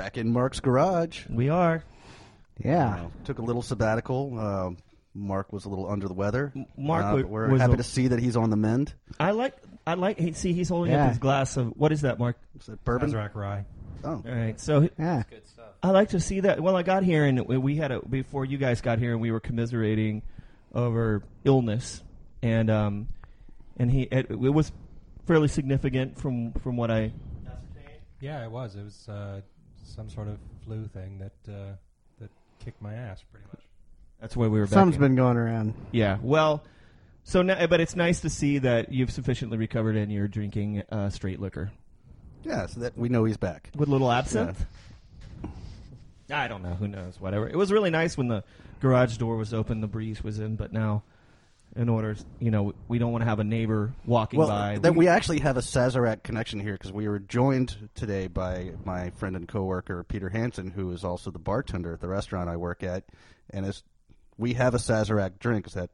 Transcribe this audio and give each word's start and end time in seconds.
Back 0.00 0.16
in 0.16 0.32
Mark's 0.32 0.60
garage. 0.60 1.26
We 1.28 1.50
are. 1.50 1.84
Yeah. 2.64 2.94
Uh, 3.04 3.08
took 3.24 3.38
a 3.38 3.42
little 3.42 3.60
sabbatical. 3.60 4.38
Uh, 4.38 4.70
Mark 5.14 5.52
was 5.52 5.66
a 5.66 5.68
little 5.68 5.90
under 5.90 6.08
the 6.08 6.14
weather. 6.14 6.54
Mark 6.74 7.04
Uh, 7.22 7.26
we're 7.28 7.50
was 7.50 7.60
happy 7.60 7.74
a- 7.74 7.76
to 7.76 7.82
see 7.82 8.08
that 8.08 8.18
he's 8.18 8.34
on 8.34 8.48
the 8.48 8.56
mend. 8.56 8.94
I 9.18 9.32
like. 9.32 9.54
I 9.86 9.92
like. 9.94 10.18
Hey, 10.18 10.32
see, 10.32 10.54
he's 10.54 10.70
holding 10.70 10.92
Yeah. 10.94 11.02
up 11.04 11.08
his 11.10 11.18
glass 11.18 11.58
of 11.58 11.76
what 11.76 11.92
is 11.92 12.00
that, 12.00 12.18
Mark? 12.18 12.38
Is 12.58 12.64
that 12.66 12.82
bourbon? 12.82 13.10
Sazerac 13.10 13.34
rye. 13.34 13.66
Oh, 14.02 14.12
All 14.12 14.22
right. 14.26 14.58
So 14.58 14.88
Yeah. 14.98 15.22
Good 15.28 15.46
stuff. 15.46 15.66
I 15.82 15.90
like 15.90 16.08
to 16.10 16.20
see 16.20 16.40
that. 16.40 16.62
Well, 16.62 16.76
I 16.76 16.82
got 16.82 17.02
here 17.04 17.26
and 17.26 17.46
we 17.46 17.76
had 17.76 17.90
a 17.92 18.00
before 18.00 18.46
you 18.46 18.56
guys 18.56 18.80
got 18.80 18.98
here 18.98 19.12
and 19.12 19.20
we 19.20 19.30
were 19.30 19.40
commiserating 19.40 20.22
over 20.74 21.22
illness 21.44 22.02
and 22.42 22.70
um 22.70 23.08
and 23.76 23.90
he 23.90 24.02
it, 24.04 24.30
it 24.30 24.36
was 24.54 24.72
fairly 25.26 25.48
significant 25.48 26.18
from 26.18 26.52
from 26.52 26.78
what 26.78 26.90
I 26.90 27.12
ascertained. 27.46 28.00
Yeah, 28.20 28.42
it 28.44 28.50
was. 28.50 28.76
It 28.76 28.84
was 28.84 29.06
uh, 29.06 29.40
some 29.90 30.08
sort 30.08 30.28
of 30.28 30.38
flu 30.64 30.86
thing 30.86 31.18
that 31.18 31.52
uh, 31.52 31.72
that 32.20 32.30
kicked 32.64 32.80
my 32.80 32.94
ass 32.94 33.22
pretty 33.30 33.46
much. 33.52 33.64
That's 34.20 34.36
why 34.36 34.46
we 34.46 34.58
were. 34.58 34.66
back 34.66 34.74
Some's 34.74 34.96
in. 34.96 35.00
been 35.00 35.16
going 35.16 35.36
around. 35.36 35.74
Yeah. 35.92 36.18
Well. 36.22 36.62
So, 37.22 37.42
now, 37.42 37.66
but 37.66 37.80
it's 37.80 37.94
nice 37.94 38.20
to 38.20 38.30
see 38.30 38.58
that 38.58 38.90
you've 38.90 39.10
sufficiently 39.12 39.58
recovered 39.58 39.94
and 39.94 40.10
you're 40.10 40.26
drinking 40.26 40.82
uh, 40.90 41.10
straight 41.10 41.38
liquor 41.38 41.70
yeah. 42.44 42.66
So 42.66 42.80
that 42.80 42.96
we 42.96 43.08
know 43.08 43.24
he's 43.24 43.36
back. 43.36 43.70
with 43.76 43.88
a 43.88 43.92
little 43.92 44.10
absinthe. 44.10 44.64
I 46.32 46.48
don't 46.48 46.62
know. 46.62 46.74
Who 46.74 46.88
knows? 46.88 47.20
Whatever. 47.20 47.48
It 47.48 47.56
was 47.56 47.72
really 47.72 47.90
nice 47.90 48.16
when 48.16 48.28
the 48.28 48.44
garage 48.80 49.16
door 49.16 49.36
was 49.36 49.52
open, 49.52 49.80
the 49.80 49.88
breeze 49.88 50.22
was 50.22 50.38
in, 50.38 50.56
but 50.56 50.72
now, 50.72 51.02
in 51.76 51.88
order, 51.88 52.16
you 52.40 52.50
know, 52.50 52.74
we 52.88 52.98
don't 52.98 53.12
want 53.12 53.22
to 53.22 53.28
have 53.28 53.38
a 53.38 53.44
neighbor 53.44 53.92
walking 54.04 54.38
Well, 54.38 54.48
by. 54.48 54.78
that 54.78 54.94
we 54.94 55.08
actually 55.08 55.40
have 55.40 55.56
a 55.56 55.60
Sazerac 55.60 56.22
connection 56.22 56.58
here 56.60 56.72
because 56.72 56.92
we 56.92 57.06
were 57.08 57.18
joined 57.20 57.88
today 57.94 58.26
by 58.26 58.72
my 58.84 59.10
friend 59.10 59.36
and 59.36 59.46
coworker 59.46 60.02
Peter 60.04 60.28
Hansen, 60.28 60.70
who 60.70 60.90
is 60.92 61.04
also 61.04 61.30
the 61.30 61.38
bartender 61.38 61.92
at 61.94 62.00
the 62.00 62.08
restaurant 62.08 62.48
I 62.50 62.56
work 62.56 62.82
at, 62.82 63.04
and 63.50 63.64
as 63.64 63.82
we 64.36 64.54
have 64.54 64.74
a 64.74 64.78
Sazerac 64.78 65.38
drink. 65.38 65.66
Is 65.66 65.74
that 65.74 65.90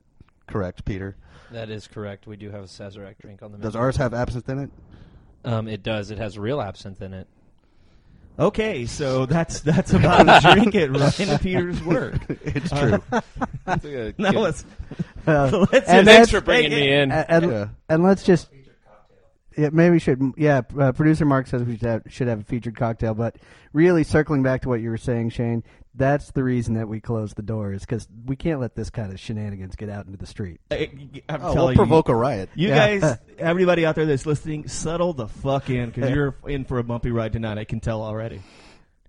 correct, 0.46 0.84
Peter? 0.84 1.16
That 1.50 1.68
is 1.68 1.86
correct. 1.88 2.26
We 2.26 2.36
do 2.36 2.50
have 2.50 2.62
a 2.62 2.68
Sazerac 2.68 3.18
drink 3.18 3.42
on 3.42 3.52
the 3.52 3.58
menu. 3.58 3.68
Does 3.68 3.76
ours 3.76 3.96
have 3.96 4.14
absinthe 4.14 4.48
in 4.48 4.58
it? 4.60 4.70
Um, 5.44 5.68
it 5.68 5.82
does. 5.82 6.10
It 6.10 6.18
has 6.18 6.38
real 6.38 6.60
absinthe 6.60 7.02
in 7.02 7.12
it. 7.12 7.28
Okay, 8.38 8.86
so 8.86 9.26
that's 9.26 9.60
that's 9.60 9.92
about 9.92 10.24
to 10.24 10.54
drink 10.54 10.74
it 10.74 10.90
right 10.90 11.20
into 11.20 11.38
Peter's 11.38 11.82
work. 11.82 12.14
it's 12.28 12.70
true. 12.70 13.02
Now 14.18 14.30
let's 14.32 14.64
Uh, 15.26 15.66
let's 15.72 15.88
and 15.88 16.06
just- 16.06 16.06
Thanks 16.06 16.06
that's- 16.06 16.30
for 16.30 16.40
bringing 16.40 16.70
me 16.70 16.92
in. 16.92 17.10
and, 17.12 17.26
and, 17.44 17.52
Yeah. 17.52 17.68
and 17.88 18.02
let's 18.02 18.22
just. 18.22 18.48
Yeah, 19.58 19.70
maybe 19.72 19.92
we 19.94 19.98
should. 20.00 20.20
Yeah, 20.36 20.60
uh, 20.78 20.92
producer 20.92 21.24
Mark 21.24 21.46
says 21.46 21.62
we 21.62 21.78
should 21.78 21.86
have, 21.88 22.02
should 22.10 22.28
have 22.28 22.40
a 22.40 22.44
featured 22.44 22.76
cocktail, 22.76 23.14
but 23.14 23.36
really 23.72 24.04
circling 24.04 24.42
back 24.42 24.60
to 24.62 24.68
what 24.68 24.82
you 24.82 24.90
were 24.90 24.98
saying, 24.98 25.30
Shane, 25.30 25.64
that's 25.94 26.30
the 26.32 26.44
reason 26.44 26.74
that 26.74 26.88
we 26.88 27.00
closed 27.00 27.36
the 27.36 27.42
doors 27.42 27.80
because 27.80 28.06
we 28.26 28.36
can't 28.36 28.60
let 28.60 28.74
this 28.74 28.90
kind 28.90 29.10
of 29.10 29.18
shenanigans 29.18 29.74
get 29.74 29.88
out 29.88 30.04
into 30.04 30.18
the 30.18 30.26
street. 30.26 30.60
I- 30.70 30.90
I'm 31.30 31.40
Oh, 31.40 31.44
we'll 31.46 31.54
telling 31.54 31.72
you, 31.72 31.76
provoke 31.78 32.10
a 32.10 32.14
riot. 32.14 32.50
You 32.54 32.68
Yeah. 32.68 32.98
guys, 32.98 33.18
everybody 33.38 33.86
out 33.86 33.94
there 33.94 34.06
that's 34.06 34.26
listening, 34.26 34.68
settle 34.68 35.12
the 35.12 35.28
fuck 35.28 35.70
in 35.70 35.90
because 35.90 36.10
you're 36.10 36.34
in 36.46 36.64
for 36.64 36.78
a 36.78 36.84
bumpy 36.84 37.10
ride 37.10 37.32
tonight. 37.32 37.58
I 37.58 37.64
can 37.64 37.80
tell 37.80 38.02
already. 38.02 38.40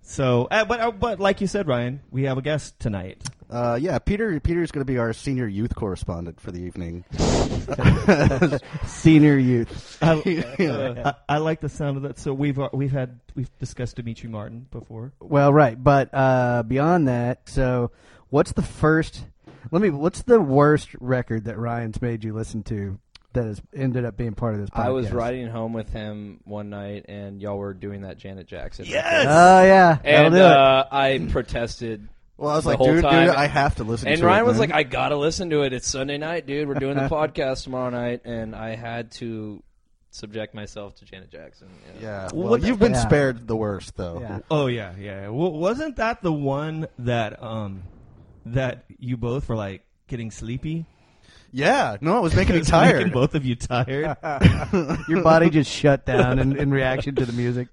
So, 0.07 0.47
uh, 0.49 0.63
but 0.63 0.79
uh, 0.79 0.91
but 0.91 1.19
like 1.19 1.41
you 1.41 1.47
said, 1.47 1.67
Ryan, 1.67 1.99
we 2.11 2.23
have 2.23 2.37
a 2.37 2.41
guest 2.41 2.79
tonight. 2.79 3.21
Uh, 3.49 3.77
yeah, 3.79 3.99
Peter. 3.99 4.39
Peter's 4.39 4.71
going 4.71 4.85
to 4.85 4.91
be 4.91 4.97
our 4.97 5.11
senior 5.11 5.47
youth 5.47 5.75
correspondent 5.75 6.39
for 6.39 6.51
the 6.51 6.59
evening. 6.59 7.03
Senior 8.85 9.37
youth. 9.37 9.97
I, 10.01 10.55
uh, 10.59 11.13
I, 11.29 11.35
I 11.35 11.37
like 11.39 11.59
the 11.59 11.69
sound 11.69 11.97
of 11.97 12.03
that. 12.03 12.19
So 12.19 12.33
we've 12.33 12.57
uh, 12.57 12.69
we've 12.71 12.91
had 12.91 13.19
we've 13.35 13.49
discussed 13.59 13.97
Demetri 13.97 14.29
Martin 14.29 14.67
before. 14.71 15.11
Well, 15.19 15.51
right, 15.51 15.81
but 15.81 16.09
uh, 16.13 16.63
beyond 16.63 17.09
that, 17.09 17.49
so 17.49 17.91
what's 18.29 18.53
the 18.53 18.61
first? 18.61 19.25
Let 19.71 19.81
me. 19.81 19.89
What's 19.89 20.21
the 20.21 20.39
worst 20.39 20.89
record 21.01 21.45
that 21.45 21.57
Ryan's 21.57 22.01
made 22.01 22.23
you 22.23 22.33
listen 22.33 22.63
to 22.63 22.97
that 23.33 23.45
has 23.45 23.61
ended 23.75 24.05
up 24.05 24.17
being 24.17 24.33
part 24.33 24.53
of 24.55 24.61
this? 24.61 24.69
podcast? 24.69 24.85
I 24.85 24.89
was 24.89 25.11
riding 25.11 25.47
home 25.47 25.73
with 25.73 25.91
him 25.91 26.39
one 26.45 26.69
night, 26.69 27.05
and 27.07 27.41
y'all 27.41 27.57
were 27.57 27.73
doing 27.73 28.01
that 28.01 28.17
Janet 28.17 28.47
Jackson. 28.47 28.85
Yes! 28.85 29.05
record. 29.05 29.27
Oh 29.29 29.63
yeah, 29.65 29.97
And 30.03 30.33
do 30.33 30.39
it. 30.39 30.43
uh, 30.43 30.85
I 30.91 31.27
protested. 31.31 32.07
Well, 32.39 32.51
I 32.51 32.55
was 32.55 32.67
like, 32.67 32.77
dude, 32.77 32.97
dude, 32.97 33.03
I 33.03 33.47
have 33.47 33.77
to 33.77 33.83
listen 33.83 34.09
And 34.09 34.19
to 34.19 34.25
Ryan 34.27 34.35
it. 34.35 34.41
And 34.41 34.45
Ryan 34.45 34.45
was 34.45 34.59
man. 34.59 34.69
like, 34.69 34.75
I 34.77 34.83
gotta 34.83 35.15
listen 35.15 35.49
to 35.49 35.63
it. 35.63 35.73
It's 35.73 35.87
Sunday 35.87 36.19
night, 36.19 36.45
dude. 36.45 36.67
We're 36.67 36.75
doing 36.75 36.95
the 36.95 37.07
podcast 37.09 37.63
tomorrow 37.63 37.89
night, 37.89 38.21
and 38.25 38.55
I 38.55 38.75
had 38.75 39.09
to 39.13 39.63
subject 40.11 40.53
myself 40.53 40.93
to 40.97 41.05
Janet 41.05 41.31
Jackson. 41.31 41.67
you 41.87 41.99
know. 41.99 42.07
yeah. 42.07 42.23
Well, 42.31 42.43
Well, 42.43 42.49
what 42.51 42.61
you've 42.61 42.77
been 42.77 42.91
Yeah. 42.91 42.99
spared 43.07 43.47
the 43.47 43.55
worst, 43.55 43.97
though. 43.97 44.19
Yeah. 44.21 44.39
Oh 44.51 44.67
yeah, 44.67 44.93
yeah. 44.99 45.23
W- 45.25 45.49
wasn't 45.57 45.95
that 45.95 46.21
the 46.21 46.31
one 46.31 46.87
that 46.99 47.41
um 47.41 47.81
that 48.45 48.85
you 48.99 49.17
both 49.17 49.49
were 49.49 49.55
like 49.55 49.83
getting 50.05 50.29
sleepy? 50.29 50.85
Yeah, 51.51 51.97
no, 52.01 52.17
it 52.17 52.21
was 52.21 52.35
making 52.35 52.55
me 52.55 52.57
It 52.61 52.61
was 52.63 52.71
making 52.71 52.89
tired. 52.99 53.13
both 53.13 53.35
of 53.35 53.45
you 53.45 53.55
tired. 53.55 54.17
Your 55.07 55.21
body 55.23 55.49
just 55.49 55.71
shut 55.71 56.05
down 56.05 56.39
in, 56.39 56.57
in 56.57 56.71
reaction 56.71 57.15
to 57.15 57.25
the 57.25 57.33
music. 57.33 57.67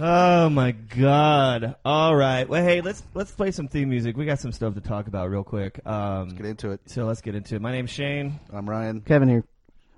Oh 0.00 0.48
my 0.48 0.70
god! 0.72 1.74
All 1.84 2.14
right. 2.14 2.48
Well, 2.48 2.62
hey, 2.62 2.80
let's 2.80 3.02
let's 3.14 3.32
play 3.32 3.50
some 3.50 3.66
theme 3.66 3.88
music. 3.90 4.16
We 4.16 4.26
got 4.26 4.38
some 4.38 4.52
stuff 4.52 4.74
to 4.74 4.80
talk 4.80 5.08
about 5.08 5.28
real 5.28 5.42
quick. 5.42 5.84
Um, 5.84 6.28
Get 6.36 6.46
into 6.46 6.70
it. 6.70 6.80
so 6.86 7.04
let's 7.04 7.20
get 7.20 7.34
into 7.34 7.56
it. 7.56 7.60
My 7.62 7.72
name's 7.72 7.90
Shane. 7.90 8.38
I'm 8.52 8.68
Ryan. 8.70 9.00
Kevin 9.00 9.28
here. 9.28 9.44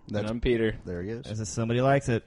And 0.08 0.16
That's, 0.16 0.30
I'm 0.30 0.40
Peter. 0.40 0.74
there 0.86 1.02
he 1.02 1.10
is. 1.10 1.26
As 1.26 1.40
if 1.40 1.48
somebody 1.48 1.82
likes 1.82 2.08
it. 2.08 2.24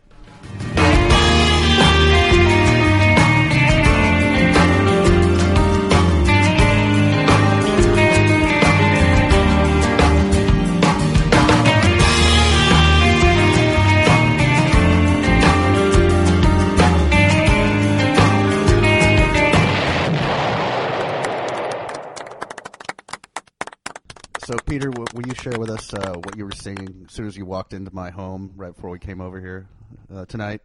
So, 24.46 24.56
Peter, 24.66 24.90
w- 24.90 25.06
will 25.14 25.26
you 25.28 25.34
share 25.36 25.58
with 25.58 25.70
us 25.70 25.94
uh, 25.94 26.16
what 26.16 26.36
you 26.38 26.46
were 26.46 26.52
singing 26.52 27.06
as 27.08 27.14
soon 27.14 27.28
as 27.28 27.38
you 27.38 27.46
walked 27.46 27.74
into 27.74 27.94
my 27.94 28.10
home 28.10 28.52
right 28.56 28.74
before 28.76 28.90
we 28.90 29.00
came 29.00 29.22
over 29.22 29.40
here 29.40 29.68
uh, 30.14 30.26
tonight? 30.26 30.62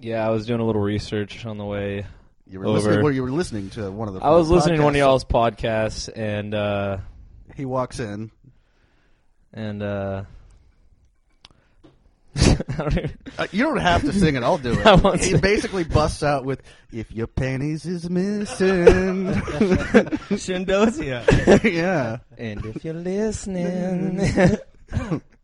Yeah, 0.00 0.26
I 0.26 0.30
was 0.30 0.46
doing 0.46 0.60
a 0.60 0.64
little 0.64 0.82
research 0.82 1.46
on 1.46 1.56
the 1.58 1.64
way. 1.64 2.04
You 2.46 2.60
were 2.60 2.66
Over. 2.66 2.76
listening. 2.78 3.02
Well, 3.04 3.12
you 3.12 3.22
were 3.22 3.30
listening 3.30 3.70
to 3.70 3.90
one 3.90 4.08
of 4.08 4.14
the. 4.14 4.20
I 4.20 4.30
was 4.30 4.48
listening 4.50 4.78
to 4.78 4.84
one 4.84 4.94
of 4.94 4.98
y'all's 4.98 5.24
podcasts, 5.24 6.08
and 6.14 6.54
uh, 6.54 6.98
He 7.56 7.64
walks 7.64 7.98
in. 7.98 8.30
and 9.54 9.82
uh, 12.68 12.72
I 12.78 12.82
don't 12.82 12.98
even, 12.98 13.18
you 13.52 13.64
don't 13.64 13.76
have 13.78 14.02
to 14.02 14.12
sing 14.12 14.36
it. 14.36 14.42
I'll 14.42 14.58
do 14.58 14.72
it. 14.72 14.86
I 14.86 14.94
won't 14.94 15.20
he 15.20 15.30
sing. 15.32 15.40
basically 15.40 15.84
busts 15.84 16.22
out 16.22 16.44
with, 16.44 16.62
"If 16.92 17.12
your 17.12 17.26
panties 17.26 17.86
is 17.86 18.08
missing." 18.10 19.34
Shendosia. 20.38 21.24
yeah. 21.64 22.18
and 22.36 22.64
if 22.66 22.84
you're 22.84 22.94
listening, 22.94 24.20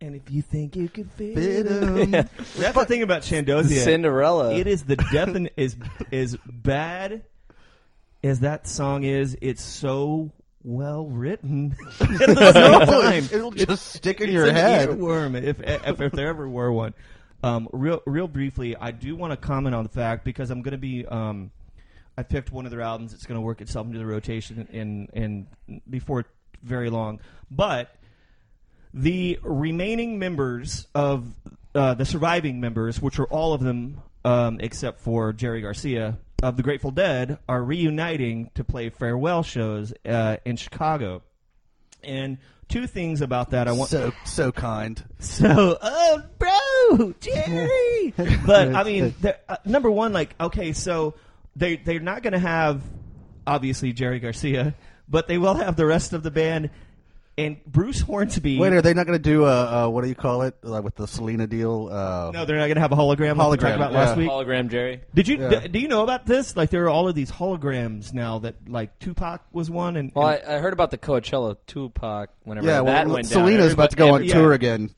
and 0.01 0.15
if 0.15 0.29
you 0.29 0.41
think 0.41 0.75
you 0.75 0.89
could 0.89 1.11
fit, 1.11 1.35
Fit 1.35 1.67
'em. 1.67 2.13
it. 2.13 2.27
That's 2.57 2.75
the 2.77 2.85
thing 2.85 3.01
about 3.03 3.23
Shendosia. 3.23 3.79
Cinderella. 3.81 4.53
It 4.55 4.67
is 4.67 4.83
the 4.83 4.97
defin 4.97 5.49
is 5.57 5.75
is 6.11 6.37
bad 6.45 7.23
as 8.23 8.41
that 8.41 8.67
song 8.67 9.03
is. 9.03 9.37
It's 9.41 9.63
so 9.63 10.31
well 10.65 11.05
written. 11.05 11.75
At 12.01 12.07
the 12.09 12.51
same 12.53 12.87
time, 12.87 13.29
It'll 13.31 13.51
just 13.51 13.93
stick 13.93 14.19
in 14.19 14.31
your 14.31 14.51
head. 14.51 14.89
earworm 14.89 15.41
if, 15.41 15.61
if 15.61 16.01
if 16.01 16.11
there 16.11 16.27
ever 16.27 16.49
were 16.49 16.71
one. 16.71 16.93
Um, 17.43 17.69
real 17.71 18.01
real 18.05 18.27
briefly, 18.27 18.75
I 18.75 18.91
do 18.91 19.15
want 19.15 19.31
to 19.31 19.37
comment 19.37 19.75
on 19.75 19.83
the 19.83 19.89
fact 19.89 20.25
because 20.25 20.49
I'm 20.49 20.61
going 20.61 20.71
to 20.73 20.77
be. 20.77 21.05
Um, 21.05 21.51
I 22.17 22.23
picked 22.23 22.51
one 22.51 22.65
of 22.65 22.71
their 22.71 22.81
albums. 22.81 23.13
It's 23.13 23.25
going 23.25 23.39
to 23.39 23.45
work 23.45 23.61
itself 23.61 23.85
into 23.87 23.99
the 23.99 24.05
rotation 24.05 24.67
in 24.71 25.09
in 25.13 25.81
before 25.89 26.25
very 26.63 26.89
long, 26.89 27.19
but 27.51 27.95
the 28.93 29.37
remaining 29.43 30.17
members 30.17 30.87
of 30.95 31.27
uh, 31.75 31.93
the 31.93 32.05
surviving 32.05 32.59
members, 32.59 33.01
which 33.01 33.19
are 33.19 33.25
all 33.25 33.53
of 33.53 33.61
them 33.61 34.01
um, 34.23 34.59
except 34.61 35.01
for 35.01 35.33
Jerry 35.33 35.61
Garcia 35.61 36.17
of 36.45 36.57
the 36.57 36.63
Grateful 36.63 36.91
Dead, 36.91 37.39
are 37.49 37.63
reuniting 37.63 38.51
to 38.53 38.63
play 38.63 38.89
farewell 38.89 39.41
shows 39.41 39.91
uh, 40.05 40.37
in 40.45 40.57
Chicago. 40.57 41.23
And 42.03 42.37
two 42.69 42.85
things 42.85 43.21
about 43.21 43.49
that 43.49 43.67
I 43.67 43.71
want. 43.71 43.89
So 43.89 44.11
so 44.25 44.51
kind. 44.51 45.03
So, 45.17 45.75
oh, 45.81 46.23
bro, 46.37 47.13
Jerry. 47.19 48.13
but 48.45 48.75
I 48.75 48.83
mean, 48.83 49.15
uh, 49.49 49.57
number 49.65 49.89
one, 49.89 50.13
like, 50.13 50.35
okay, 50.39 50.73
so 50.73 51.15
they 51.55 51.77
they're 51.77 51.99
not 51.99 52.21
going 52.21 52.33
to 52.33 52.39
have 52.39 52.83
obviously 53.47 53.91
Jerry 53.91 54.19
Garcia, 54.19 54.75
but 55.09 55.27
they 55.27 55.39
will 55.39 55.55
have 55.55 55.75
the 55.75 55.85
rest 55.87 56.13
of 56.13 56.21
the 56.21 56.31
band. 56.31 56.69
And 57.37 57.57
Bruce 57.65 57.99
Hornsby. 58.01 58.57
Wait, 58.57 58.71
are 58.73 58.81
they 58.81 58.93
not 58.93 59.05
going 59.05 59.17
to 59.17 59.23
do 59.23 59.45
a, 59.45 59.85
uh 59.85 59.89
what 59.89 60.03
do 60.03 60.07
you 60.07 60.15
call 60.15 60.43
it? 60.43 60.55
Like 60.63 60.83
with 60.83 60.95
the 60.95 61.05
Selena 61.07 61.47
deal? 61.47 61.89
Uh, 61.91 62.31
no, 62.33 62.45
they're 62.45 62.55
not 62.57 62.65
going 62.67 62.75
to 62.75 62.81
have 62.81 62.91
a 62.91 62.95
hologram. 62.95 63.35
like 63.37 63.49
we 63.51 63.57
talked 63.57 63.61
Hologram, 63.63 63.75
about 63.75 63.91
last 63.93 64.17
week. 64.17 64.29
Hologram 64.29 64.69
Jerry. 64.69 65.01
Did 65.13 65.27
you 65.27 65.37
Yeah. 65.41 65.59
d- 65.59 65.67
do 65.67 65.79
you 65.79 65.87
know 65.89 66.03
about 66.03 66.25
this? 66.25 66.55
Like 66.55 66.69
there 66.69 66.85
are 66.85 66.89
all 66.89 67.07
of 67.09 67.15
these 67.15 67.31
holograms 67.31 68.13
now 68.13 68.39
that 68.39 68.55
like 68.69 68.97
Tupac 68.99 69.41
was 69.51 69.69
one 69.69 69.97
and, 69.97 70.11
Well, 70.15 70.27
and- 70.29 70.41
I, 70.47 70.55
I 70.55 70.59
heard 70.59 70.73
about 70.73 70.91
the 70.91 70.97
Coachella 70.97 71.57
Tupac 71.67 72.29
whenever 72.43 72.67
yeah, 72.67 72.73
that 72.81 72.85
well, 72.85 73.15
went 73.15 73.29
down. 73.29 73.45
Selena's 73.45 73.73
about 73.73 73.89
to 73.91 73.95
go 73.97 74.09
on 74.09 74.13
Everybody- 74.21 74.31
tour 74.39 74.49
yeah. 74.51 74.55
again. 74.55 74.89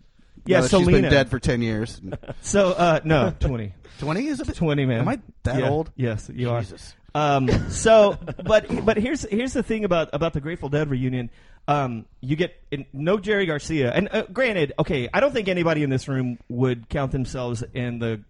Yeah, 0.46 0.58
now 0.58 0.62
that 0.62 0.70
she's 0.70 0.80
Selena. 0.86 1.02
been 1.02 1.12
dead 1.12 1.30
for 1.30 1.40
ten 1.40 1.62
years. 1.62 2.00
so 2.42 2.72
uh 2.72 3.00
no 3.04 3.34
20 3.40 3.74
Twenty 4.00 4.28
is 4.28 4.40
it? 4.40 4.56
20 4.56 4.86
man 4.86 5.00
Am 5.00 5.08
I 5.08 5.20
that 5.44 5.60
Yeah. 5.60 5.70
old? 5.70 5.92
yes 5.96 6.30
you 6.32 6.48
Jesus. 6.60 6.94
are 7.16 7.38
um 7.40 7.50
so 7.72 8.18
but 8.46 8.86
but 8.86 8.98
here's 8.98 9.24
here's 9.24 9.54
the 9.54 9.64
thing 9.64 9.84
about 9.86 10.10
about 10.14 10.34
the 10.34 10.40
Grateful 10.40 10.70
Dead 10.70 10.88
reunion 10.90 11.32
um 11.68 12.06
you 12.22 12.36
get 12.36 12.56
in, 12.72 12.86
no 12.94 13.18
Jerry 13.18 13.46
Garcia 13.46 13.92
and 13.92 14.10
uh, 14.12 14.24
granted 14.32 14.74
okay 14.80 15.10
I 15.14 15.20
don't 15.20 15.34
think 15.34 15.48
anybody 15.48 15.84
in 15.84 15.90
this 15.90 16.08
room 16.08 16.40
would 16.50 16.90
count 16.90 17.12
themselves 17.12 17.64
in 17.74 18.00
the 18.00 18.22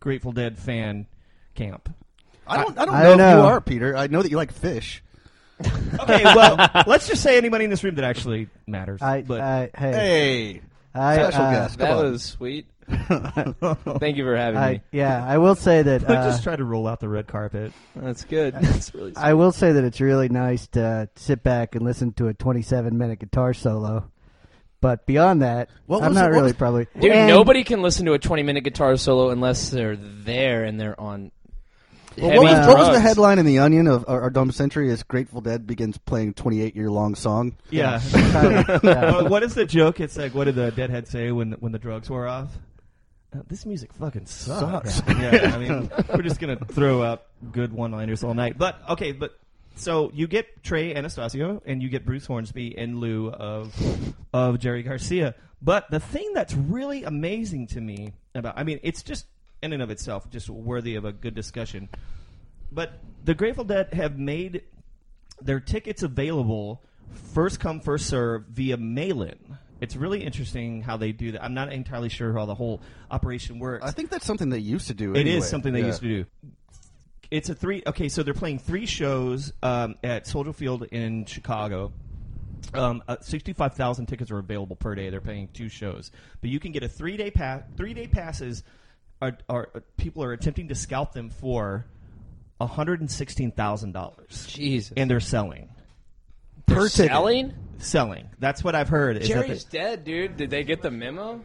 Grateful 0.00 0.32
Dead 0.32 0.58
fan 0.58 1.06
camp 1.54 1.88
I 2.46 2.58
don't. 2.62 2.78
I 2.78 2.84
don't 2.84 2.94
I 2.94 3.02
know, 3.02 3.16
don't 3.16 3.20
if 3.28 3.34
you 3.36 3.40
are 3.42 3.60
Peter. 3.60 3.96
I 3.96 4.06
know 4.06 4.22
that 4.22 4.30
you 4.30 4.36
like 4.36 4.54
Phish. 4.54 5.00
okay 6.00 6.22
well 6.22 6.56
let's 6.86 7.08
just 7.08 7.22
say 7.22 7.38
anybody 7.38 7.64
in 7.64 7.70
this 7.70 7.82
room 7.82 7.94
that 7.94 8.04
actually 8.04 8.48
matters 8.66 9.00
I, 9.00 9.22
but 9.22 9.40
I 9.40 9.70
hey, 9.76 9.92
Hey, 9.92 10.60
I, 10.94 11.14
special 11.16 11.42
uh, 11.42 11.50
guest. 11.52 11.78
That 11.78 11.90
on. 11.96 12.12
was 12.12 12.22
sweet. 12.22 12.66
Thank 13.98 14.16
you 14.16 14.24
for 14.24 14.36
having 14.36 14.58
I, 14.60 14.72
me. 14.74 14.80
yeah, 14.92 15.24
I 15.24 15.38
will 15.38 15.54
say 15.54 15.82
that. 15.82 16.08
I 16.10 16.14
Uh, 16.16 16.30
just 16.30 16.42
try 16.42 16.56
to 16.56 16.64
roll 16.64 16.86
out 16.86 17.00
the 17.00 17.08
red 17.08 17.26
carpet 17.26 17.72
That's 17.94 18.24
good. 18.24 18.54
That's 18.60 18.94
really. 18.94 19.12
Sweet. 19.12 19.18
I 19.22 19.34
will 19.34 19.52
say 19.52 19.72
that 19.72 19.84
it's 19.84 20.00
really 20.00 20.28
nice 20.28 20.66
to 20.68 21.08
sit 21.16 21.42
back 21.42 21.74
and 21.74 21.84
listen 21.84 22.12
to 22.14 22.28
a 22.28 22.34
27 22.34 22.96
minute 22.96 23.18
guitar 23.18 23.54
solo. 23.54 24.10
But 24.80 25.06
beyond 25.06 25.42
that, 25.42 25.70
What 25.86 26.02
I'm 26.02 26.10
was 26.10 26.16
not 26.16 26.26
it- 26.30 26.34
really 26.34 26.42
was- 26.44 26.52
probably. 26.54 26.86
Dude, 27.00 27.10
and- 27.12 27.28
nobody 27.28 27.64
can 27.64 27.82
listen 27.82 28.06
to 28.06 28.12
a 28.12 28.18
20 28.18 28.42
minute 28.42 28.62
guitar 28.64 28.96
solo 28.96 29.30
unless 29.30 29.70
they're 29.70 29.96
there 29.96 30.64
and 30.64 30.78
they're 30.80 30.98
on. 31.00 31.32
Well, 32.18 32.30
what, 32.30 32.44
was, 32.44 32.66
what 32.66 32.78
was 32.78 32.88
the 32.92 33.00
headline 33.00 33.38
in 33.38 33.44
the 33.44 33.58
Onion 33.58 33.86
of 33.86 34.06
our, 34.08 34.22
our 34.22 34.30
Dumb 34.30 34.50
Century? 34.50 34.88
Is 34.88 35.02
Grateful 35.02 35.42
Dead 35.42 35.66
begins 35.66 35.98
playing 35.98 36.32
28 36.32 36.74
year 36.74 36.90
long 36.90 37.14
song? 37.14 37.56
yeah 37.70 38.00
yeah. 38.14 39.20
What 39.28 39.42
is 39.42 39.54
the 39.54 39.66
joke? 39.66 40.00
It's 40.00 40.16
like, 40.16 40.34
what 40.34 40.44
did 40.44 40.54
the 40.54 40.70
Deadhead 40.70 41.08
say 41.08 41.30
when 41.30 41.52
when 41.60 41.72
the 41.72 41.78
drugs 41.78 42.08
wore 42.08 42.26
off? 42.26 42.48
Uh, 43.36 43.42
this 43.48 43.66
music 43.66 43.92
fucking 43.94 44.26
sucks. 44.26 44.94
Sucks. 44.94 45.08
yeah, 45.18 45.52
I 45.54 45.58
mean, 45.58 45.90
we're 46.14 46.22
just 46.22 46.40
gonna 46.40 46.56
throw 46.56 47.02
out 47.02 47.24
good 47.52 47.72
one-liners 47.72 48.24
all 48.24 48.34
night. 48.34 48.56
But 48.56 48.78
okay, 48.90 49.12
but 49.12 49.38
so 49.74 50.10
you 50.14 50.26
get 50.26 50.62
Trey 50.62 50.94
Anastasio 50.94 51.62
and 51.66 51.82
you 51.82 51.88
get 51.88 52.06
Bruce 52.06 52.26
Hornsby 52.26 52.76
in 52.76 53.00
lieu 53.00 53.28
of 53.30 53.74
of 54.32 54.58
Jerry 54.58 54.82
Garcia. 54.82 55.34
But 55.60 55.90
the 55.90 56.00
thing 56.00 56.32
that's 56.34 56.54
really 56.54 57.04
amazing 57.04 57.68
to 57.68 57.80
me 57.80 58.12
about, 58.34 58.58
I 58.58 58.64
mean, 58.64 58.80
it's 58.82 59.02
just 59.02 59.26
in 59.62 59.72
and 59.72 59.82
of 59.82 59.90
itself 59.90 60.30
just 60.30 60.48
worthy 60.48 60.94
of 60.96 61.04
a 61.04 61.12
good 61.12 61.34
discussion. 61.34 61.88
But 62.70 62.98
the 63.24 63.34
Grateful 63.34 63.64
Dead 63.64 63.92
have 63.94 64.18
made 64.18 64.62
their 65.40 65.60
tickets 65.60 66.02
available 66.02 66.82
first 67.32 67.60
come 67.60 67.80
first 67.80 68.06
serve 68.06 68.44
via 68.46 68.76
mail-in. 68.76 69.58
It's 69.80 69.94
really 69.96 70.24
interesting 70.24 70.80
how 70.82 70.96
they 70.96 71.12
do 71.12 71.32
that. 71.32 71.44
I'm 71.44 71.54
not 71.54 71.72
entirely 71.72 72.08
sure 72.08 72.32
how 72.32 72.46
the 72.46 72.54
whole 72.54 72.80
operation 73.10 73.58
works. 73.58 73.84
I 73.84 73.90
think 73.90 74.10
that's 74.10 74.24
something 74.24 74.48
they 74.48 74.58
used 74.58 74.86
to 74.88 74.94
do. 74.94 75.14
It 75.14 75.26
is 75.26 75.34
anyway. 75.34 75.40
something 75.46 75.72
they 75.74 75.80
Yeah. 75.80 75.86
used 75.86 76.00
to 76.02 76.08
do. 76.08 76.26
It's 77.30 77.48
a 77.50 77.54
three. 77.54 77.82
Okay, 77.86 78.08
so 78.08 78.22
they're 78.22 78.34
playing 78.34 78.60
three 78.60 78.86
shows 78.86 79.52
um, 79.62 79.96
at 80.04 80.26
Soldier 80.26 80.52
Field 80.52 80.84
in 80.92 81.24
Chicago. 81.26 81.92
Um, 82.72 83.02
uh, 83.06 83.16
Sixty-five 83.20 83.74
thousand 83.74 84.06
tickets 84.06 84.30
are 84.30 84.38
available 84.38 84.76
per 84.76 84.94
day. 84.94 85.10
They're 85.10 85.20
playing 85.20 85.48
two 85.52 85.68
shows, 85.68 86.10
but 86.40 86.50
you 86.50 86.58
can 86.60 86.72
get 86.72 86.82
a 86.82 86.88
three-day 86.88 87.30
pass. 87.30 87.62
Three-day 87.76 88.06
passes 88.08 88.62
are, 89.20 89.36
are 89.48 89.68
people 89.96 90.22
are 90.24 90.32
attempting 90.32 90.68
to 90.68 90.74
scalp 90.74 91.12
them 91.12 91.30
for 91.30 91.84
one 92.58 92.68
hundred 92.70 93.00
and 93.00 93.10
sixteen 93.10 93.50
thousand 93.52 93.92
dollars, 93.92 94.46
Jesus. 94.48 94.92
and 94.96 95.10
they're 95.10 95.20
selling. 95.20 95.68
They're 96.66 96.76
per 96.76 96.88
ticket. 96.88 97.10
selling? 97.12 97.54
Selling. 97.78 98.28
That's 98.38 98.62
what 98.64 98.74
I've 98.74 98.88
heard. 98.88 99.16
is 99.16 99.28
that 99.28 99.34
Jerry's 99.34 99.64
they- 99.64 99.78
dead, 99.78 100.04
dude. 100.04 100.36
Did 100.36 100.50
they 100.50 100.64
get 100.64 100.82
the 100.82 100.90
memo? 100.90 101.40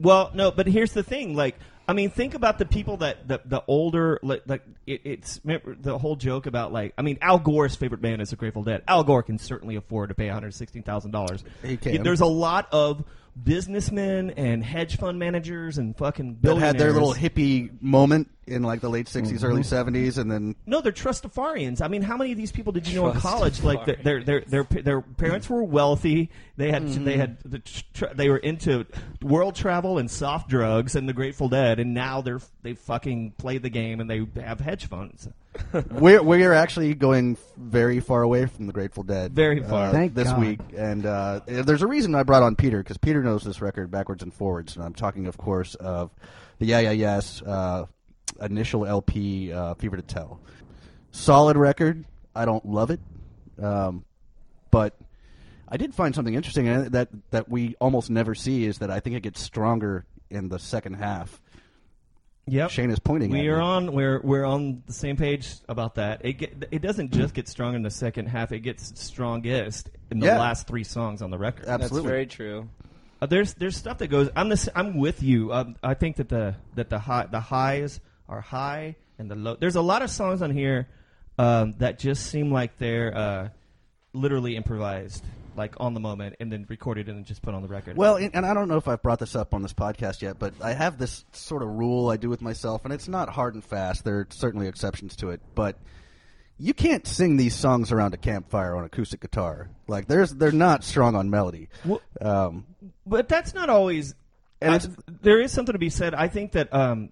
Well, 0.00 0.30
no, 0.34 0.50
but 0.50 0.66
here's 0.66 0.92
the 0.92 1.02
thing. 1.04 1.36
Like, 1.36 1.56
I 1.86 1.92
mean, 1.92 2.10
think 2.10 2.34
about 2.34 2.58
the 2.58 2.64
people 2.64 2.96
that 2.98 3.28
the 3.28 3.40
the 3.44 3.62
older 3.66 4.18
like, 4.22 4.42
like 4.46 4.62
it, 4.86 5.02
it's 5.04 5.40
the 5.44 5.98
whole 5.98 6.16
joke 6.16 6.46
about 6.46 6.72
like 6.72 6.94
I 6.98 7.02
mean 7.02 7.18
Al 7.20 7.38
Gore's 7.38 7.76
favorite 7.76 8.00
band 8.00 8.20
is 8.22 8.30
the 8.30 8.36
Grateful 8.36 8.62
Dead. 8.62 8.82
Al 8.88 9.04
Gore 9.04 9.22
can 9.22 9.38
certainly 9.38 9.76
afford 9.76 10.08
to 10.08 10.14
pay 10.14 10.26
one 10.26 10.34
hundred 10.34 10.54
sixteen 10.54 10.82
thousand 10.82 11.10
dollars. 11.12 11.44
There's 11.62 12.20
a 12.20 12.26
lot 12.26 12.68
of 12.72 13.04
businessmen 13.42 14.30
and 14.30 14.64
hedge 14.64 14.96
fund 14.96 15.18
managers 15.18 15.78
and 15.78 15.96
fucking 15.96 16.38
That 16.42 16.56
had 16.56 16.78
their 16.78 16.92
little 16.92 17.14
hippie 17.14 17.70
moment 17.82 18.30
in 18.46 18.62
like 18.62 18.80
the 18.80 18.88
late 18.90 19.06
60s, 19.06 19.32
Mm-hmm. 19.32 19.44
early 19.46 19.62
70s, 19.62 20.18
and 20.18 20.30
then 20.30 20.54
No, 20.66 20.80
they're 20.80 20.92
Trustafarians. 20.92 21.80
I 21.80 21.88
mean, 21.88 22.02
how 22.02 22.16
many 22.16 22.32
of 22.32 22.38
these 22.38 22.52
people 22.52 22.72
did 22.72 22.86
you 22.88 23.00
know 23.00 23.08
in 23.10 23.18
college? 23.20 23.62
Like 23.62 23.84
their 23.86 23.96
their 23.96 24.20
their 24.22 24.40
their, 24.64 24.82
their 24.82 25.00
parents 25.00 25.48
were 25.48 25.62
wealthy. 25.64 26.30
They 26.56 26.70
had 26.70 26.86
they 26.88 27.16
had 27.16 27.38
the 27.44 27.58
tr- 27.60 28.14
they 28.14 28.28
were 28.28 28.36
into 28.38 28.86
world 29.22 29.54
travel 29.54 29.98
and 29.98 30.10
soft 30.10 30.48
drugs 30.48 30.94
and 30.94 31.08
the 31.08 31.12
Grateful 31.12 31.48
Dead, 31.48 31.80
and 31.80 31.94
now 31.94 32.20
they're 32.20 32.40
they 32.62 32.74
fucking 32.74 33.32
play 33.38 33.58
the 33.58 33.70
game 33.70 34.00
and 34.00 34.08
they 34.10 34.26
have 34.42 34.60
hedge 34.60 34.86
funds. 34.86 35.28
we're 35.90 36.20
we're 36.22 36.52
actually 36.52 36.94
going 36.94 37.36
very 37.56 38.00
far 38.00 38.22
away 38.22 38.46
from 38.46 38.66
the 38.66 38.72
Grateful 38.72 39.04
Dead. 39.04 39.32
Very 39.32 39.62
far. 39.62 39.86
uh, 39.88 39.92
Thank 39.92 40.14
this 40.14 40.28
God. 40.28 40.40
week, 40.40 40.60
and 40.76 41.06
uh, 41.06 41.40
there's 41.46 41.82
a 41.82 41.86
reason 41.86 42.14
I 42.16 42.24
brought 42.24 42.42
on 42.42 42.56
Peter 42.56 42.78
because 42.78 42.96
Peter 42.98 43.22
knows 43.22 43.44
this 43.44 43.60
record 43.62 43.90
backwards 43.90 44.22
and 44.24 44.34
forwards, 44.34 44.74
and 44.76 44.84
I'm 44.84 44.94
talking, 44.94 45.26
of 45.28 45.36
course, 45.36 45.76
of 45.76 46.10
the 46.58 46.66
Yeah 46.66 46.80
Yeah 46.80 46.90
Yeahs 46.90 47.40
uh, 47.42 47.86
initial 48.40 48.86
LP, 48.86 49.52
uh, 49.52 49.74
Fever 49.74 49.96
to 49.96 50.02
Tell. 50.02 50.40
Solid 51.10 51.56
record. 51.56 52.04
I 52.34 52.44
don't 52.44 52.66
love 52.66 52.90
it, 52.90 53.00
um, 53.62 54.04
but 54.70 54.96
I 55.68 55.76
did 55.76 55.94
find 55.94 56.14
something 56.14 56.34
interesting 56.34 56.90
that 56.90 57.08
that 57.30 57.48
we 57.48 57.76
almost 57.80 58.10
never 58.10 58.34
see 58.34 58.64
is 58.64 58.78
that 58.78 58.90
I 58.90 58.98
think 59.00 59.14
it 59.16 59.20
gets 59.22 59.40
stronger 59.40 60.04
in 60.30 60.48
the 60.48 60.58
second 60.58 60.94
half. 60.94 61.40
Yep. 62.46 62.70
Shane 62.70 62.90
is 62.90 62.98
pointing. 62.98 63.30
We 63.30 63.48
at 63.48 63.54
are 63.54 63.58
me. 63.58 63.62
on 63.62 63.92
we're 63.92 64.20
we're 64.22 64.44
on 64.44 64.82
the 64.86 64.92
same 64.92 65.16
page 65.16 65.48
about 65.68 65.94
that. 65.94 66.22
It 66.24 66.32
get, 66.34 66.64
it 66.72 66.82
doesn't 66.82 67.12
just 67.12 67.32
get 67.32 67.48
strong 67.48 67.74
in 67.74 67.82
the 67.82 67.90
second 67.90 68.26
half; 68.26 68.52
it 68.52 68.60
gets 68.60 69.00
strongest 69.00 69.88
in 70.10 70.18
the 70.18 70.26
Yeah. 70.26 70.38
last 70.38 70.66
three 70.66 70.84
songs 70.84 71.22
on 71.22 71.30
the 71.30 71.38
record. 71.38 71.66
Absolutely. 71.66 72.02
That's 72.02 72.10
very 72.10 72.26
true. 72.26 72.68
Uh, 73.22 73.26
there's 73.26 73.54
there's 73.54 73.76
stuff 73.76 73.98
that 73.98 74.08
goes. 74.08 74.28
I'm 74.36 74.50
this. 74.50 74.68
I'm 74.74 74.98
with 74.98 75.22
you. 75.22 75.52
Um, 75.54 75.76
I 75.82 75.94
think 75.94 76.16
that 76.16 76.28
the 76.28 76.56
that 76.74 76.90
the 76.90 76.98
high 76.98 77.26
the 77.30 77.40
highs 77.40 78.00
are 78.28 78.40
high 78.40 78.96
and 79.18 79.30
the 79.30 79.34
low. 79.34 79.56
There's 79.56 79.76
a 79.76 79.82
lot 79.82 80.02
of 80.02 80.10
songs 80.10 80.42
on 80.42 80.50
here 80.50 80.88
um, 81.38 81.74
that 81.78 81.98
just 81.98 82.26
seem 82.26 82.50
like 82.52 82.78
they're 82.78 83.16
uh, 83.16 83.48
literally 84.12 84.56
improvised, 84.56 85.24
like 85.56 85.74
on 85.78 85.94
the 85.94 86.00
moment, 86.00 86.36
and 86.40 86.50
then 86.50 86.66
recorded 86.68 87.08
and 87.08 87.18
then 87.18 87.24
just 87.24 87.42
put 87.42 87.54
on 87.54 87.62
the 87.62 87.68
record. 87.68 87.96
Well, 87.96 88.16
and, 88.16 88.34
and 88.34 88.46
I 88.46 88.54
don't 88.54 88.68
know 88.68 88.76
if 88.76 88.88
I've 88.88 89.02
brought 89.02 89.18
this 89.18 89.36
up 89.36 89.54
on 89.54 89.62
this 89.62 89.72
podcast 89.72 90.22
yet, 90.22 90.38
but 90.38 90.54
I 90.60 90.72
have 90.72 90.98
this 90.98 91.24
sort 91.32 91.62
of 91.62 91.68
rule 91.68 92.08
I 92.10 92.16
do 92.16 92.28
with 92.28 92.40
myself, 92.42 92.84
and 92.84 92.92
it's 92.92 93.08
not 93.08 93.28
hard 93.28 93.54
and 93.54 93.64
fast. 93.64 94.04
There 94.04 94.18
are 94.20 94.26
certainly 94.30 94.66
exceptions 94.68 95.16
to 95.16 95.30
it, 95.30 95.40
but 95.54 95.78
you 96.58 96.72
can't 96.72 97.06
sing 97.06 97.36
these 97.36 97.54
songs 97.54 97.90
around 97.90 98.14
a 98.14 98.16
campfire 98.16 98.76
on 98.76 98.84
acoustic 98.84 99.20
guitar. 99.20 99.68
Like, 99.88 100.06
there's 100.06 100.32
they're 100.32 100.52
not 100.52 100.84
strong 100.84 101.14
on 101.16 101.28
melody. 101.30 101.68
Well- 101.84 102.00
Um, 102.20 102.66
but 103.06 103.28
that's 103.28 103.54
not 103.54 103.68
always. 103.68 104.14
And 104.64 104.74
it's- 104.74 104.96
there 105.22 105.40
is 105.40 105.52
something 105.52 105.72
to 105.72 105.78
be 105.78 105.90
said. 105.90 106.14
I 106.14 106.28
think 106.28 106.52
that 106.52 106.72
um, 106.74 107.10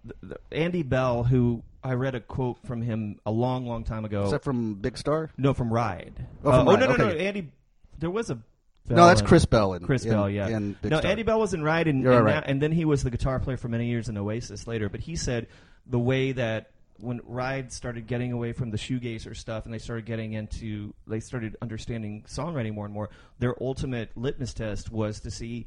Andy 0.50 0.82
Bell, 0.82 1.24
who 1.24 1.62
I 1.84 1.94
read 1.94 2.14
a 2.14 2.20
quote 2.20 2.58
from 2.66 2.82
him 2.82 3.18
a 3.26 3.30
long, 3.30 3.66
long 3.66 3.84
time 3.84 4.04
ago. 4.04 4.24
is 4.24 4.30
that 4.30 4.44
from 4.44 4.74
Big 4.74 4.96
Star? 4.98 5.30
no, 5.36 5.52
from 5.54 5.72
Ride. 5.72 6.14
Oh, 6.44 6.50
from 6.50 6.68
Uh, 6.68 6.72
Ride, 6.72 6.80
no, 6.80 6.86
no, 6.86 6.96
no, 6.96 7.04
okay. 7.06 7.26
Andy. 7.26 7.50
There 7.98 8.10
was 8.10 8.30
a. 8.30 8.36
Bell 8.86 8.96
no, 8.96 9.06
that's 9.06 9.20
in- 9.20 9.26
Chris 9.28 9.44
Bell. 9.44 9.74
In, 9.74 9.84
Chris 9.84 10.04
in- 10.04 10.10
Bell, 10.10 10.28
yeah. 10.28 10.58
no, 10.58 10.74
Star. 10.84 11.06
Andy 11.06 11.22
Bell 11.22 11.38
was 11.38 11.54
in 11.54 11.62
Ride, 11.62 11.86
and, 11.86 12.04
and, 12.06 12.24
right. 12.24 12.34
now- 12.34 12.42
and 12.44 12.60
then 12.60 12.72
he 12.72 12.84
was 12.84 13.04
the 13.04 13.10
guitar 13.10 13.38
player 13.38 13.56
for 13.56 13.68
many 13.68 13.86
years 13.86 14.08
in 14.08 14.16
Oasis 14.18 14.66
later. 14.66 14.88
But 14.88 15.00
he 15.00 15.14
said 15.14 15.46
the 15.86 16.00
way 16.00 16.32
that 16.32 16.70
when 16.98 17.20
Ride 17.24 17.72
started 17.72 18.06
getting 18.06 18.32
away 18.32 18.52
from 18.52 18.70
the 18.70 18.76
shoegazer 18.76 19.36
stuff, 19.36 19.64
and 19.64 19.74
they 19.74 19.78
started 19.78 20.04
getting 20.04 20.32
into, 20.34 20.94
they 21.06 21.20
started 21.20 21.56
understanding 21.62 22.24
songwriting 22.28 22.74
more 22.74 22.84
and 22.84 22.94
more. 22.94 23.10
Their 23.40 23.60
ultimate 23.62 24.10
litmus 24.16 24.52
test 24.54 24.90
was 24.92 25.20
to 25.20 25.30
see 25.30 25.66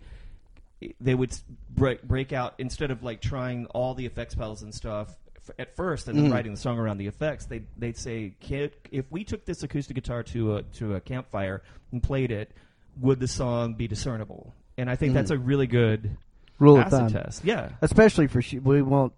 they 1.00 1.16
would 1.16 1.36
break 1.70 2.04
break 2.04 2.34
out 2.34 2.56
instead 2.58 2.92
of 2.92 3.04
like 3.04 3.22
trying 3.22 3.66
all 3.68 3.94
the 3.94 4.06
effects 4.06 4.36
pedals 4.36 4.62
and 4.62 4.74
stuff 4.74 5.16
f- 5.38 5.56
at 5.58 5.76
first 5.76 6.08
and 6.08 6.18
then 6.18 6.30
mm. 6.30 6.34
writing 6.34 6.54
the 6.54 6.60
song 6.60 6.78
around 6.78 6.98
the 6.98 7.08
effects. 7.08 7.46
They 7.46 7.64
they'd 7.78 7.98
say, 7.98 8.34
Can, 8.40 8.72
if 8.92 9.06
we 9.12 9.24
took 9.24 9.46
this 9.46 9.64
acoustic 9.64 9.96
guitar 9.96 10.24
to 10.24 10.58
a 10.58 10.64
to 10.64 10.96
a 10.96 11.02
campfire 11.02 11.64
and 11.92 12.02
played 12.02 12.32
it, 12.32 12.52
would 13.00 13.20
the 13.20 13.28
song 13.28 13.74
be 13.74 13.88
discernible? 13.88 14.54
And 14.78 14.90
I 14.90 14.96
think 14.96 15.14
that's 15.14 15.32
mm. 15.32 15.36
a 15.36 15.40
really 15.40 15.68
good 15.68 16.18
Rule 16.60 16.80
of 16.80 16.90
thumb. 16.90 17.12
test. 17.12 17.44
Yeah. 17.44 17.70
especially 17.82 18.28
for 18.28 18.42
shoe- 18.42 18.62
we 18.62 18.82
won't 18.82 19.14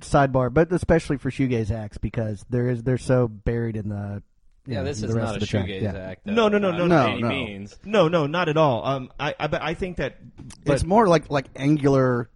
sidebar, 0.00 0.52
but 0.52 0.72
especially 0.72 1.18
for 1.18 1.30
shoegaze 1.30 1.70
acts 1.70 1.98
because 1.98 2.44
there 2.48 2.68
is 2.70 2.82
they're 2.82 2.98
so 2.98 3.28
buried 3.28 3.76
in 3.76 3.88
the 3.90 4.22
Yeah, 4.68 4.78
know, 4.80 4.84
this 4.84 5.02
is 5.02 5.14
not 5.14 5.30
a 5.32 5.34
of 5.34 5.40
the 5.40 5.46
track. 5.46 5.66
shoegaze 5.66 5.82
Yeah. 5.82 5.96
act. 5.96 6.26
Though, 6.26 6.32
No, 6.32 6.48
no, 6.48 6.58
no, 6.58 6.70
no, 6.72 6.78
by 6.80 6.86
no, 6.88 7.06
any 7.08 7.22
no. 7.22 7.28
means. 7.28 7.78
No, 7.84 8.08
no, 8.08 8.26
not 8.26 8.48
at 8.48 8.56
all. 8.56 8.84
Um, 8.86 9.10
I, 9.18 9.34
I, 9.40 9.46
but 9.46 9.62
I 9.62 9.74
think 9.74 9.96
that. 9.96 10.18
But 10.64 10.74
it's 10.74 10.84
more 10.84 11.08
like 11.08 11.30
like 11.30 11.46
angular 11.56 12.28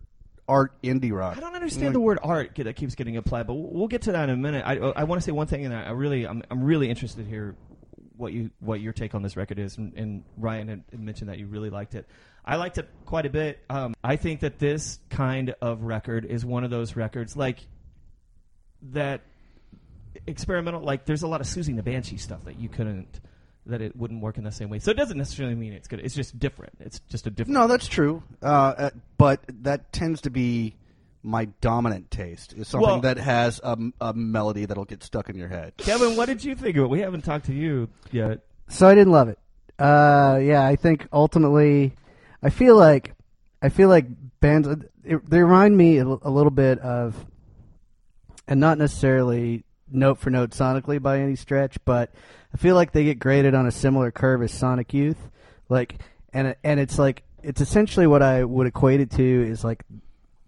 art 0.49 0.73
indie 0.83 1.12
rock. 1.12 1.37
I 1.37 1.41
don't 1.41 1.55
understand 1.55 1.95
the 1.95 2.01
word 2.01 2.19
art 2.23 2.55
that 2.57 2.75
keeps 2.77 2.95
getting 2.95 3.17
applied, 3.17 3.47
but 3.47 3.55
we'll 3.55 3.71
we'll 3.71 3.89
get 3.89 4.03
to 4.03 4.12
that 4.12 4.25
in 4.29 4.31
a 4.31 4.37
minute. 4.37 4.65
I, 4.67 4.77
I 4.77 5.05
want 5.05 5.21
to 5.21 5.25
say 5.25 5.33
one 5.33 5.47
thing, 5.47 5.65
and 5.67 5.75
I 5.75 5.91
really, 5.91 6.27
I'm, 6.27 6.43
I'm 6.51 6.65
really 6.65 6.89
interested 6.89 7.27
here 7.27 7.55
what 8.17 8.33
you 8.33 8.51
what 8.61 8.81
your 8.81 8.93
take 8.93 9.15
on 9.15 9.23
this 9.23 9.37
record 9.37 9.59
is. 9.59 9.77
And, 9.77 9.93
and 9.95 10.25
Ryan 10.37 10.69
had, 10.69 10.85
had 10.91 11.01
mentioned 11.01 11.29
that 11.31 11.39
you 11.39 11.47
really 11.47 11.71
liked 11.71 11.95
it. 11.95 12.07
I 12.45 12.57
liked 12.57 12.79
it 12.79 12.89
quite 13.05 13.27
a 13.27 13.31
bit. 13.31 13.61
Um, 13.71 13.95
I 14.03 14.17
think 14.17 14.41
that 14.41 14.59
this 14.59 14.99
kind 15.11 15.55
of 15.61 15.83
record 15.83 16.25
is 16.25 16.45
one 16.45 16.65
of 16.65 16.71
those 16.71 16.97
records 16.97 17.37
like 17.37 17.59
that 18.93 19.21
experimental. 20.26 20.81
Like 20.81 21.04
there's 21.04 21.23
a 21.23 21.26
lot 21.28 21.40
of 21.40 21.47
Siouxsie 21.47 21.69
and 21.69 21.78
the 21.78 21.83
Banshee 21.83 22.16
stuff 22.16 22.45
that 22.45 22.59
you 22.59 22.69
couldn't. 22.69 23.21
That 23.66 23.81
it 23.81 23.95
wouldn't 23.95 24.23
work 24.23 24.38
in 24.38 24.45
the 24.45 24.50
same 24.50 24.71
way. 24.71 24.81
So 24.81 24.90
it 24.90 24.97
doesn't 24.97 25.16
necessarily 25.16 25.54
mean 25.54 25.73
it's 25.73 25.87
good. 25.87 26.00
It's 26.00 26.16
just 26.16 26.37
different. 26.37 26.73
It's 26.81 26.99
just 27.09 27.28
a 27.28 27.31
different. 27.31 27.54
No, 27.54 27.69
that's 27.69 27.87
true. 27.87 28.25
Uh, 28.42 28.47
uh, 28.47 28.90
but 29.19 29.40
that 29.62 29.92
tends 29.92 30.23
to 30.23 30.31
be 30.31 30.75
my 31.23 31.45
dominant 31.61 32.11
taste. 32.11 32.54
Is 32.54 32.66
something 32.66 32.88
Well- 32.88 33.00
that 33.02 33.19
has 33.19 33.61
a, 33.62 33.78
a 34.00 34.12
melody 34.14 34.64
that'll 34.64 34.85
get 34.85 35.04
stuck 35.04 35.28
in 35.28 35.37
your 35.37 35.47
head. 35.47 35.75
Kevin, 35.76 36.16
what 36.16 36.26
did 36.26 36.42
you 36.42 36.57
think 36.57 36.76
of 36.76 36.85
it? 36.85 36.90
We 36.90 36.99
haven't 37.00 37.23
talked 37.23 37.47
to 37.47 37.54
you 37.54 37.88
yet. 38.11 38.40
So 38.69 38.88
I 38.88 38.97
didn't 38.97 39.12
love 39.12 39.28
it. 39.28 39.38
Uh, 39.78 40.40
yeah, 40.42 40.64
I 40.66 40.75
think 40.75 41.07
ultimately, 41.12 41.95
I 42.42 42.50
feel 42.50 42.76
like, 42.76 43.14
I 43.62 43.69
feel 43.69 43.88
like 43.88 44.07
bands 44.40 44.66
it, 44.66 45.31
they 45.31 45.40
remind 45.40 45.76
me 45.76 45.99
a, 45.99 46.04
a 46.04 46.31
little 46.31 46.50
bit 46.50 46.81
of, 46.81 47.14
and 48.49 48.59
not 48.59 48.78
necessarily 48.78 49.62
note 49.95 50.19
for 50.19 50.31
note 50.31 50.51
sonically 50.51 51.01
by 51.01 51.21
any 51.21 51.37
stretch, 51.37 51.79
but 51.85 52.11
I 52.53 52.57
feel 52.57 52.75
like 52.75 52.93
they 52.93 53.05
get 53.05 53.19
graded 53.19 53.55
on 53.55 53.67
a 53.67 53.71
similar 53.71 54.11
curve 54.11 54.43
as 54.43 54.53
Sonic 54.53 54.93
Youth, 54.93 55.31
like, 55.69 55.99
and 56.33 56.55
and 56.63 56.81
it's 56.81 56.99
like 56.99 57.23
it's 57.43 57.61
essentially 57.61 58.07
what 58.07 58.23
I 58.23 58.45
would 58.45 58.67
equate 58.67 59.01
it 59.01 59.11
to 59.13 59.23
is 59.49 59.65
like 59.65 59.85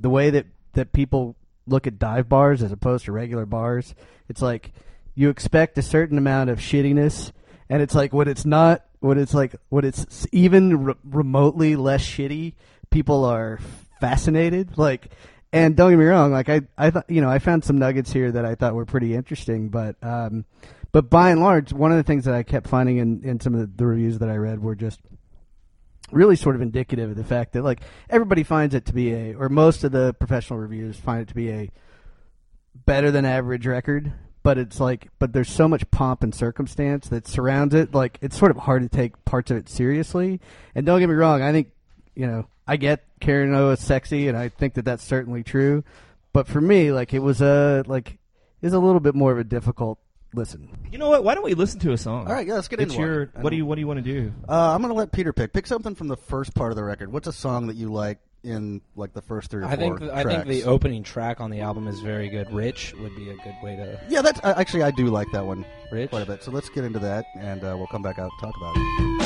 the 0.01 0.11
way 0.11 0.31
that 0.31 0.47
that 0.75 0.93
people 0.93 1.37
look 1.67 1.87
at 1.87 1.99
dive 1.99 2.29
bars 2.29 2.63
as 2.63 2.73
opposed 2.73 3.07
to 3.07 3.13
regular 3.13 3.47
bars. 3.47 3.95
It's 4.29 4.43
like 4.43 4.73
you 5.15 5.29
expect 5.29 5.79
a 5.79 5.83
certain 5.83 6.19
amount 6.19 6.51
of 6.51 6.59
shittiness, 6.59 7.33
and 7.69 7.81
it's 7.83 7.95
like 7.95 8.13
when 8.13 8.29
it's 8.29 8.45
not, 8.45 8.85
when 9.01 9.19
it's 9.19 9.35
like 9.35 9.57
when 9.69 9.85
it's 9.85 10.27
even 10.33 10.85
re- 10.85 10.95
remotely 11.05 11.77
less 11.77 12.05
shitty, 12.05 12.55
people 12.91 13.25
are 13.25 13.59
fascinated. 14.01 14.77
Like, 14.77 15.11
and 15.55 15.77
don't 15.77 15.91
get 15.91 15.99
me 15.99 16.05
wrong, 16.05 16.33
like 16.33 16.49
I, 16.49 16.63
I 16.77 16.91
thought, 16.91 17.09
you 17.09 17.21
know, 17.21 17.31
I 17.31 17.39
found 17.39 17.65
some 17.65 17.79
nuggets 17.79 18.13
here 18.13 18.33
that 18.33 18.45
I 18.45 18.57
thought 18.57 18.75
were 18.75 18.85
pretty 18.85 19.15
interesting, 19.15 19.69
but, 19.69 19.97
um, 20.03 20.45
but 20.91 21.09
by 21.09 21.31
and 21.31 21.41
large, 21.41 21.73
one 21.73 21.93
of 21.93 21.97
the 21.97 22.03
things 22.03 22.25
that 22.25 22.35
I 22.35 22.43
kept 22.43 22.67
finding 22.67 22.99
in, 22.99 23.23
in 23.23 23.39
some 23.39 23.55
of 23.55 23.61
the, 23.61 23.67
the 23.67 23.87
reviews 23.87 24.19
that 24.19 24.29
I 24.29 24.37
read 24.37 24.61
were 24.61 24.75
just 24.75 25.01
really 26.11 26.37
sort 26.37 26.57
of 26.57 26.63
indicative 26.63 27.11
of 27.11 27.17
the 27.17 27.25
fact 27.25 27.53
that 27.53 27.63
like 27.63 27.81
everybody 28.11 28.43
finds 28.43 28.75
it 28.75 28.85
to 28.87 28.93
be 28.93 29.13
a, 29.13 29.35
or 29.35 29.49
most 29.49 29.85
of 29.85 29.93
the 29.93 30.13
professional 30.15 30.59
reviews 30.59 30.97
find 30.97 31.23
it 31.23 31.29
to 31.29 31.35
be 31.35 31.51
a 31.51 31.71
better 32.85 33.11
than 33.11 33.25
average 33.25 33.67
record. 33.67 34.13
But 34.43 34.59
it's 34.59 34.79
like, 34.79 35.09
but 35.19 35.33
there's 35.33 35.49
so 35.49 35.69
much 35.69 35.91
pomp 35.91 36.23
and 36.23 36.35
circumstance 36.35 37.09
that 37.09 37.27
surrounds 37.27 37.75
it. 37.75 37.95
Like, 37.95 38.19
it's 38.21 38.37
sort 38.37 38.51
of 38.51 38.59
hard 38.59 38.83
to 38.83 38.89
take 38.91 39.25
parts 39.25 39.51
of 39.51 39.57
it 39.57 39.71
seriously. 39.71 40.39
And 40.75 40.85
don't 40.85 41.01
get 41.01 41.09
me 41.09 41.15
wrong, 41.15 41.41
I 41.41 41.51
think, 41.51 41.71
you 42.15 42.27
know, 42.27 42.47
I 42.67 42.77
get 42.77 43.05
Karen 43.21 43.55
O 43.55 43.71
is 43.71 43.81
sexy, 43.81 44.29
and 44.29 44.37
I 44.37 44.49
think 44.49 44.75
that 44.75 44.85
that's 44.85 45.05
certainly 45.05 45.43
true. 45.43 45.85
But 46.33 46.47
for 46.49 46.61
me, 46.61 46.93
like, 46.93 47.15
it 47.15 47.21
was 47.21 47.41
a 47.41 47.85
like, 47.87 48.19
is 48.63 48.73
a 48.73 48.79
little 48.79 49.01
bit 49.01 49.15
more 49.15 49.33
of 49.33 49.39
a 49.39 49.45
difficult 49.45 49.99
listen. 50.35 50.69
You 50.91 50.99
know 50.99 51.09
what? 51.09 51.25
Why 51.25 51.35
don't 51.35 51.45
we 51.45 51.55
listen 51.55 51.81
to 51.81 51.93
a 51.93 51.99
song? 51.99 52.27
All 52.27 52.33
right, 52.33 52.47
yeah, 52.47 52.55
let's 52.55 52.69
get 52.69 52.81
it's 52.81 52.93
into 52.95 53.07
your, 53.07 53.23
it. 53.23 53.31
I 53.37 53.41
What 53.41 53.51
do 53.51 53.57
you 53.57 53.67
What 53.67 53.77
do 53.77 53.81
you 53.81 53.87
want 53.87 54.05
to 54.05 54.13
do? 54.13 54.33
Uh, 54.49 54.75
I'm 54.75 54.83
gonna 54.83 54.95
let 54.95 55.13
Peter 55.13 55.33
pick. 55.33 55.53
Pick 55.53 55.67
something 55.67 55.95
from 55.95 56.09
the 56.09 56.17
first 56.17 56.55
part 56.55 56.73
of 56.73 56.77
the 56.77 56.85
record. 56.85 57.13
What's 57.13 57.29
a 57.29 57.33
song 57.33 57.69
that 57.69 57.77
you 57.77 57.93
like 57.93 58.19
in 58.43 58.83
like 58.95 59.15
the 59.15 59.23
first 59.23 59.51
three 59.51 59.63
or 59.63 59.67
I 59.67 59.77
four 59.77 59.77
think 59.77 59.99
th- 60.01 60.11
I 60.13 60.25
think 60.25 60.47
the 60.47 60.65
opening 60.65 61.03
track 61.03 61.41
on 61.41 61.51
the 61.51 61.61
album 61.61 61.89
is 61.89 62.01
very 62.01 62.29
good. 62.29 62.53
Rich 62.53 62.95
would 62.99 63.17
be 63.17 63.31
a 63.31 63.35
good 63.37 63.55
way 63.63 63.77
to 63.77 63.99
Yeah, 64.09 64.23
that's 64.23 64.41
uh, 64.45 64.55
actually 64.57 64.83
I 64.83 64.91
do 64.91 65.07
like 65.07 65.29
that 65.33 65.47
one 65.47 65.65
Rich. 65.91 66.11
quite 66.11 66.23
a 66.23 66.27
bit. 66.27 66.43
So 66.43 66.51
let's 66.51 66.69
get 66.69 66.85
into 66.85 66.99
that, 66.99 67.25
and 67.39 67.63
uh, 67.65 67.75
we'll 67.77 67.87
come 67.87 68.03
back 68.03 68.19
out 68.19 68.31
and 68.31 68.41
talk 68.41 68.57
about 68.57 68.75
it. 68.77 69.24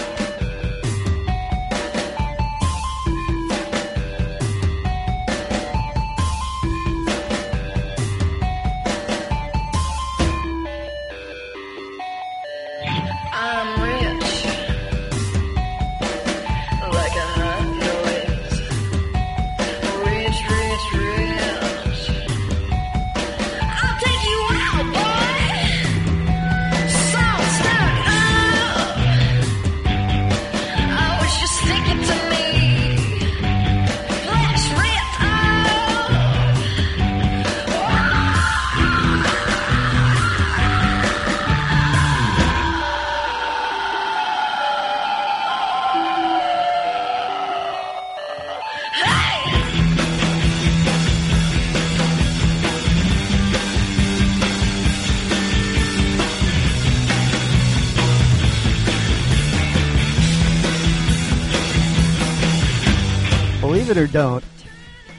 It 63.98 64.02
or 64.02 64.06
don't, 64.06 64.44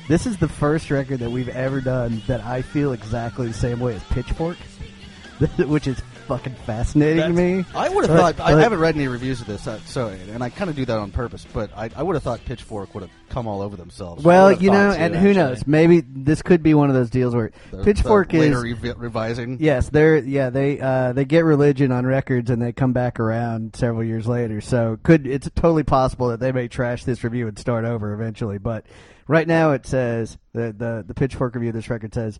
this 0.08 0.26
is 0.26 0.38
the 0.38 0.48
first 0.48 0.90
record 0.90 1.20
that 1.20 1.30
we've 1.30 1.50
ever 1.50 1.82
done 1.82 2.22
that 2.28 2.42
I 2.42 2.62
feel 2.62 2.94
exactly 2.94 3.48
the 3.48 3.54
same 3.54 3.80
way 3.80 3.96
as 3.96 4.04
Pitchfork, 4.06 4.58
which 5.58 5.88
is 5.88 6.02
fucking 6.30 6.54
fascinating 6.66 7.24
to 7.24 7.30
me. 7.34 7.66
I 7.76 7.90
would 7.90 8.08
have 8.08 8.18
thought. 8.18 8.40
I 8.40 8.54
but- 8.54 8.62
haven't 8.62 8.80
read 8.80 8.96
any 8.96 9.08
reviews 9.08 9.42
of 9.42 9.48
this, 9.48 9.68
uh, 9.68 9.80
so 9.86 10.08
and 10.08 10.44
I 10.44 10.50
kind 10.50 10.70
of 10.70 10.76
do 10.76 10.86
that 10.86 10.98
on 10.98 11.12
purpose. 11.12 11.46
But 11.52 11.72
I, 11.76 11.90
I 11.96 12.04
would 12.04 12.16
have 12.16 12.24
thought 12.24 12.46
Pitchfork 12.46 12.94
would 12.94 13.02
have 13.02 13.12
come 13.30 13.48
all 13.48 13.62
over 13.62 13.76
themselves. 13.76 14.24
Well, 14.24 14.52
you 14.52 14.72
know, 14.72 14.92
and 14.92 15.16
who 15.16 15.34
knows? 15.34 15.66
Maybe 15.68 16.02
this 16.02 16.42
could 16.42 16.62
be 16.64 16.74
one 16.76 16.90
of 16.90 16.96
those 16.96 17.10
deals 17.10 17.36
where 17.36 17.52
The- 17.72 17.84
Pitchfork 17.84 18.30
the 18.30 18.38
is 18.38 18.42
later 18.56 18.62
revi- 18.62 18.96
revising. 18.98 19.58
Yes, 19.60 19.90
they're 19.90 20.18
yeah 20.18 20.50
they 20.52 20.80
uh, 20.80 21.14
they 21.14 21.26
get 21.26 21.44
religion 21.44 21.92
on 21.92 22.06
records 22.06 22.50
and 22.52 22.62
they 22.62 22.72
come 22.72 22.94
back 22.94 23.20
around 23.20 23.76
several 23.76 24.04
years 24.04 24.28
later. 24.28 24.62
So 24.62 25.00
could 25.04 25.26
it's 25.26 25.50
totally 25.56 25.84
possible 25.84 26.30
that 26.30 26.40
they 26.40 26.52
may 26.52 26.68
trash 26.68 27.04
this 27.04 27.24
review 27.24 27.48
and 27.48 27.58
start 27.58 27.86
over 27.86 28.14
eventually. 28.14 28.60
But 28.60 28.86
right 29.28 29.48
now 29.48 29.72
it 29.72 29.86
says 29.88 30.38
the 30.54 30.72
the 30.78 31.04
the 31.08 31.14
Pitchfork 31.16 31.56
review 31.56 31.70
of 31.70 31.76
this 31.76 31.90
record 31.90 32.14
says, 32.14 32.38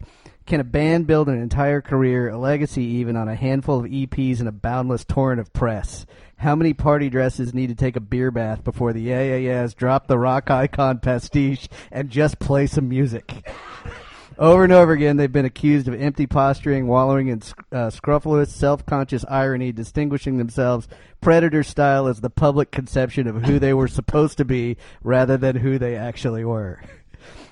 "Can 0.50 0.60
a 0.60 0.66
band 0.66 1.08
build 1.08 1.30
an 1.30 1.40
entire 1.40 1.80
career, 1.80 2.28
a 2.28 2.38
legacy 2.38 2.84
even 2.84 3.16
on 3.16 3.30
a 3.30 3.36
handful 3.36 3.80
of 3.80 3.86
EPs 3.86 4.40
and 4.40 4.50
a 4.50 4.52
boundless 4.52 5.06
torrent 5.06 5.40
of 5.40 5.54
press?" 5.54 6.06
How 6.38 6.56
many 6.56 6.74
party 6.74 7.10
dresses 7.10 7.54
need 7.54 7.68
to 7.68 7.76
take 7.76 7.96
a 7.96 8.02
beer 8.02 8.32
bath 8.32 8.64
before 8.64 8.92
the 8.92 9.02
Yeahs 9.02 9.74
drop 9.76 10.08
the 10.08 10.18
rock 10.18 10.50
icon 10.50 11.00
pastiche 11.00 11.70
and 11.92 12.10
just 12.10 12.40
play 12.40 12.66
some 12.66 12.90
music? 12.90 13.48
Over 14.40 14.64
and 14.64 14.72
over 14.72 14.94
again, 14.94 15.18
they've 15.18 15.30
been 15.30 15.44
accused 15.44 15.90
of 15.90 16.02
empty 16.02 16.26
posturing, 16.26 16.88
wallowing 16.88 17.28
in 17.28 17.42
uh, 17.74 17.90
scrupulous, 17.90 18.56
self-conscious 18.56 19.26
irony, 19.28 19.74
distinguishing 19.74 20.38
themselves 20.38 20.88
predator 21.20 21.62
style 21.62 22.08
as 22.08 22.22
the 22.22 22.30
public 22.30 22.72
conception 22.72 23.28
of 23.28 23.44
who 23.44 23.60
they 23.60 23.74
were 23.74 23.90
supposed 23.90 24.38
to 24.38 24.46
be, 24.46 24.78
rather 25.04 25.36
than 25.36 25.58
who 25.58 25.78
they 25.78 25.98
actually 25.98 26.46
were. 26.46 26.82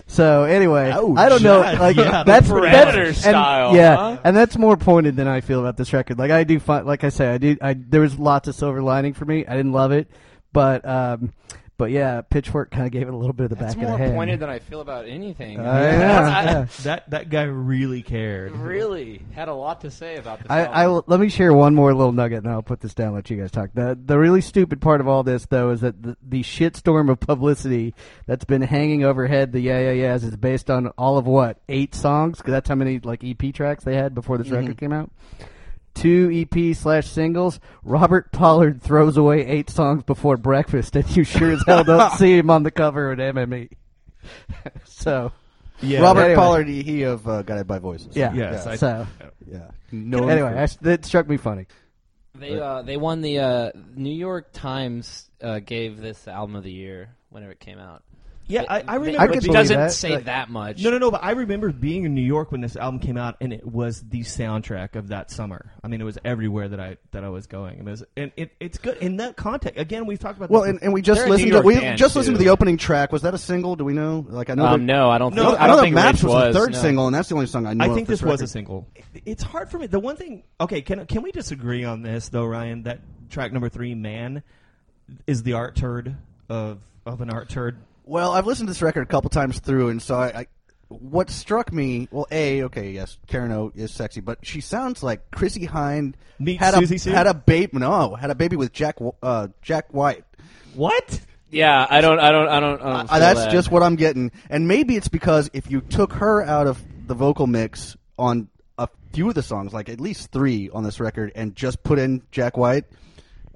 So 0.08 0.46
anyway, 0.46 0.90
I 0.90 1.30
don't 1.30 1.44
know. 1.44 1.60
Like 1.60 1.98
yeah, 1.98 2.24
that's 2.24 2.48
Predator 2.48 3.08
that's, 3.08 3.20
style, 3.20 3.68
and, 3.68 3.78
yeah, 3.78 3.96
huh? 3.96 4.18
and 4.24 4.36
that's 4.36 4.58
more 4.58 4.78
pointed 4.78 5.18
than 5.18 5.28
I 5.28 5.42
feel 5.42 5.60
about 5.60 5.76
this 5.76 5.92
record. 5.92 6.18
Like 6.18 6.32
I 6.32 6.46
do 6.46 6.60
find, 6.60 6.86
like 6.86 7.04
I 7.04 7.10
say, 7.10 7.28
I 7.28 7.38
do. 7.38 7.58
I 7.62 7.74
there 7.74 8.02
was 8.02 8.18
lots 8.18 8.48
of 8.48 8.56
silver 8.56 8.82
lining 8.82 9.14
for 9.14 9.26
me. 9.26 9.46
I 9.46 9.56
didn't 9.56 9.74
love 9.74 9.92
it, 9.92 10.10
but 10.54 10.88
um, 10.88 11.34
but 11.78 11.92
yeah, 11.92 12.22
Pitchfork 12.22 12.72
kind 12.72 12.86
of 12.86 12.92
gave 12.92 13.08
it 13.08 13.14
a 13.14 13.18
little 13.18 13.34
bit 13.34 13.46
of 13.46 13.50
the 13.52 13.56
That's 13.56 13.76
back 13.76 13.84
of 13.84 13.90
more 13.90 13.98
the 13.98 14.04
hand. 14.04 14.16
pointed 14.16 14.40
than 14.40 14.50
I 14.50 14.60
feel 14.60 14.82
about 14.82 15.08
anything. 15.08 15.60
Uh, 15.60 15.64
I 15.64 15.66
know, 15.66 15.98
That's- 15.98 16.28
I- 16.28 16.44
yeah. 16.44 16.66
That 16.84 17.10
that 17.12 17.30
guy 17.30 17.44
really 17.44 18.02
cared. 18.02 18.52
really 18.54 19.22
had 19.34 19.48
a 19.48 19.54
lot 19.54 19.82
to 19.82 19.92
say 19.92 20.16
about 20.16 20.40
this. 20.40 20.48
I, 20.50 20.62
album. 20.62 20.74
I 20.76 20.88
will, 20.88 21.04
let 21.08 21.20
me 21.20 21.30
share 21.30 21.54
one 21.54 21.76
more 21.76 21.94
little 21.94 22.12
nugget, 22.12 22.44
and 22.44 22.52
I'll 22.52 22.62
put 22.62 22.82
this 22.82 22.94
down. 22.94 23.08
and 23.08 23.16
Let 23.16 23.30
you 23.30 23.38
guys 23.38 23.52
talk. 23.52 23.70
the 23.74 23.98
The 24.04 24.18
really 24.18 24.42
stupid 24.42 24.82
part 24.82 25.02
of 25.02 25.08
all 25.08 25.24
this, 25.24 25.46
though, 25.46 25.72
is 25.72 25.82
that 25.82 26.02
the, 26.02 26.18
the 26.28 26.44
shitstorm 26.44 27.10
of 27.10 27.20
publicity 27.20 27.94
that's 28.26 28.46
been 28.46 28.62
hanging 28.62 29.04
overhead 29.04 29.52
the 29.52 29.60
Yeah 29.60 29.80
Yeah 29.80 29.92
Yeahs 29.92 30.24
is 30.24 30.36
based 30.36 30.70
on 30.70 30.88
all 30.98 31.18
of 31.18 31.28
what 31.28 31.60
eight 31.70 31.94
songs? 31.94 32.38
Because 32.38 32.52
that's 32.52 32.70
how 32.70 32.76
many 32.76 33.00
like 33.00 33.24
EP 33.24 33.54
tracks 33.54 33.84
they 33.84 33.96
had 33.96 34.16
before 34.16 34.38
this 34.38 34.48
mm-hmm. 34.48 34.58
record 34.58 34.78
came 34.78 34.94
out. 34.94 35.12
Two 35.98 36.46
EP 36.54 36.76
slash 36.76 37.08
singles. 37.08 37.60
Robert 37.84 38.32
Pollard 38.32 38.82
throws 38.82 39.18
away 39.18 39.46
eight 39.46 39.70
songs 39.70 40.04
before 40.04 40.38
breakfast, 40.38 40.96
and 40.96 41.16
you 41.18 41.24
sure 41.24 41.52
as 41.52 41.64
hell 41.66 41.84
don't 41.84 42.12
see 42.18 42.38
him 42.38 42.50
on 42.50 42.64
the 42.64 42.72
cover 42.72 43.12
at 43.12 43.18
NME. 43.20 43.70
so, 44.86 45.32
Yeah, 45.82 46.02
Robert 46.02 46.22
anyway. 46.22 46.36
Pollard, 46.36 46.68
he, 46.68 46.84
he 46.84 47.02
of 47.04 47.28
uh, 47.28 47.42
Guided 47.42 47.68
by 47.68 47.80
Voices. 47.80 48.16
yeah. 48.16 48.34
Yes, 48.34 48.68
I- 48.68 48.76
so, 48.76 49.08
yeah. 49.50 49.72
No. 49.92 50.28
anyway, 50.28 50.54
I, 50.58 50.68
that 50.82 51.06
struck 51.06 51.28
me 51.28 51.38
funny. 51.38 51.66
They 52.36 52.60
uh, 52.60 52.84
they 52.84 52.98
won 52.98 53.22
the 53.22 53.40
uh, 53.40 53.72
New 53.96 54.14
York 54.14 54.50
Times 54.54 55.28
uh, 55.42 55.58
gave 55.60 56.00
this 56.00 56.28
album 56.28 56.56
of 56.56 56.64
the 56.64 56.72
year 56.72 57.10
whenever 57.30 57.54
it 57.54 57.60
came 57.60 57.80
out. 57.80 58.04
Yeah, 58.50 58.64
I, 58.70 58.82
I 58.88 58.96
remember. 58.96 59.20
I 59.20 59.26
which 59.26 59.34
could 59.34 59.42
believe 59.44 59.54
doesn't 59.54 59.78
that. 59.78 59.92
say 59.92 60.10
Like- 60.16 60.26
that 60.26 60.50
much. 60.50 60.82
No, 60.82 60.90
no, 60.90 60.98
no. 60.98 61.12
But 61.12 61.22
I 61.24 61.32
remember 61.32 61.72
being 61.74 62.06
in 62.06 62.16
New 62.16 62.22
York 62.22 62.52
when 62.52 62.62
this 62.62 62.78
album 62.78 63.00
came 63.02 63.18
out, 63.18 63.36
and 63.42 63.52
it 63.52 63.66
was 63.66 64.02
the 64.08 64.22
soundtrack 64.22 64.96
of 64.96 65.10
that 65.10 65.32
summer. 65.32 65.74
I 65.84 65.90
mean, 65.90 66.00
it 66.00 66.06
was 66.06 66.18
everywhere 66.24 66.70
that 66.70 66.80
I 66.80 66.96
that 67.12 67.26
I 67.26 67.30
was 67.30 67.46
going. 67.48 67.80
It 67.80 67.84
was, 67.86 68.04
and 68.16 68.32
it, 68.38 68.52
it's 68.62 68.78
good 68.78 68.98
in 69.00 69.18
that 69.18 69.36
context. 69.36 69.78
Again, 69.78 70.06
we've 70.06 70.18
talked 70.20 70.38
about. 70.38 70.50
Well, 70.50 70.62
this 70.62 70.70
and, 70.72 70.84
and 70.84 70.94
we 70.94 71.02
just 71.02 71.20
They're 71.20 71.30
listened 71.30 71.52
to 71.52 71.62
we 71.62 71.76
band, 71.76 71.98
just 71.98 72.16
listened 72.16 72.38
to 72.38 72.44
the 72.44 72.50
opening 72.50 72.78
track. 72.78 73.12
Was 73.12 73.24
that 73.24 73.34
a 73.34 73.38
single? 73.38 73.76
Do 73.76 73.84
we 73.84 73.92
know? 73.94 74.26
Like 74.30 74.50
I 74.50 74.54
know. 74.54 74.66
Um, 74.66 74.80
that- 74.80 74.86
no, 74.94 75.10
I 75.10 75.18
don't 75.18 75.34
No, 75.36 75.50
think. 75.50 75.60
I 75.60 75.64
I 75.64 75.68
don't 75.68 75.76
that 75.78 75.82
think 75.84 75.96
Maps 75.96 76.24
Rich 76.24 76.32
was 76.34 76.54
the 76.54 76.60
third 76.60 76.72
no. 76.72 76.78
single, 76.80 77.08
and 77.08 77.14
that's 77.16 77.28
the 77.28 77.36
only 77.36 77.48
song 77.48 77.66
I 77.66 77.74
know. 77.74 77.84
I 77.84 77.90
of 77.90 77.96
think 77.96 78.08
this 78.08 78.22
record. 78.22 78.32
was 78.32 78.42
a 78.44 78.48
single. 78.48 78.88
It's 79.26 79.44
hard 79.44 79.70
for 79.70 79.78
me. 79.78 79.88
The 79.88 80.00
one 80.00 80.16
thing. 80.16 80.44
Okay, 80.62 80.82
can 80.82 81.06
can 81.06 81.22
we 81.22 81.34
disagree 81.34 81.84
on 81.84 82.02
this 82.02 82.30
though, 82.30 82.46
Ryan? 82.46 82.84
That 82.84 83.02
track 83.30 83.52
number 83.52 83.68
three, 83.68 83.94
"Man," 83.94 84.42
is 85.26 85.44
the 85.44 85.54
art 85.54 85.76
turd 85.76 86.16
of 86.50 86.80
of 87.06 87.20
an 87.22 87.30
art 87.30 87.50
turd. 87.50 87.78
Well, 88.08 88.32
I've 88.32 88.46
listened 88.46 88.68
to 88.68 88.72
this 88.72 88.82
record 88.82 89.02
a 89.02 89.06
couple 89.06 89.30
times 89.30 89.60
through, 89.60 89.90
and 89.90 90.02
so 90.02 90.16
I, 90.16 90.28
I 90.28 90.48
what 90.90 91.30
struck 91.30 91.74
me. 91.74 92.08
Well, 92.12 92.26
a 92.32 92.64
okay, 92.64 92.92
yes, 92.92 93.18
Karen 93.28 93.52
O 93.52 93.72
is 93.76 93.92
sexy, 93.94 94.22
but 94.22 94.40
she 94.46 94.62
sounds 94.62 95.04
like 95.04 95.30
Chrissie 95.32 95.68
Hynde 95.68 96.14
Meet 96.40 96.60
had 96.60 96.74
Siouxsie 96.74 96.96
a 96.96 97.00
Sioux? 97.00 97.12
had 97.12 97.28
a 97.28 97.34
baby. 97.34 97.78
No, 97.78 98.16
had 98.16 98.30
a 98.32 98.36
baby 98.36 98.56
with 98.56 98.72
Jack 98.72 98.96
uh, 99.22 99.50
Jack 99.62 99.94
White. 99.94 100.24
What? 100.74 101.20
Yeah, 101.50 101.86
I 101.90 102.02
don't. 102.02 102.20
I 102.20 102.32
don't. 102.32 102.48
I 102.48 102.60
don't. 102.60 102.82
I 102.82 102.92
don't 102.98 103.12
Uh, 103.12 103.20
that's 103.20 103.42
that. 103.46 103.52
just 103.52 103.72
what 103.72 103.84
I'm 103.84 103.96
getting, 103.96 104.32
and 104.50 104.68
maybe 104.68 104.96
it's 104.96 105.08
because 105.10 105.50
if 105.54 105.70
you 105.70 105.82
took 105.82 106.14
her 106.14 106.44
out 106.44 106.68
of 106.68 106.82
the 107.08 107.14
vocal 107.14 107.48
mix 107.48 107.96
on 108.18 108.48
a 108.78 108.88
few 109.14 109.28
of 109.30 109.36
the 109.36 109.44
songs, 109.44 109.74
like 109.74 109.90
at 109.90 110.00
least 110.02 110.32
three 110.32 110.70
on 110.70 110.84
this 110.84 111.00
record, 111.00 111.32
and 111.36 111.56
just 111.56 111.84
put 111.84 112.00
in 112.00 112.22
Jack 112.32 112.58
White, 112.58 112.86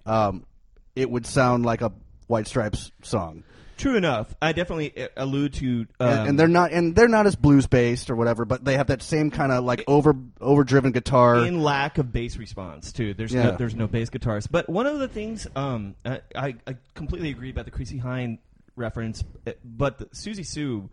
um, 0.06 0.46
it 0.96 1.10
would 1.10 1.26
sound 1.26 1.66
like 1.66 1.82
a 1.82 1.92
White 2.28 2.48
Stripes 2.48 2.92
song. 3.04 3.44
True 3.82 3.96
enough. 3.96 4.36
I 4.40 4.54
definitely 4.54 4.96
uh, 4.96 5.08
allude 5.18 5.54
to. 5.56 5.88
Um, 6.00 6.08
and, 6.08 6.30
and 6.30 6.40
they're 6.40 6.48
not 6.48 6.72
and 6.72 6.96
they're 6.96 7.08
not 7.08 7.26
as 7.26 7.36
blues 7.36 7.66
based 7.66 8.12
or 8.12 8.16
whatever, 8.16 8.46
but 8.46 8.64
they 8.64 8.78
have 8.78 8.88
that 8.88 9.02
same 9.02 9.32
kind 9.32 9.52
of 9.52 9.64
like 9.64 9.84
over 9.88 10.16
overdriven 10.40 10.92
guitar. 10.92 11.44
in 11.48 11.64
lack 11.64 11.98
of 11.98 12.14
bass 12.14 12.38
response 12.38 12.92
too. 12.92 13.16
There's 13.16 13.34
Yeah. 13.34 13.44
no, 13.44 13.58
there's 13.58 13.74
no 13.74 13.88
bass 13.88 14.12
guitars. 14.12 14.46
But 14.46 14.70
one 14.70 14.86
of 14.86 15.00
the 15.00 15.08
things 15.08 15.48
um, 15.56 15.96
I, 16.06 16.22
I, 16.36 16.56
I 16.68 16.76
completely 16.94 17.32
agree 17.32 17.50
about 17.50 17.66
the 17.66 17.72
Chrissie 17.72 18.00
Hynde 18.00 18.38
reference, 18.76 19.24
uh, 19.48 19.54
but 19.66 19.98
the 19.98 20.06
Siouxsie 20.06 20.46
Sioux, 20.46 20.88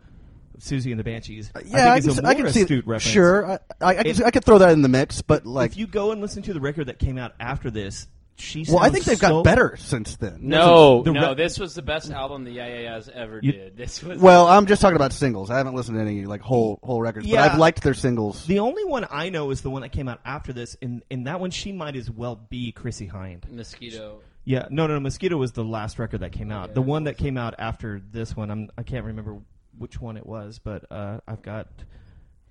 Siouxsie 0.57 0.89
and 0.89 0.99
the 0.99 1.03
Banshees, 1.03 1.51
yeah, 1.65 1.91
I 1.91 1.93
I, 1.93 1.97
is 1.97 2.07
can, 2.07 2.25
a 2.25 2.27
I 2.27 2.33
more 2.33 2.43
can 2.43 2.53
see 2.53 2.61
astute 2.63 2.87
reference. 2.87 3.03
Sure, 3.13 3.51
I, 3.51 3.59
I, 3.81 3.97
I, 3.99 4.03
can, 4.03 4.23
I 4.23 4.31
could 4.31 4.43
throw 4.43 4.57
that 4.57 4.71
in 4.71 4.81
the 4.81 4.89
mix, 4.89 5.21
but 5.21 5.45
like, 5.45 5.73
if 5.73 5.77
you 5.77 5.85
go 5.85 6.11
and 6.11 6.21
listen 6.21 6.41
to 6.41 6.53
the 6.53 6.59
record 6.59 6.87
that 6.87 6.97
came 6.97 7.19
out 7.19 7.33
after 7.39 7.69
this, 7.69 8.07
she. 8.39 8.65
well, 8.67 8.79
I 8.79 8.89
think 8.89 9.05
they've 9.05 9.17
so- 9.17 9.29
got 9.29 9.43
better 9.43 9.75
since 9.77 10.15
then. 10.17 10.37
No, 10.41 11.03
The 11.03 11.11
no. 11.13 11.29
re- 11.29 11.33
this 11.35 11.59
was 11.59 11.75
the 11.75 11.81
best 11.81 12.11
album 12.11 12.43
the 12.43 12.51
Yeah 12.51 12.67
Yeah 12.67 12.79
Yeahs 12.95 13.09
ever 13.13 13.39
You- 13.43 13.51
did. 13.51 13.77
This 13.77 14.01
was 14.03 14.19
Well, 14.19 14.47
I'm 14.47 14.65
just 14.65 14.81
talking 14.81 14.95
about 14.95 15.13
singles. 15.13 15.49
I 15.49 15.57
haven't 15.57 15.75
listened 15.75 15.97
to 15.97 16.01
any 16.01 16.25
like 16.25 16.41
whole 16.41 16.79
whole 16.83 17.01
records, 17.01 17.25
Yeah. 17.25 17.43
but 17.47 17.51
I've 17.53 17.59
liked 17.59 17.83
their 17.83 17.93
singles. 17.93 18.45
The 18.45 18.59
only 18.59 18.83
one 18.85 19.05
I 19.11 19.29
know 19.29 19.51
is 19.51 19.61
the 19.61 19.69
one 19.69 19.81
that 19.83 19.91
came 19.91 20.07
out 20.07 20.19
after 20.25 20.53
this, 20.53 20.75
and 20.81 21.03
in 21.09 21.23
that 21.25 21.39
one 21.39 21.51
she 21.51 21.71
might 21.71 21.95
as 21.95 22.09
well 22.09 22.35
be 22.49 22.71
Chrissie 22.71 23.07
Hynde. 23.07 23.49
Mosquito. 23.51 24.19
Yeah, 24.45 24.67
no, 24.71 24.87
no, 24.87 24.95
no. 24.95 24.99
Mosquito 25.01 25.37
was 25.37 25.51
the 25.51 25.63
last 25.63 25.99
record 25.99 26.21
that 26.21 26.31
came 26.31 26.51
out. 26.51 26.69
Yeah, 26.69 26.73
the 26.75 26.81
one 26.81 27.03
that 27.03 27.17
came 27.17 27.37
out 27.37 27.53
after 27.59 28.01
this 28.11 28.35
one, 28.35 28.49
I'm 28.49 28.69
I 28.77 28.83
can't 28.83 29.05
remember 29.05 29.37
which 29.77 30.01
one 30.01 30.17
it 30.17 30.25
was, 30.25 30.59
but 30.63 30.85
uh, 30.91 31.19
I've 31.27 31.41
got 31.41 31.67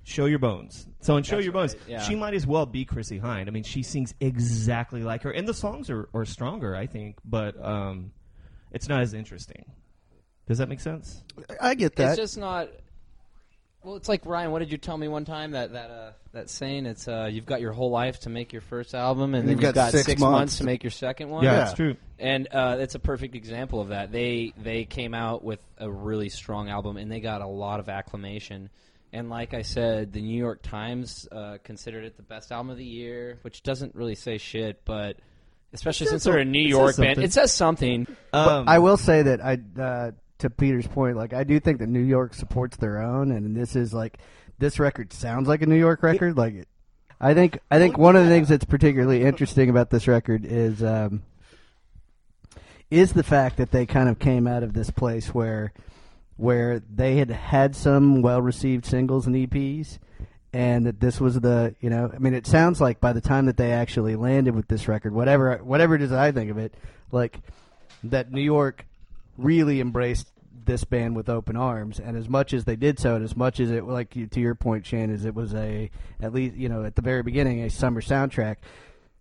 Show 0.09 0.25
Your 0.25 0.39
Bones. 0.39 0.87
So 1.01 1.17
in 1.17 1.23
Show 1.23 1.37
That's 1.37 1.45
Your 1.45 1.53
Bones, 1.53 1.75
right, 1.75 1.83
yeah. 1.89 2.01
she 2.03 2.15
might 2.15 2.35
as 2.35 2.47
well 2.47 2.67
be 2.67 2.85
Chrissie 2.85 3.21
Hynde. 3.21 3.47
I 3.47 3.51
mean, 3.51 3.63
she 3.63 3.83
sings 3.83 4.15
exactly 4.21 5.03
like 5.03 5.23
her, 5.23 5.31
and 5.31 5.47
the 5.47 5.55
songs 5.55 5.91
are, 5.91 6.09
are 6.15 6.25
stronger, 6.25 6.75
I 6.75 6.87
think, 6.87 7.17
but 7.25 7.63
um, 7.65 8.13
it's 8.73 8.89
not 8.89 9.03
as 9.03 9.15
interesting. 9.15 9.65
Does 10.47 10.59
that 10.59 10.69
make 10.69 10.81
sense? 10.81 11.23
I 11.61 11.75
get 11.75 11.97
that. 11.97 12.11
It's 12.11 12.17
just 12.19 12.39
not. 12.39 12.69
Well, 13.83 13.97
it's 13.97 14.09
like 14.09 14.27
Ryan. 14.27 14.51
What 14.51 14.59
did 14.59 14.73
you 14.73 14.79
tell 14.79 14.97
me 14.97 15.07
one 15.07 15.25
time 15.25 15.53
that 15.53 15.73
that 15.73 15.91
uh, 15.91 16.13
that 16.33 16.51
saying? 16.51 16.87
It's 16.87 17.07
uh, 17.07 17.29
you've 17.31 17.47
got 17.47 17.61
your 17.61 17.73
whole 17.73 17.91
life 17.91 18.21
to 18.21 18.31
make 18.31 18.53
your 18.53 18.63
first 18.63 18.95
album, 18.95 19.35
and, 19.35 19.37
And 19.37 19.43
then 19.43 19.57
you've 19.57 19.63
you've 19.63 19.75
got 19.75 19.93
got, 19.93 20.05
six 20.05 20.21
months, 20.21 20.33
months 20.33 20.53
to 20.55 20.59
to- 20.61 20.67
make 20.67 20.83
your 20.83 20.91
second 20.91 21.29
one. 21.29 21.45
Yeah. 21.45 21.65
it's 21.67 21.75
true. 21.75 21.97
And 22.19 22.49
uh, 22.51 22.79
it's 22.81 22.97
a 22.97 22.99
perfect 22.99 23.37
example 23.37 23.81
of 23.81 23.89
that. 23.89 24.11
They 24.11 24.53
they 24.57 24.85
came 24.85 25.15
out 25.15 25.45
with 25.45 25.61
a 25.77 25.89
really 25.89 26.29
strong 26.29 26.71
album, 26.71 26.97
and 26.97 27.13
they 27.13 27.21
got 27.21 27.41
a 27.41 27.47
lot 27.47 27.79
of 27.79 27.89
acclamation. 27.89 28.71
And 29.13 29.31
like 29.31 29.55
I 29.55 29.63
said, 29.63 30.13
the 30.13 30.21
New 30.21 30.39
York 30.39 30.63
Times 30.63 31.27
uh, 31.33 31.59
considered 31.65 32.05
it 32.05 32.17
the 32.17 32.23
best 32.23 32.53
album 32.53 32.71
of 32.71 32.77
the 32.77 32.85
year, 32.85 33.39
which 33.43 33.63
doesn't 33.63 33.95
really 33.95 34.15
say 34.15 34.39
shit, 34.39 34.85
but 34.85 35.17
especially 35.73 36.07
since 36.07 36.25
says 36.25 36.33
they're 36.33 36.41
a 36.41 36.45
New 36.45 36.61
it 36.61 36.65
says 36.65 36.71
York 36.71 36.97
band, 36.97 37.09
something. 37.09 37.25
it 37.25 37.33
says 37.33 37.53
something. 37.53 38.07
Um, 38.33 38.69
I 38.69 38.79
will 38.79 38.97
say 38.99 39.23
that 39.23 39.41
I, 39.43 39.59
uh, 39.81 40.11
to 40.39 40.51
Peter's 40.51 40.87
point, 40.87 41.17
like 41.17 41.33
I 41.33 41.45
do 41.45 41.59
think 41.59 41.79
that 41.79 41.89
New 41.89 42.03
York 42.03 42.35
supports 42.35 42.77
their 42.77 43.03
own, 43.03 43.31
and 43.33 43.57
this 43.57 43.75
is 43.77 43.95
like 43.95 44.19
this 44.59 44.79
record 44.79 45.13
sounds 45.13 45.49
like 45.49 45.63
a 45.63 45.67
New 45.67 45.79
York 45.79 46.03
record. 46.03 46.37
Like, 46.37 46.55
it, 46.55 46.69
I 47.21 47.35
think 47.35 47.59
I 47.71 47.79
think 47.79 47.97
one 47.97 48.15
of 48.15 48.25
the 48.25 48.31
things 48.31 48.49
that's 48.49 48.65
particularly 48.65 49.23
interesting 49.23 49.71
about 49.71 49.91
this 49.91 50.07
record 50.07 50.45
is 50.45 50.83
um, 50.83 51.23
is 52.91 53.13
the 53.13 53.23
fact 53.23 53.57
that 53.57 53.71
they 53.71 53.87
kind 53.87 54.09
of 54.09 54.19
came 54.19 54.47
out 54.47 54.63
of 54.63 54.73
this 54.75 54.91
place 54.91 55.35
where 55.35 55.73
where 56.39 56.81
they 56.81 57.17
had 57.17 57.31
had 57.31 57.77
some 57.77 58.23
well 58.23 58.41
received 58.41 58.87
singles 58.87 59.27
and 59.27 59.37
EPs. 59.37 59.99
And 60.51 60.87
that 60.87 60.99
this 60.99 61.21
was 61.21 61.39
the, 61.39 61.75
you 61.79 61.91
know, 61.91 62.11
I 62.13 62.19
mean, 62.19 62.33
it 62.33 62.47
sounds 62.47 62.81
like 62.81 63.01
by 63.03 63.13
the 63.13 63.21
time 63.21 63.45
that 63.47 63.59
they 63.59 63.71
actually 63.71 64.17
landed 64.17 64.55
with 64.55 64.67
this 64.67 64.89
record, 64.89 65.13
whatever, 65.13 65.59
whatever 65.59 65.95
it 65.95 66.01
is 66.01 66.11
I 66.11 66.33
think 66.33 66.51
of 66.51 66.57
it, 66.57 66.73
like 67.13 67.39
that 68.05 68.33
New 68.33 68.41
York 68.41 68.87
really 69.37 69.79
embraced 69.79 70.33
this 70.65 70.85
band 70.85 71.17
with 71.17 71.29
open 71.29 71.57
arms, 71.57 71.99
and 71.99 72.17
as 72.17 72.29
much 72.29 72.53
as 72.53 72.65
they 72.65 72.77
did 72.77 72.99
so, 72.99 73.17
and 73.17 73.25
as 73.25 73.37
much 73.37 73.59
as 73.59 73.71
it, 73.71 73.85
like 73.85 74.11
to 74.31 74.41
your 74.41 74.55
point, 74.55 74.87
Shane, 74.87 75.11
is 75.11 75.25
it 75.25 75.35
was 75.35 75.55
a 75.55 75.91
at 76.21 76.33
least 76.33 76.57
you 76.57 76.69
know 76.69 76.85
at 76.85 76.95
the 76.95 77.03
very 77.03 77.23
beginning 77.23 77.63
a 77.63 77.71
summer 77.71 78.01
soundtrack. 78.01 78.57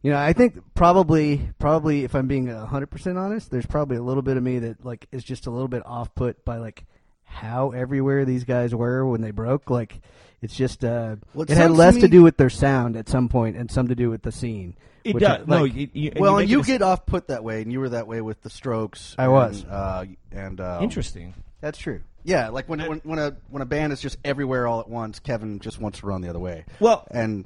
You 0.03 0.11
know, 0.11 0.17
I 0.17 0.33
think 0.33 0.61
probably, 0.75 1.49
probably 1.57 2.03
if 2.03 2.15
I'm 2.15 2.27
being 2.27 2.47
hundred 2.47 2.87
percent 2.87 3.17
honest, 3.17 3.49
there's 3.49 3.65
probably 3.65 3.97
a 3.97 4.03
little 4.03 4.21
bit 4.21 4.37
of 4.37 4.43
me 4.43 4.59
that 4.59 4.85
like 4.85 5.07
is 5.11 5.23
just 5.23 5.47
a 5.47 5.49
little 5.49 5.67
bit 5.67 5.83
off 5.85 6.13
put 6.15 6.43
by 6.45 6.57
like 6.57 6.85
how 7.27 7.71
everywhere 7.71 8.25
these 8.25 8.43
guys 8.43 8.73
were 8.73 9.05
when 9.05 9.21
they 9.21 9.31
broke. 9.31 9.69
Like 9.69 10.01
it's 10.41 10.55
just 10.55 10.83
uh, 10.83 11.17
Well, 11.33 11.43
it 11.43 11.51
it, 11.51 11.57
had 11.57 11.65
sounds 11.67 11.73
to 11.73 11.77
less 11.77 11.97
to 11.97 12.07
do 12.07 12.23
with 12.23 12.37
their 12.37 12.49
sound 12.49 12.95
at 12.95 13.07
some 13.07 13.29
point 13.29 13.55
and 13.57 13.69
some 13.69 13.87
to 13.89 13.95
do 13.95 14.09
with 14.09 14.23
the 14.23 14.31
scene. 14.31 14.75
it 15.03 15.13
which 15.15 15.23
does. 15.23 15.41
I- 15.41 15.45
no, 15.45 15.63
you, 15.63 15.89
you, 15.93 16.11
well, 16.15 16.33
you 16.33 16.37
and 16.39 16.49
make 16.49 16.49
you 16.49 16.63
get 16.63 16.81
off 16.81 17.05
put 17.05 17.27
that 17.27 17.43
way, 17.43 17.61
and 17.61 17.71
you 17.71 17.79
were 17.79 17.89
that 17.89 18.07
way 18.07 18.21
with 18.21 18.41
the 18.41 18.49
Strokes. 18.49 19.15
I 19.17 19.23
and, 19.25 19.33
was. 19.33 19.63
uh, 19.65 20.05
and 20.31 20.59
uh, 20.59 20.79
interesting. 20.81 21.33
That's 21.61 21.77
true. 21.77 22.01
Yeah, 22.23 22.49
like 22.49 22.67
when, 22.67 22.79
when 22.81 22.99
when 23.05 23.19
a 23.19 23.37
when 23.49 23.61
a 23.61 23.65
band 23.65 23.93
is 23.93 24.01
just 24.01 24.17
everywhere 24.25 24.67
all 24.67 24.79
at 24.81 24.89
once, 24.89 25.19
Kevin 25.19 25.59
just 25.59 25.79
wants 25.79 25.99
to 25.99 26.07
run 26.07 26.21
the 26.21 26.29
other 26.29 26.39
way. 26.39 26.65
Well, 26.79 27.07
and 27.09 27.45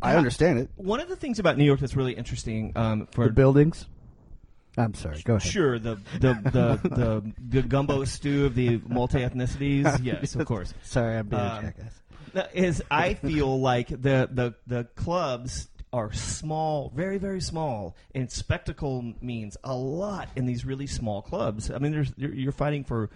I 0.00 0.16
understand 0.16 0.58
it. 0.60 0.70
one 0.76 1.00
of 1.00 1.08
the 1.08 1.16
things 1.16 1.38
about 1.38 1.58
New 1.58 1.64
York 1.64 1.80
that's 1.80 1.94
really 1.94 2.14
interesting 2.14 2.72
um, 2.74 3.06
for 3.12 3.26
The 3.26 3.32
buildings. 3.32 3.86
I'm 4.76 4.94
sorry. 4.94 5.20
Go 5.24 5.34
ahead. 5.36 5.50
Sure, 5.50 5.78
the 5.78 5.96
the 6.20 6.34
the, 6.42 6.88
the, 6.88 7.32
the 7.58 7.62
gumbo 7.62 8.04
stew 8.04 8.46
of 8.46 8.54
the 8.54 8.80
multi 8.88 9.18
ethnicities. 9.20 10.00
Yes, 10.04 10.34
of 10.34 10.46
course. 10.46 10.74
Sorry, 10.82 11.16
I'm 11.16 11.28
being 11.28 11.40
a 11.42 11.44
Um, 11.46 11.64
jackass. 11.64 12.50
Is 12.52 12.82
I 12.90 13.14
feel 13.14 13.60
like 13.60 13.88
the 13.88 14.28
the 14.32 14.54
the 14.66 14.84
clubs 14.96 15.68
are 15.92 16.12
small, 16.12 16.90
very 16.96 17.18
very 17.18 17.40
small, 17.40 17.94
and 18.14 18.28
spectacle 18.30 19.14
means 19.20 19.56
a 19.62 19.74
lot 19.76 20.28
in 20.34 20.44
these 20.46 20.64
really 20.64 20.88
small 20.88 21.22
clubs. 21.22 21.70
I 21.70 21.78
mean, 21.78 21.92
there's 21.92 22.12
you're, 22.16 22.34
you're 22.34 22.52
fighting 22.52 22.82
for 22.82 23.10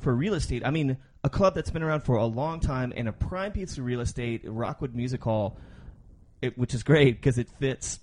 for 0.00 0.14
real 0.14 0.34
estate. 0.34 0.62
I 0.64 0.70
mean, 0.70 0.96
a 1.24 1.28
club 1.28 1.56
that's 1.56 1.70
been 1.70 1.82
around 1.82 2.02
for 2.02 2.14
a 2.16 2.26
long 2.26 2.60
time 2.60 2.92
and 2.96 3.08
a 3.08 3.12
prime 3.12 3.50
piece 3.50 3.76
of 3.78 3.84
real 3.84 4.00
estate, 4.00 4.42
Rockwood 4.44 4.94
Music 4.94 5.24
Hall, 5.24 5.56
it, 6.40 6.56
which 6.56 6.72
is 6.74 6.84
great 6.84 7.16
because 7.16 7.38
it 7.38 7.48
fits 7.58 7.98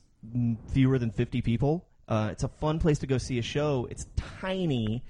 fewer 0.73 0.99
than 0.99 1.11
50 1.11 1.41
people. 1.41 1.85
Uh, 2.07 2.29
it's 2.31 2.43
a 2.43 2.47
fun 2.47 2.79
place 2.79 2.99
to 2.99 3.07
go 3.07 3.17
see 3.17 3.39
a 3.39 3.41
show. 3.41 3.87
It's 3.89 4.07
tiny, 4.41 5.03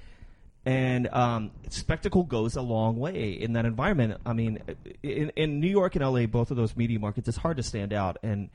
and 0.66 1.08
um, 1.08 1.52
spectacle 1.70 2.24
goes 2.24 2.56
a 2.56 2.62
long 2.62 2.98
way 2.98 3.32
in 3.32 3.54
that 3.54 3.66
environment. 3.66 4.22
I 4.26 4.34
mean, 4.34 4.60
in, 5.02 5.32
in 5.36 5.60
New 5.60 5.70
York 5.70 5.96
and 5.96 6.06
LA, 6.06 6.26
both 6.26 6.52
of 6.52 6.58
those 6.58 6.76
media 6.76 7.00
markets, 7.00 7.28
it's 7.28 7.38
hard 7.38 7.58
to 7.58 7.64
stand 7.64 7.94
out. 7.94 8.18
And 8.24 8.50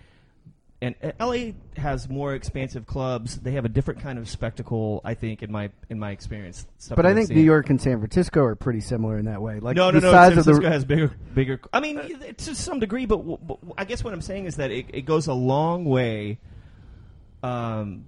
and 0.80 0.94
uh, 1.02 1.26
LA 1.26 1.52
has 1.76 2.08
more 2.08 2.34
expansive 2.34 2.86
clubs. 2.86 3.38
They 3.38 3.52
have 3.52 3.64
a 3.64 3.68
different 3.68 4.00
kind 4.00 4.18
of 4.18 4.28
spectacle, 4.28 5.00
I 5.04 5.14
think, 5.14 5.42
in 5.42 5.50
my 5.50 5.70
in 5.90 5.98
my 5.98 6.12
experience. 6.12 6.66
But 6.94 7.04
I 7.04 7.14
think. 7.14 7.30
New 7.30 7.40
York 7.40 7.68
and 7.70 7.80
San 7.80 7.98
Francisco 7.98 8.44
are 8.44 8.54
pretty 8.54 8.80
similar 8.80 9.18
in 9.18 9.24
that 9.24 9.42
way. 9.42 9.58
Like 9.58 9.76
no, 9.76 9.90
the 9.90 10.00
no, 10.00 10.06
no. 10.06 10.12
size 10.12 10.30
San 10.30 10.38
of 10.38 10.44
the 10.44 10.52
Francisco 10.52 10.70
has 10.70 10.84
bigger, 10.84 11.08
bigger. 11.34 11.60
I 11.72 11.80
mean, 11.80 12.34
to 12.36 12.54
some 12.54 12.78
degree, 12.78 13.06
but, 13.06 13.18
w- 13.18 13.38
but 13.42 13.58
I 13.76 13.84
guess 13.84 14.04
what 14.04 14.12
I'm 14.12 14.22
saying 14.22 14.46
is 14.46 14.56
that 14.56 14.70
it, 14.70 14.86
it 14.90 15.02
goes 15.02 15.26
a 15.26 15.34
long 15.34 15.84
way. 15.84 16.38
Um, 17.42 18.04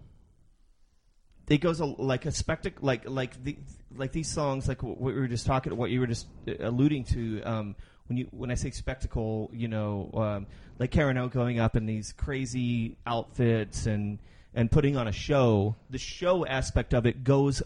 it 1.51 1.59
goes 1.59 1.81
a, 1.81 1.85
like 1.85 2.25
a 2.27 2.33
spectacle, 2.33 2.87
like 2.87 3.09
like 3.09 3.43
the 3.43 3.59
like 3.97 4.13
these 4.13 4.31
songs, 4.31 4.69
like 4.69 4.83
what 4.83 5.01
we 5.01 5.13
were 5.13 5.27
just 5.27 5.45
talking, 5.45 5.77
what 5.77 5.91
you 5.91 6.01
were 6.01 6.07
just 6.07 6.29
uh, 6.49 6.53
alluding 6.61 7.05
to. 7.05 7.43
Um, 7.43 7.77
when 8.07 8.17
you 8.17 8.29
when 8.31 8.51
I 8.51 8.55
say 8.55 8.71
spectacle, 8.71 9.51
you 9.53 9.69
know, 9.69 10.11
um, 10.15 10.47
like 10.79 10.93
Karen 10.93 11.19
O 11.19 11.29
going 11.29 11.59
up 11.59 11.77
in 11.77 11.87
these 11.87 12.13
crazy 12.13 12.97
outfits 13.05 13.87
and 13.87 14.19
and 14.55 14.71
putting 14.71 14.97
on 14.97 15.09
a 15.09 15.13
show. 15.13 15.75
The 15.91 15.99
show 15.99 16.47
aspect 16.47 16.95
of 16.95 17.05
it 17.05 17.25
goes 17.25 17.63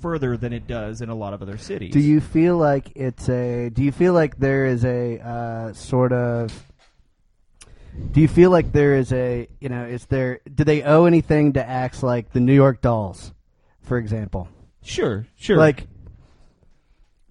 further 0.00 0.36
than 0.36 0.52
it 0.52 0.66
does 0.66 1.00
in 1.00 1.08
a 1.10 1.14
lot 1.14 1.34
of 1.34 1.42
other 1.42 1.58
cities. 1.58 1.92
Do 1.92 2.00
you 2.00 2.20
feel 2.20 2.56
like 2.56 2.92
it's 2.94 3.28
a? 3.28 3.68
Do 3.70 3.82
you 3.82 3.92
feel 3.92 4.14
like 4.14 4.38
there 4.38 4.66
is 4.66 4.84
a 4.84 5.18
uh, 5.20 5.72
sort 5.74 6.12
of? 6.12 6.52
Do 8.12 8.20
you 8.20 8.28
feel 8.28 8.50
like 8.50 8.72
there 8.72 8.94
is 8.96 9.12
a? 9.12 9.48
You 9.60 9.68
know, 9.68 9.84
is 9.84 10.06
there? 10.06 10.40
Do 10.54 10.64
they 10.64 10.82
owe 10.82 11.04
anything 11.04 11.54
to 11.54 11.66
acts 11.66 12.02
like 12.02 12.32
the 12.32 12.40
New 12.40 12.54
York 12.54 12.80
Dolls, 12.80 13.32
for 13.82 13.98
example? 13.98 14.48
Sure, 14.82 15.26
sure. 15.36 15.56
Like, 15.56 15.86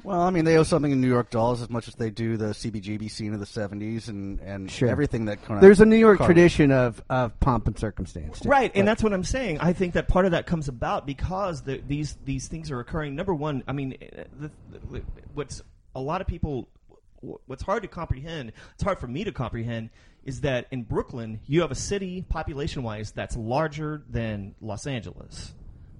Well, 0.04 0.22
I 0.22 0.30
mean, 0.30 0.46
they 0.46 0.58
owe 0.58 0.64
something 0.64 0.92
to 0.92 0.98
New 0.98 1.08
York 1.08 1.32
Dolls 1.32 1.62
as 1.62 1.70
much 1.70 1.88
as 1.88 1.96
they 1.96 2.10
do 2.12 2.38
the 2.38 2.48
CBGB 2.54 3.10
scene 3.10 3.34
of 3.34 3.40
the 3.40 3.46
'70s 3.46 4.08
and 4.10 4.40
and 4.42 4.70
Sure. 4.70 4.90
everything 4.90 5.26
that 5.26 5.42
kind 5.44 5.56
of. 5.56 5.62
there's 5.62 5.82
a 5.82 5.86
New 5.86 5.96
York 5.96 6.18
Car- 6.20 6.28
tradition 6.28 6.72
of 6.72 7.02
of 7.10 7.40
pomp 7.40 7.66
and 7.68 7.78
circumstance, 7.80 8.40
too. 8.42 8.50
Right, 8.50 8.72
and 8.76 8.88
that's 8.88 9.02
what 9.02 9.14
I'm 9.14 9.24
saying. 9.24 9.60
I 9.60 9.74
think 9.74 9.94
that 9.94 10.08
part 10.08 10.26
of 10.26 10.32
that 10.32 10.46
comes 10.46 10.68
about 10.68 11.06
because 11.08 11.62
the, 11.64 11.82
these 11.88 12.18
these 12.26 12.48
things 12.48 12.70
are 12.72 12.80
occurring. 12.80 13.16
Number 13.16 13.34
one, 13.34 13.64
I 13.68 13.72
mean, 13.74 13.96
eh, 14.02 14.24
the, 14.40 14.52
the, 14.92 15.02
what's 15.34 15.62
a 15.96 16.02
lot 16.02 16.22
of 16.22 16.28
people, 16.28 16.68
what's 17.48 17.64
hard 17.64 17.82
to 17.84 17.88
comprehend. 17.88 18.52
It's 18.74 18.84
hard 18.84 19.00
for 19.00 19.08
me 19.08 19.24
to 19.24 19.32
comprehend 19.32 19.90
is 20.26 20.42
that 20.42 20.68
in 20.72 20.84
Brooklyn 20.84 21.40
you 21.48 21.62
have 21.62 21.72
a 21.72 21.76
city 21.76 22.26
population 22.28 22.84
wise 22.84 23.12
that's 23.12 23.38
larger 23.38 24.04
than 24.10 24.56
Los 24.60 24.88
Angeles. 24.88 25.54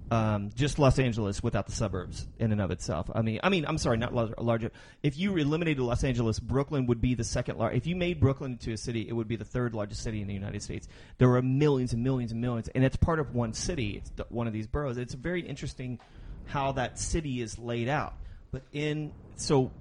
Um, 0.08 0.50
just 0.54 0.78
Los 0.78 1.00
Angeles 1.00 1.42
without 1.42 1.66
the 1.66 1.72
suburbs 1.72 2.28
in 2.38 2.52
and 2.52 2.60
of 2.60 2.70
itself. 2.70 3.10
I 3.12 3.22
mean, 3.22 3.40
I 3.42 3.48
mean, 3.48 3.64
I'm 3.66 3.76
sorry, 3.76 3.96
not 3.96 4.14
lar- 4.14 4.34
larger. 4.38 4.70
If 5.02 5.18
you 5.18 5.36
eliminated 5.36 5.82
Los 5.82 6.04
Angeles, 6.04 6.38
Brooklyn 6.38 6.86
would 6.86 7.00
be 7.00 7.14
the 7.14 7.24
second 7.24 7.58
largest. 7.58 7.82
If 7.82 7.86
you 7.88 7.96
made 7.96 8.20
Brooklyn 8.20 8.52
into 8.52 8.70
a 8.72 8.76
city, 8.76 9.08
it 9.08 9.12
would 9.12 9.26
be 9.26 9.34
the 9.34 9.44
third 9.44 9.74
largest 9.74 10.04
city 10.04 10.20
in 10.20 10.28
the 10.28 10.34
United 10.34 10.62
States. 10.62 10.86
There 11.18 11.34
are 11.34 11.42
millions 11.42 11.92
and 11.92 12.04
millions 12.04 12.30
and 12.30 12.40
millions, 12.40 12.68
and 12.68 12.84
it's 12.84 12.96
part 12.96 13.18
of 13.18 13.34
one 13.34 13.52
city. 13.52 13.96
It's 13.96 14.10
the, 14.10 14.26
one 14.28 14.46
of 14.46 14.52
these 14.52 14.68
boroughs. 14.68 14.96
It's 14.96 15.14
very 15.14 15.40
interesting 15.40 15.98
how 16.44 16.70
that 16.72 17.00
city 17.00 17.40
is 17.40 17.58
laid 17.58 17.88
out. 17.88 18.14
But 18.52 18.62
in 18.72 19.12
so 19.34 19.72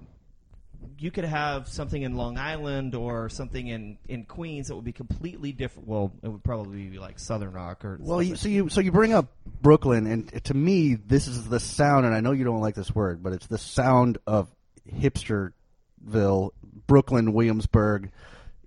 you 0.97 1.11
could 1.11 1.25
have 1.25 1.67
something 1.67 2.01
in 2.01 2.15
Long 2.15 2.38
Island 2.38 2.95
or 2.95 3.29
something 3.29 3.67
in, 3.67 3.97
in 4.07 4.23
Queens 4.25 4.67
that 4.67 4.75
would 4.75 4.85
be 4.85 4.93
completely 4.93 5.51
different. 5.51 5.88
Well, 5.88 6.11
it 6.23 6.29
would 6.29 6.43
probably 6.43 6.88
be 6.88 6.99
like 6.99 7.19
Southern 7.19 7.51
Rock 7.51 7.83
or 7.83 7.97
Well, 7.99 8.21
you, 8.21 8.35
so 8.35 8.47
you 8.47 8.69
so 8.69 8.81
you 8.81 8.91
bring 8.91 9.13
up 9.13 9.27
Brooklyn, 9.61 10.07
and 10.07 10.43
to 10.45 10.53
me, 10.53 10.95
this 10.95 11.27
is 11.27 11.47
the 11.47 11.59
sound, 11.59 12.05
and 12.05 12.15
I 12.15 12.21
know 12.21 12.31
you 12.31 12.43
don't 12.43 12.61
like 12.61 12.75
this 12.75 12.93
word, 12.93 13.21
but 13.21 13.33
it's 13.33 13.47
the 13.47 13.57
sound 13.57 14.17
of 14.25 14.49
hipsterville, 14.91 16.51
Brooklyn, 16.88 17.33
Williamsburg, 17.33 18.11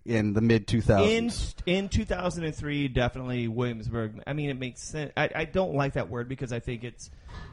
in 0.09 0.33
the 0.33 0.41
mid 0.41 0.67
two 0.67 0.81
in 0.89 1.31
in 1.67 1.89
2003 1.89 2.89
definitely 2.89 3.47
williamsburg 3.49 4.23
i 4.27 4.33
mean 4.33 4.49
it 4.51 4.59
makes 4.59 4.81
sense 4.83 5.13
I, 5.17 5.29
I 5.35 5.45
don't 5.45 5.75
like 5.75 5.93
that 5.95 6.09
word 6.09 6.29
because 6.29 6.53
i 6.53 6.61
think 6.61 6.83
it's 6.85 7.11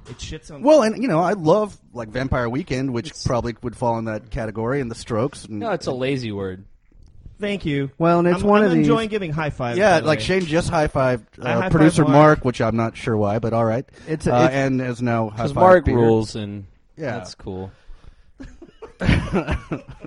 it 0.10 0.18
shits 0.18 0.52
on 0.54 0.62
Well, 0.64 0.84
and 0.84 1.02
you 1.02 1.08
know, 1.10 1.20
I 1.20 1.34
love 1.34 1.78
like 1.94 2.08
Vampire 2.10 2.48
Weekend, 2.48 2.94
which 2.94 3.12
probably 3.26 3.56
would 3.62 3.76
fall 3.76 3.98
in 4.00 4.06
that 4.06 4.30
category, 4.32 4.80
and 4.80 4.90
the 4.90 4.96
Strokes. 4.96 5.46
And, 5.46 5.60
No, 5.60 5.72
it's 5.72 5.88
a 5.88 5.92
lazy 5.92 6.32
word. 6.32 6.64
thank 7.40 7.66
you 7.66 7.92
Well, 7.98 8.20
and 8.20 8.28
it's 8.28 8.42
I'm, 8.42 8.48
one 8.48 8.62
I'm 8.62 8.68
of 8.68 8.72
these- 8.72 8.80
enjoying 8.88 9.10
giving 9.10 9.32
high 9.34 9.50
fives 9.50 9.78
yeah, 9.78 10.00
like 10.00 10.20
way. 10.20 10.24
Shane 10.26 10.42
just 10.46 10.70
high 10.70 10.88
fived 10.88 11.26
uh, 11.42 11.70
producer 11.70 12.04
Mark. 12.04 12.14
Mark. 12.14 12.46
which 12.46 12.62
I'm 12.62 12.78
not 12.78 12.96
sure 12.96 13.18
why, 13.18 13.40
but 13.40 13.52
all 13.54 13.66
right. 13.66 13.86
It's 14.08 14.28
a- 14.28 14.34
uh, 14.34 14.46
it's- 14.46 14.54
and 14.54 14.82
is 14.82 15.02
now 15.02 15.30
high 15.30 15.38
Because 15.38 15.54
Mark 15.54 15.86
Peter. 15.86 15.98
rules, 15.98 16.36
and 16.36 16.66
Yeah. 16.98 17.18
that's 17.18 17.36
cool. 17.36 17.72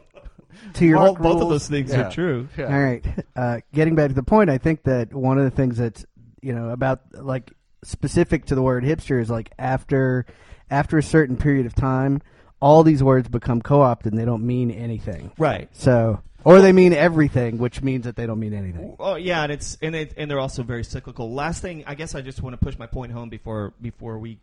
to 0.79 0.87
your 0.87 0.99
All- 0.99 1.15
both 1.15 1.43
of 1.43 1.49
those 1.49 1.69
things 1.69 1.91
Yeah. 1.93 2.09
are 2.09 2.11
true 2.11 2.49
Yeah. 2.57 2.67
All 2.75 2.83
right. 2.83 3.05
Uh, 3.37 3.61
getting 3.73 3.95
back 3.95 4.09
to 4.09 4.15
the 4.15 4.23
point, 4.23 4.51
I 4.51 4.59
think 4.59 4.83
that 4.85 5.13
one 5.15 5.39
of 5.39 5.45
the 5.45 5.51
things 5.51 5.77
that's 5.77 6.05
you 6.41 6.53
know 6.55 6.71
about 6.71 7.01
like 7.13 7.53
specific 7.85 8.47
to 8.47 8.55
the 8.55 8.63
word 8.63 8.85
hipster 8.85 9.21
is 9.21 9.31
like 9.31 9.51
after 9.59 10.27
after 10.71 10.99
a 10.99 11.03
certain 11.03 11.37
period 11.37 11.67
of 11.67 11.75
time, 11.75 12.21
all 12.61 12.83
these 12.83 13.03
words 13.03 13.29
become 13.29 13.63
co-opted 13.63 14.13
and 14.13 14.21
they 14.21 14.25
don't 14.25 14.45
mean 14.47 14.71
anything. 14.71 15.31
right 15.39 15.69
So, 15.73 16.21
or 16.45 16.61
they 16.61 16.73
mean 16.73 16.93
everything, 16.93 17.59
which 17.59 17.83
means 17.83 18.05
that 18.05 18.17
they 18.17 18.27
don't 18.27 18.39
mean 18.41 18.53
anything. 18.55 18.97
Oh 19.01 19.15
yeah, 19.17 19.43
and 19.45 19.53
it's 19.53 19.79
and 19.83 19.95
it, 19.97 20.15
and 20.17 20.31
they're 20.31 20.39
also 20.41 20.63
very 20.63 20.85
cyclical. 20.85 21.33
Last 21.33 21.63
thing, 21.63 21.85
I 21.87 21.95
guess 21.95 22.15
I 22.15 22.21
just 22.21 22.43
want 22.43 22.59
to 22.59 22.65
push 22.65 22.77
my 22.79 22.87
point 22.87 23.13
home 23.13 23.29
before 23.29 23.73
before 23.81 24.19
we 24.19 24.39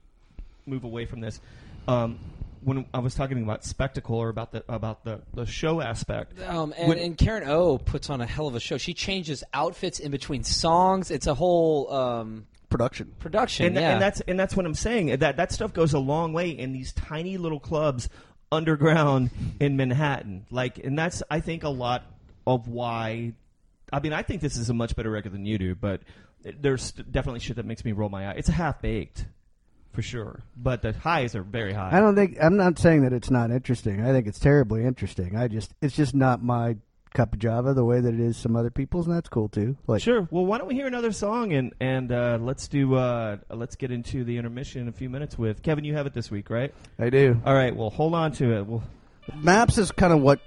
move 0.66 0.84
away 0.84 1.06
from 1.06 1.20
this. 1.22 1.40
Um, 1.88 2.18
when 2.66 2.86
I 2.94 3.00
was 3.00 3.16
talking 3.16 3.42
about 3.42 3.64
spectacle 3.64 4.18
or 4.18 4.28
about 4.30 4.52
the 4.52 4.64
about 4.68 5.04
the, 5.06 5.22
the 5.34 5.46
show 5.46 5.80
aspect, 5.82 6.40
Um, 6.42 6.74
and, 6.78 6.90
When- 6.90 6.98
and 7.00 7.18
Karen 7.18 7.48
O 7.48 7.78
puts 7.78 8.10
on 8.10 8.20
a 8.20 8.26
hell 8.26 8.48
of 8.48 8.56
a 8.56 8.60
show. 8.60 8.78
She 8.78 8.94
changes 8.94 9.44
outfits 9.54 10.00
in 10.00 10.12
between 10.12 10.44
songs. 10.44 11.12
It's 11.12 11.28
a 11.28 11.34
whole 11.36 11.94
um, 11.94 12.48
Production. 12.70 13.14
production. 13.20 13.68
and, 13.68 13.76
yeah. 13.76 13.92
and 13.94 14.02
that's 14.02 14.20
and 14.22 14.38
that's 14.38 14.56
what 14.58 14.66
I'm 14.66 14.74
saying. 14.74 15.18
That 15.20 15.38
that 15.38 15.52
stuff 15.54 15.72
goes 15.72 15.94
a 15.94 16.00
long 16.00 16.34
way 16.34 16.50
in 16.50 16.74
these 16.74 16.92
tiny 16.92 17.38
little 17.38 17.60
clubs 17.60 18.10
underground 18.52 19.30
in 19.60 19.78
Manhattan. 19.78 20.46
Like, 20.50 20.80
and 20.80 20.98
that's 20.98 21.24
I 21.30 21.40
think 21.40 21.64
a 21.64 21.70
lot 21.70 22.04
of 22.48 22.68
why. 22.68 23.34
I 23.94 24.00
mean, 24.00 24.14
I 24.14 24.24
think 24.24 24.42
this 24.42 24.58
is 24.58 24.70
a 24.70 24.74
much 24.74 24.96
better 24.96 25.12
record 25.12 25.32
than 25.34 25.46
you 25.46 25.58
do, 25.58 25.76
but 25.76 26.02
there's 26.60 26.92
definitely 26.92 27.40
shit 27.40 27.56
that 27.58 27.66
makes 27.66 27.86
me 27.86 27.92
roll 27.92 28.10
my 28.10 28.28
eye. 28.30 28.34
It's 28.34 28.50
a 28.50 28.54
half 28.54 28.82
baked, 28.82 29.26
for 29.96 30.02
sure, 30.02 30.44
but 30.56 30.82
the 30.82 30.94
highs 30.94 31.36
are 31.36 31.44
very 31.44 31.74
high. 31.74 31.90
I 31.92 32.00
don't 32.00 32.16
think 32.16 32.38
I'm 32.42 32.58
not 32.58 32.78
saying 32.78 33.04
that 33.04 33.14
it's 33.14 33.32
not 33.32 33.50
interesting. 33.50 34.06
I 34.06 34.12
think 34.12 34.28
it's 34.28 34.40
terribly 34.40 34.86
interesting. 34.86 35.36
I 35.36 35.48
just 35.48 35.74
it's 35.82 35.96
just 35.96 36.14
not 36.14 36.44
my 36.44 36.76
cup 37.14 37.34
of 37.34 37.40
Java 37.40 37.74
the 37.74 37.86
way 37.86 38.02
that 38.02 38.14
it 38.14 38.20
is 38.20 38.36
some 38.36 38.56
other 38.56 38.70
people's, 38.70 39.08
and 39.08 39.16
that's 39.16 39.30
cool 39.30 39.48
too. 39.48 39.78
Like 39.88 40.02
Sure. 40.02 40.28
Well, 40.30 40.46
why 40.46 40.58
don't 40.58 40.68
we 40.68 40.76
hear 40.76 40.88
another 40.88 41.12
song 41.14 41.54
and 41.54 41.74
and 41.80 42.12
uh, 42.12 42.38
let's 42.40 42.68
do 42.68 42.96
uh, 42.96 43.38
let's 43.50 43.76
get 43.76 43.92
into 43.92 44.24
the 44.24 44.38
intermission 44.38 44.82
in 44.82 44.88
a 44.90 44.92
few 44.92 45.10
minutes 45.10 45.38
with 45.38 45.64
Kevin. 45.64 45.86
You 45.86 45.96
have 45.96 46.06
it 46.06 46.14
this 46.14 46.30
week, 46.30 46.50
right? 46.50 46.74
I 47.00 47.10
do. 47.10 47.42
All 47.46 47.54
right. 47.54 47.76
Well, 47.76 47.90
hold 47.90 48.14
on 48.14 48.34
to 48.34 48.58
it. 48.58 48.68
Well, 48.68 48.84
Maps 49.34 49.78
is 49.78 49.92
kind 49.92 50.14
of 50.14 50.22
what, 50.22 50.40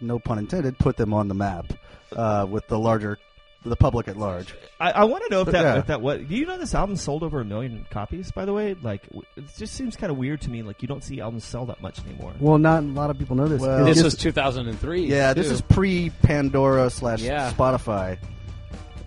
no 0.00 0.18
pun 0.18 0.38
intended, 0.38 0.78
put 0.78 0.96
them 0.96 1.12
on 1.12 1.28
the 1.28 1.34
map 1.34 1.72
uh, 2.16 2.46
with 2.48 2.66
the 2.68 2.78
larger, 2.78 3.18
the 3.64 3.76
public 3.76 4.08
at 4.08 4.16
large. 4.16 4.54
I, 4.80 4.90
I 4.90 5.04
want 5.04 5.22
to 5.24 5.30
know 5.30 5.40
if 5.40 5.46
But 5.46 5.52
that 5.52 5.62
yeah. 5.62 5.78
if 5.78 5.86
that 5.86 6.00
what 6.00 6.28
do 6.28 6.34
you 6.34 6.46
know 6.46 6.58
this 6.58 6.74
album 6.74 6.96
sold 6.96 7.22
over 7.22 7.40
a 7.40 7.44
million 7.44 7.86
copies? 7.90 8.30
By 8.32 8.44
the 8.44 8.52
way, 8.52 8.74
like 8.82 9.02
w- 9.04 9.22
it 9.36 9.44
just 9.56 9.74
seems 9.74 9.96
kind 9.96 10.10
of 10.10 10.18
weird 10.18 10.40
to 10.42 10.50
me. 10.50 10.62
Like 10.62 10.82
you 10.82 10.88
don't 10.88 11.02
see 11.04 11.20
albums 11.20 11.44
sell 11.44 11.66
that 11.66 11.80
much 11.80 12.04
anymore. 12.04 12.32
Well, 12.40 12.58
not 12.58 12.82
a 12.82 12.86
lot 12.86 13.10
of 13.10 13.18
people 13.18 13.36
know 13.36 13.46
this. 13.48 13.60
Well- 13.60 13.84
this 13.84 13.98
It's 13.98 14.04
was 14.04 14.16
2003. 14.16 15.06
Yeah, 15.06 15.32
this 15.34 15.48
too. 15.48 15.54
is 15.54 15.60
pre 15.62 16.10
Pandora 16.22 16.90
slash 16.90 17.22
Yeah. 17.22 17.52
Spotify. 17.52 18.18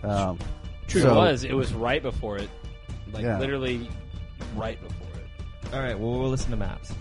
Um, 0.04 0.40
true. 0.88 1.02
so- 1.02 1.12
it 1.12 1.16
was. 1.16 1.44
It 1.44 1.54
was 1.54 1.74
right 1.74 2.02
before 2.02 2.38
it. 2.38 2.50
Like 3.14 3.24
Yeah. 3.24 3.40
literally 3.40 3.90
right 4.56 4.82
before 4.82 5.08
it. 5.16 5.74
All 5.74 5.80
right. 5.82 5.98
Well, 6.00 6.20
we'll 6.20 6.30
listen 6.30 6.52
to 6.52 6.58
Maps. 6.58 6.94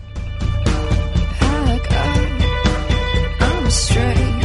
Pack 1.39 1.91
up, 1.91 3.41
I'm 3.41 3.69
straight. 3.69 4.44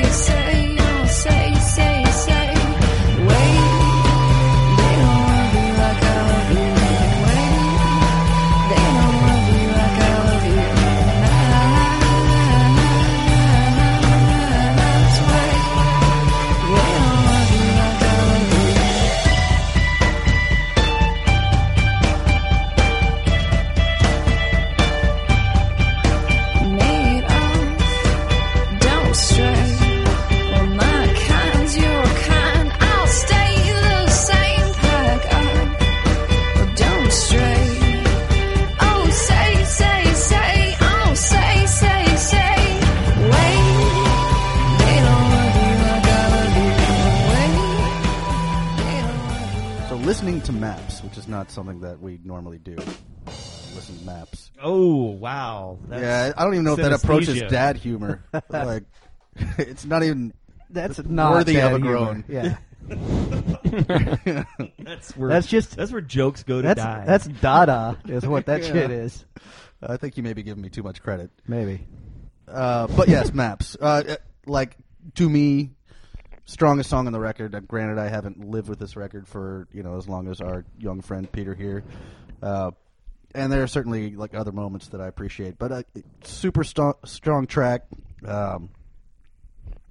Not 51.27 51.51
something 51.51 51.79
that 51.81 51.99
we 52.01 52.19
normally 52.23 52.57
do. 52.57 52.75
Uh, 52.77 52.83
listen 53.75 53.97
to 53.99 54.05
maps. 54.05 54.51
Oh 54.61 55.11
wow! 55.11 55.79
That's, 55.87 56.01
yeah, 56.01 56.33
I 56.35 56.43
don't 56.43 56.53
even 56.53 56.65
know 56.65 56.73
if 56.73 56.79
that 56.79 56.93
approaches 56.93 57.35
synesthesia. 57.41 57.49
dad 57.49 57.77
humor. 57.77 58.23
like, 58.49 58.83
it's 59.57 59.85
not 59.85 60.03
even. 60.03 60.33
That's 60.69 61.03
not 61.03 61.31
worthy 61.31 61.55
bad 61.55 61.73
of 61.73 61.81
a 61.81 61.85
humor. 61.85 61.91
groan. 61.91 62.23
Yeah, 62.29 62.55
That's 64.79 65.15
where 65.15 65.29
That's 65.29 65.47
just- 65.47 65.75
that's 65.75 65.91
where 65.91 66.01
jokes 66.01 66.43
go 66.43 66.61
to 66.61 66.67
that's 66.67 66.81
die. 66.81 67.03
that's 67.05 67.27
Dada 67.27 67.97
is 68.05 68.25
what 68.25 68.45
that 68.47 68.61
Yeah. 68.63 68.71
shit 68.73 68.91
is. 68.91 69.25
I 69.83 69.97
think 69.97 70.17
you 70.17 70.23
may 70.23 70.33
be 70.33 70.43
giving 70.43 70.61
me 70.61 70.69
too 70.69 70.83
much 70.83 71.01
credit. 71.01 71.31
Maybe. 71.47 71.87
Uh, 72.47 72.87
but 72.87 73.07
yes, 73.07 73.33
maps. 73.33 73.77
Uh, 73.79 74.03
uh, 74.09 74.15
like 74.45 74.77
to 75.15 75.29
me, 75.29 75.71
strongest 76.51 76.89
song 76.89 77.07
on 77.07 77.13
the 77.13 77.19
record. 77.19 77.55
Uh, 77.55 77.61
granted, 77.61 77.97
I 77.97 78.09
haven't 78.09 78.49
lived 78.49 78.69
with 78.69 78.79
this 78.79 78.95
record 78.95 79.27
for 79.27 79.67
you 79.71 79.83
know 79.83 79.97
as 79.97 80.07
long 80.07 80.27
as 80.27 80.41
our 80.41 80.65
young 80.77 81.01
friend 81.01 81.31
Peter 81.31 81.55
here, 81.55 81.83
uh, 82.43 82.71
and 83.33 83.51
there 83.51 83.63
are 83.63 83.67
certainly 83.67 84.15
like 84.15 84.35
other 84.35 84.51
moments 84.51 84.89
that 84.89 85.01
I 85.01 85.07
appreciate. 85.07 85.57
But 85.57 85.71
a 85.71 85.85
super 86.23 86.63
st- 86.63 86.97
strong 87.05 87.47
track. 87.47 87.83
Um, 88.25 88.69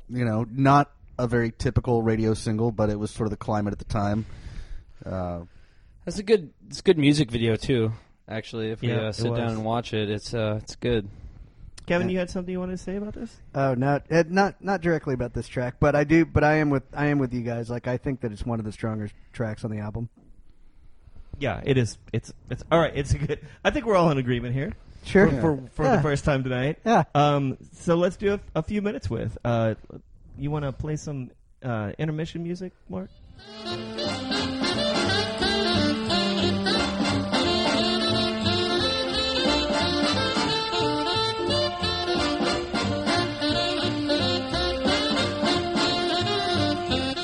you 0.08 0.24
know, 0.24 0.44
not 0.50 0.90
a 1.18 1.26
very 1.26 1.52
typical 1.52 2.02
radio 2.02 2.34
single, 2.34 2.72
but 2.72 2.90
it 2.90 2.98
was 2.98 3.10
sort 3.10 3.26
of 3.26 3.30
the 3.30 3.36
climate 3.36 3.72
at 3.72 3.78
the 3.78 3.84
time. 3.84 4.26
Uh, 5.04 5.40
That's 6.04 6.18
a 6.18 6.22
good. 6.22 6.52
It's 6.68 6.80
a 6.80 6.82
good 6.82 6.98
music 6.98 7.30
video 7.30 7.56
too. 7.56 7.92
Actually, 8.28 8.70
if 8.70 8.80
we 8.80 8.88
Yeah, 8.88 9.08
uh, 9.08 9.12
sit 9.12 9.34
down 9.34 9.50
and 9.50 9.64
watch 9.64 9.92
it, 9.92 10.08
it's 10.10 10.34
uh, 10.34 10.60
it's 10.62 10.76
good. 10.76 11.08
Kevin, 11.90 12.08
you 12.08 12.18
had 12.20 12.30
something 12.30 12.52
you 12.52 12.60
wanted 12.60 12.78
to 12.78 12.82
say 12.84 12.94
about 12.94 13.14
this? 13.14 13.36
Oh, 13.52 13.74
not 13.74 14.04
eh, 14.10 14.22
not 14.28 14.62
not 14.62 14.80
directly 14.80 15.12
about 15.12 15.34
this 15.34 15.48
track, 15.48 15.74
but 15.80 15.96
I 15.96 16.04
do. 16.04 16.24
But 16.24 16.44
I 16.44 16.54
am 16.58 16.70
with 16.70 16.84
I 16.94 17.06
am 17.06 17.18
with 17.18 17.34
you 17.34 17.40
guys. 17.40 17.68
Like 17.68 17.88
I 17.88 17.96
think 17.96 18.20
that 18.20 18.30
it's 18.30 18.46
one 18.46 18.60
of 18.60 18.64
the 18.64 18.70
stronger 18.70 19.10
tracks 19.32 19.64
on 19.64 19.72
the 19.72 19.78
album. 19.78 20.08
Yeah, 21.40 21.60
it 21.64 21.76
is. 21.76 21.98
It's 22.12 22.32
it's 22.48 22.62
all 22.70 22.78
right. 22.78 22.92
It's 22.94 23.12
a 23.12 23.18
good. 23.18 23.40
I 23.64 23.70
think 23.70 23.86
we're 23.86 23.96
all 23.96 24.08
in 24.12 24.18
agreement 24.18 24.54
here. 24.54 24.72
Sure. 25.04 25.28
For 25.28 25.40
for, 25.40 25.62
for 25.72 25.84
Yeah. 25.84 25.96
the 25.96 26.02
first 26.02 26.24
time 26.24 26.44
tonight. 26.44 26.78
Yeah. 26.84 27.02
Um. 27.12 27.58
So 27.72 27.96
let's 27.96 28.16
do 28.16 28.34
a, 28.34 28.40
a 28.54 28.62
few 28.62 28.82
minutes 28.82 29.10
with. 29.10 29.36
Uh, 29.44 29.74
you 30.38 30.52
want 30.52 30.64
to 30.66 30.70
play 30.72 30.94
some 30.94 31.32
uh, 31.64 31.90
intermission 31.98 32.44
music, 32.44 32.72
Mark? 32.88 33.10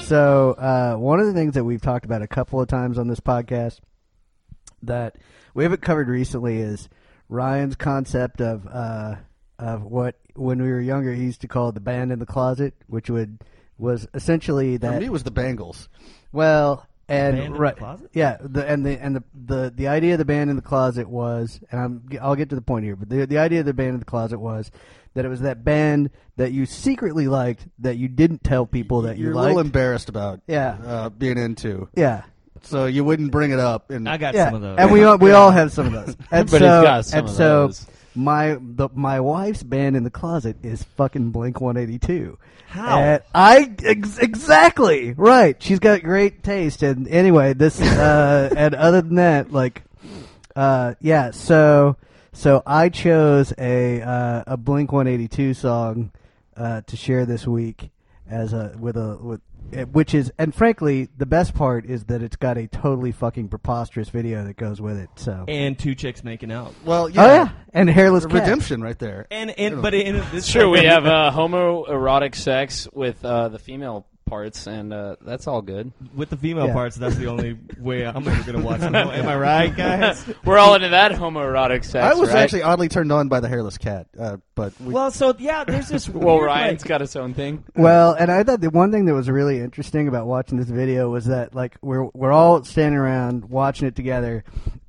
So 0.07 0.53
uh, 0.53 0.95
one 0.95 1.19
of 1.19 1.27
the 1.27 1.33
things 1.33 1.55
that 1.55 1.65
we've 1.65 1.83
talked 1.83 2.05
about 2.05 2.23
a 2.23 2.29
couple 2.29 2.61
of 2.61 2.69
times 2.69 2.97
on 2.97 3.09
this 3.09 3.19
podcast 3.19 3.81
that 4.83 5.17
we 5.53 5.65
haven't 5.65 5.83
covered 5.83 6.07
recently 6.07 6.59
is 6.59 6.89
Ryan's 7.29 7.75
concept 7.75 8.41
of 8.41 8.69
uh, 8.69 9.17
of 9.59 9.83
what 9.83 10.15
when 10.37 10.63
we 10.63 10.69
were 10.71 10.81
younger 10.81 11.13
he 11.13 11.25
used 11.25 11.41
to 11.41 11.49
call 11.49 11.73
the 11.73 11.81
band 11.81 12.13
in 12.13 12.21
the 12.21 12.27
closet, 12.27 12.75
which 12.87 13.11
would 13.11 13.41
was 13.79 14.07
essentially 14.15 14.77
that 14.77 14.95
for 14.95 15.01
me, 15.01 15.07
it 15.07 15.13
was 15.13 15.25
the 15.25 15.33
Bangles. 15.33 15.89
well 16.31 16.87
and 17.09 17.37
Band 17.37 17.47
in 17.47 17.53
the 17.53 17.59
right 17.59 17.77
closet? 17.77 18.11
yeah 18.13 18.37
the 18.41 18.67
and 18.67 18.85
the 18.85 19.03
and 19.03 19.17
the, 19.17 19.25
the 19.35 19.73
the 19.75 19.89
idea 19.89 20.13
of 20.15 20.19
the 20.19 20.25
band 20.25 20.51
in 20.51 20.57
the 20.57 20.63
closet 20.63 21.09
was 21.09 21.61
and 21.71 21.81
I'm 21.81 22.09
I'll 22.21 22.35
get 22.37 22.49
to 22.51 22.57
the 22.57 22.63
point 22.63 22.85
here 22.85 22.97
but 22.97 23.09
the 23.09 23.27
the 23.27 23.39
idea 23.39 23.61
of 23.61 23.67
the 23.67 23.75
band 23.75 23.91
in 23.91 23.99
the 23.99 24.05
closet 24.05 24.39
was 24.39 24.71
that 25.15 25.25
it 25.25 25.29
was 25.29 25.41
that 25.41 25.65
band 25.65 26.11
that 26.37 26.53
you 26.53 26.67
secretly 26.67 27.29
liked 27.29 27.67
that 27.79 27.97
you 27.97 28.09
didn't 28.09 28.45
tell 28.45 28.67
people 28.67 29.03
that 29.03 29.17
you 29.19 29.27
You're 29.27 29.35
a 29.35 29.37
little 29.37 29.61
embarrassed 29.61 30.09
about 30.09 30.41
yeah 30.47 30.77
uh, 30.85 31.09
being 31.11 31.39
into, 31.39 31.89
yeah 31.95 32.25
so 32.63 32.87
you 32.87 33.05
wouldn't 33.05 33.31
bring 33.31 33.53
it 33.53 33.61
up. 33.61 33.91
And 33.91 34.09
I 34.09 34.17
got 34.17 34.35
yeah, 34.35 34.47
some 34.47 34.55
of 34.55 34.63
those. 34.63 34.79
and 34.79 34.91
we 34.91 35.05
all, 35.05 35.19
we 35.19 35.31
all 35.33 35.51
have 35.51 35.73
some 35.73 35.87
of 35.87 35.93
those. 35.93 36.17
And 36.31 36.51
Everybody's 36.51 36.69
so, 36.69 36.83
got 36.83 37.05
some 37.05 37.19
and 37.21 37.29
of 37.29 37.35
so 37.35 37.67
those. 37.69 37.87
My 38.17 38.59
the 38.61 38.89
my 38.95 39.21
wife's 39.21 39.63
band 39.63 39.97
in 39.97 40.05
the 40.05 40.11
closet 40.11 40.57
is 40.63 40.83
fucking 40.83 41.31
Blink 41.31 41.61
One 41.61 41.77
Eighty 41.77 41.99
Two. 41.99 42.39
How? 42.69 42.99
And 42.99 43.23
I 43.35 43.71
ex- 43.85 44.19
exactly 44.19 45.13
right. 45.13 45.61
She's 45.63 45.79
got 45.79 46.03
great 46.03 46.43
taste. 46.43 46.83
And 46.83 47.09
anyway, 47.09 47.55
this 47.55 47.81
uh, 47.81 48.51
and 48.57 48.75
other 48.75 49.03
than 49.03 49.17
that, 49.17 49.53
like, 49.53 49.83
uh, 50.55 50.95
yeah. 51.01 51.31
So 51.31 51.97
so 52.33 52.63
I 52.67 52.89
chose 52.89 53.53
a 53.59 54.03
uh, 54.03 54.45
a 54.47 54.57
Blink 54.57 54.93
One 54.93 55.07
Eighty 55.07 55.29
Two 55.29 55.55
song 55.55 56.13
uh, 56.57 56.83
to 56.83 56.97
share 56.97 57.27
this 57.27 57.47
week 57.47 57.91
as 58.31 58.53
a 58.53 58.75
with 58.79 58.97
a 58.97 59.17
with. 59.21 59.41
eh, 59.73 59.85
Which 59.85 60.15
is, 60.15 60.33
and 60.39 60.55
frankly, 60.55 61.09
the 61.17 61.27
best 61.27 61.55
part 61.55 61.87
is 61.87 62.05
that 62.05 62.23
it's 62.23 62.37
got 62.37 62.57
a 62.59 62.67
totally 62.69 63.13
fucking 63.13 63.49
preposterous 63.49 64.09
video 64.09 64.45
that 64.45 64.57
goes 64.57 64.81
with 64.81 64.99
it. 64.99 65.11
So, 65.17 65.45
and 65.49 65.79
two 65.79 65.95
chicks 65.95 66.23
making 66.25 66.53
out. 66.53 66.75
well, 66.85 67.09
yeah, 67.09 67.23
oh 67.23 67.27
yeah, 67.35 67.49
and 67.73 67.89
hairless 67.91 68.27
cat. 68.27 68.35
redemption 68.35 68.81
right 68.83 68.99
there. 68.99 69.27
And 69.31 69.51
and 69.59 69.83
but 69.83 69.95
in 69.95 70.15
this 70.17 70.35
It's 70.35 70.53
true. 70.53 70.71
We 70.71 70.85
have 70.85 71.07
uh, 71.07 71.31
homoerotic 71.35 72.35
sex 72.35 72.89
with 72.93 73.25
uh, 73.25 73.49
the 73.49 73.59
female 73.59 74.07
parts, 74.27 74.67
and 74.67 74.93
uh, 74.93 75.17
that's 75.23 75.47
all 75.47 75.63
good. 75.63 75.93
with 76.15 76.29
the 76.31 76.37
female 76.37 76.67
Yeah. 76.67 76.73
parts. 76.75 76.97
That's 76.97 77.17
the 77.17 77.27
only 77.29 77.57
way 77.79 78.05
I'm 78.05 78.27
ever 78.29 78.43
going 78.53 78.61
to 78.61 78.67
watch. 78.67 78.81
Am 78.83 78.95
I- 78.95 79.17
Am 79.17 79.29
I 79.29 79.37
right, 79.37 79.75
guys? 79.75 80.25
We're 80.45 80.59
all 80.59 80.75
into 80.75 80.89
that 80.91 81.13
homoerotic 81.13 81.85
sex. 81.85 81.97
I 82.05 82.19
was 82.19 82.29
right? 82.31 82.39
actually 82.43 82.63
oddly 82.63 82.89
turned 82.89 83.13
on 83.13 83.29
by 83.29 83.41
the 83.41 83.49
hairless 83.49 83.79
cat, 83.79 84.09
uh, 84.19 84.37
but 84.55 84.79
we, 84.81 84.93
Well, 84.93 85.11
so 85.11 85.35
yeah, 85.39 85.65
there's 85.65 85.89
this. 85.89 86.09
Well, 86.17 86.37
weird, 86.37 86.47
Ryan's 86.47 86.83
like- 86.83 86.89
got 86.89 87.01
his 87.01 87.15
own 87.17 87.33
thing. 87.35 87.65
Well, 87.77 88.13
and 88.15 88.31
I 88.31 88.43
thought 88.43 88.61
the 88.61 88.71
one 88.71 88.91
thing 88.93 89.05
that 89.07 89.15
was 89.15 89.31
really 89.31 89.61
interesting 89.61 90.09
about 90.09 90.27
watching 90.27 90.59
this 90.59 90.69
video 90.69 91.09
was 91.11 91.27
that 91.27 91.55
like 91.55 91.77
we're 91.81 92.05
we're 92.13 92.33
all 92.33 92.63
standing 92.65 92.99
around 92.99 93.49
watching 93.49 93.87
it 93.89 93.95
together, 93.97 94.45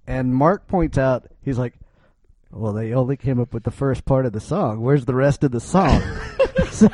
and 0.08 0.34
Mark 0.34 0.68
points 0.68 0.98
out 0.98 1.28
he's 1.44 1.58
like, 1.58 1.74
"Well, 2.52 2.74
they 2.74 2.94
only 2.94 3.18
came 3.18 3.40
up 3.40 3.54
with 3.54 3.64
the 3.64 3.72
first 3.72 4.06
part 4.06 4.26
of 4.26 4.34
the 4.34 4.40
song. 4.40 4.82
Where's 4.82 5.06
the 5.06 5.16
rest 5.16 5.44
of 5.44 5.52
the 5.52 5.60
song?" 5.60 6.02
so 6.72 6.90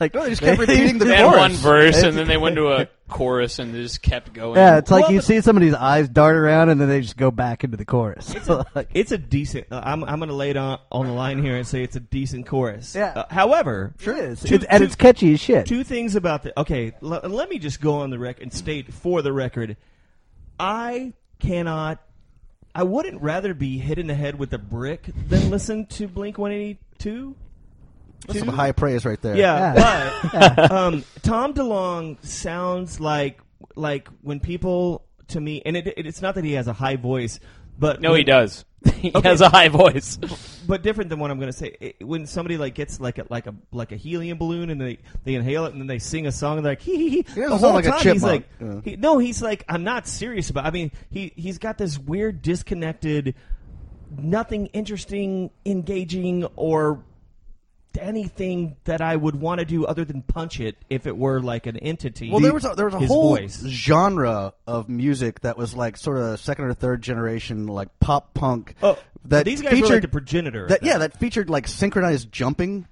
like 0.00 0.14
No, 0.14 0.22
they 0.24 0.30
just 0.30 0.42
kept 0.42 0.58
repeating 0.60 0.98
the 0.98 1.04
They 1.06 1.16
had 1.16 1.24
chorus. 1.26 1.38
one 1.38 1.52
verse, 1.52 2.02
and 2.02 2.16
then 2.16 2.28
they 2.28 2.36
went 2.36 2.56
to 2.56 2.68
a 2.68 2.88
chorus, 3.08 3.58
and 3.58 3.74
they 3.74 3.82
just 3.82 4.02
kept 4.02 4.32
going. 4.32 4.56
Yeah, 4.56 4.76
it's 4.78 4.90
like 4.90 5.04
Well, 5.04 5.12
you 5.12 5.18
but- 5.18 5.24
see 5.24 5.40
somebody's 5.40 5.74
eyes 5.74 6.08
dart 6.08 6.36
around 6.36 6.68
and 6.68 6.80
then 6.80 6.88
they 6.88 7.00
just 7.00 7.16
go 7.16 7.30
back 7.30 7.64
into 7.64 7.76
the 7.76 7.84
chorus. 7.84 8.34
like, 8.74 8.88
It's 8.94 9.10
a 9.12 9.18
decent. 9.18 9.66
Uh, 9.70 9.80
I'm 9.82 10.04
I'm 10.04 10.18
going 10.18 10.28
to 10.28 10.34
lay 10.34 10.50
it 10.50 10.56
on 10.56 10.78
on 10.92 11.06
the 11.06 11.12
line 11.12 11.42
here 11.42 11.56
and 11.56 11.66
say 11.66 11.82
it's 11.82 11.96
a 11.96 12.00
decent 12.00 12.46
chorus. 12.46 12.94
Yeah. 12.94 13.12
Uh, 13.16 13.24
however, 13.30 13.94
sure 13.98 14.16
is, 14.16 14.40
Two- 14.42 14.56
It's- 14.56 14.66
and 14.70 14.80
two- 14.80 14.84
it's 14.86 14.94
catchy 14.96 15.32
as 15.34 15.40
shit. 15.40 15.66
Two 15.66 15.84
things 15.84 16.14
about 16.16 16.42
the. 16.42 16.58
Okay, 16.60 16.92
l- 17.02 17.20
let 17.24 17.48
me 17.48 17.58
just 17.58 17.80
go 17.80 18.00
on 18.00 18.10
the 18.10 18.18
record 18.18 18.42
and 18.42 18.52
state 18.52 18.92
for 18.92 19.22
the 19.22 19.32
record, 19.32 19.76
I 20.60 21.12
cannot. 21.40 22.00
I 22.78 22.84
wouldn't 22.84 23.20
rather 23.20 23.54
be 23.54 23.78
hit 23.78 23.98
in 23.98 24.06
the 24.06 24.14
head 24.14 24.38
with 24.38 24.52
a 24.52 24.58
brick 24.58 25.10
than 25.26 25.50
listen 25.50 25.86
to 25.86 26.06
Blink 26.06 26.38
182. 26.38 27.34
That's 28.28 28.38
some 28.38 28.46
high 28.46 28.70
praise 28.70 29.04
right 29.04 29.20
there. 29.20 29.34
Yeah, 29.34 30.12
but 30.32 30.70
um, 30.70 31.04
Tom 31.22 31.54
DeLonge 31.54 32.24
sounds 32.24 33.00
like 33.00 33.40
like 33.74 34.06
when 34.22 34.38
people 34.38 35.04
to 35.26 35.40
me, 35.40 35.60
and 35.66 35.76
it, 35.76 35.88
it, 35.88 36.06
it's 36.06 36.22
not 36.22 36.36
that 36.36 36.44
he 36.44 36.52
has 36.52 36.68
a 36.68 36.72
high 36.72 36.94
voice, 36.94 37.40
but 37.78 38.00
no, 38.00 38.10
when- 38.10 38.18
he 38.20 38.24
does. 38.24 38.64
he 38.94 39.10
Okay. 39.12 39.28
has 39.28 39.40
a 39.40 39.48
high 39.48 39.68
voice. 39.68 40.18
but 40.68 40.82
different 40.84 41.10
than 41.10 41.18
what 41.18 41.32
I'm 41.32 41.38
going 41.40 41.50
to 41.50 41.56
say. 41.58 41.76
It- 41.80 42.06
when 42.06 42.26
somebody 42.26 42.56
like 42.56 42.74
gets 42.74 43.00
like 43.00 43.18
a 43.18 43.26
like 43.28 43.46
a 43.48 43.54
like 43.72 43.90
a 43.90 43.96
helium 43.96 44.38
balloon 44.38 44.70
and 44.70 44.80
they 44.80 44.98
they 45.24 45.34
inhale 45.34 45.64
it 45.66 45.72
and 45.72 45.80
then 45.80 45.88
they 45.88 45.98
sing 45.98 46.26
a 46.28 46.32
song 46.32 46.58
and 46.58 46.64
they're 46.64 46.72
like 46.72 46.80
hee 46.82 46.96
hee 46.96 47.08
hee. 47.10 47.22
doesn't 47.22 47.48
the 47.48 47.56
whole 47.58 47.72
like 47.74 47.86
a 47.86 47.90
time 47.90 48.12
he's 48.12 48.22
like 48.22 48.48
Yeah. 48.60 48.80
he, 48.84 48.96
no, 48.96 49.18
he's 49.18 49.42
like 49.42 49.64
I'm 49.68 49.82
not 49.82 50.06
serious 50.06 50.48
about. 50.50 50.64
I 50.66 50.70
mean 50.70 50.92
he 51.10 51.32
he's 51.34 51.58
got 51.58 51.76
this 51.76 51.98
weird 51.98 52.40
disconnected, 52.40 53.34
nothing 54.16 54.66
interesting, 54.66 55.50
engaging 55.66 56.44
or 56.56 57.02
anything 57.98 58.76
that 58.84 59.00
I 59.00 59.14
would 59.16 59.34
want 59.36 59.58
to 59.60 59.64
do 59.64 59.84
other 59.86 60.04
than 60.04 60.22
punch 60.22 60.60
it 60.60 60.76
if 60.88 61.06
it 61.06 61.16
were 61.16 61.40
like 61.40 61.66
an 61.66 61.76
entity. 61.76 62.30
Well, 62.30 62.40
there 62.40 62.54
was 62.54 62.64
a, 62.64 62.74
there 62.74 62.86
was 62.86 62.94
a 62.94 62.98
his 63.00 63.08
whole 63.08 63.36
voice. 63.36 63.60
genre 63.66 64.54
of 64.66 64.88
music 64.88 65.40
that 65.40 65.56
was 65.58 65.74
like 65.74 65.96
sort 65.96 66.18
of 66.18 66.40
second 66.40 66.64
or 66.66 66.74
third 66.74 67.02
generation, 67.02 67.66
like 67.66 67.88
pop 68.00 68.34
punk. 68.34 68.74
Oh, 68.82 68.98
that 69.26 69.44
these 69.44 69.60
guys 69.62 69.72
featured 69.72 69.88
were 69.88 69.94
like 69.96 70.02
the 70.02 70.08
progenitor. 70.08 70.62
of 70.64 70.68
that. 70.70 70.82
Yeah, 70.82 70.98
that 70.98 71.18
featured 71.18 71.50
like 71.50 71.68
synchronized 71.68 72.30
jumping. 72.32 72.86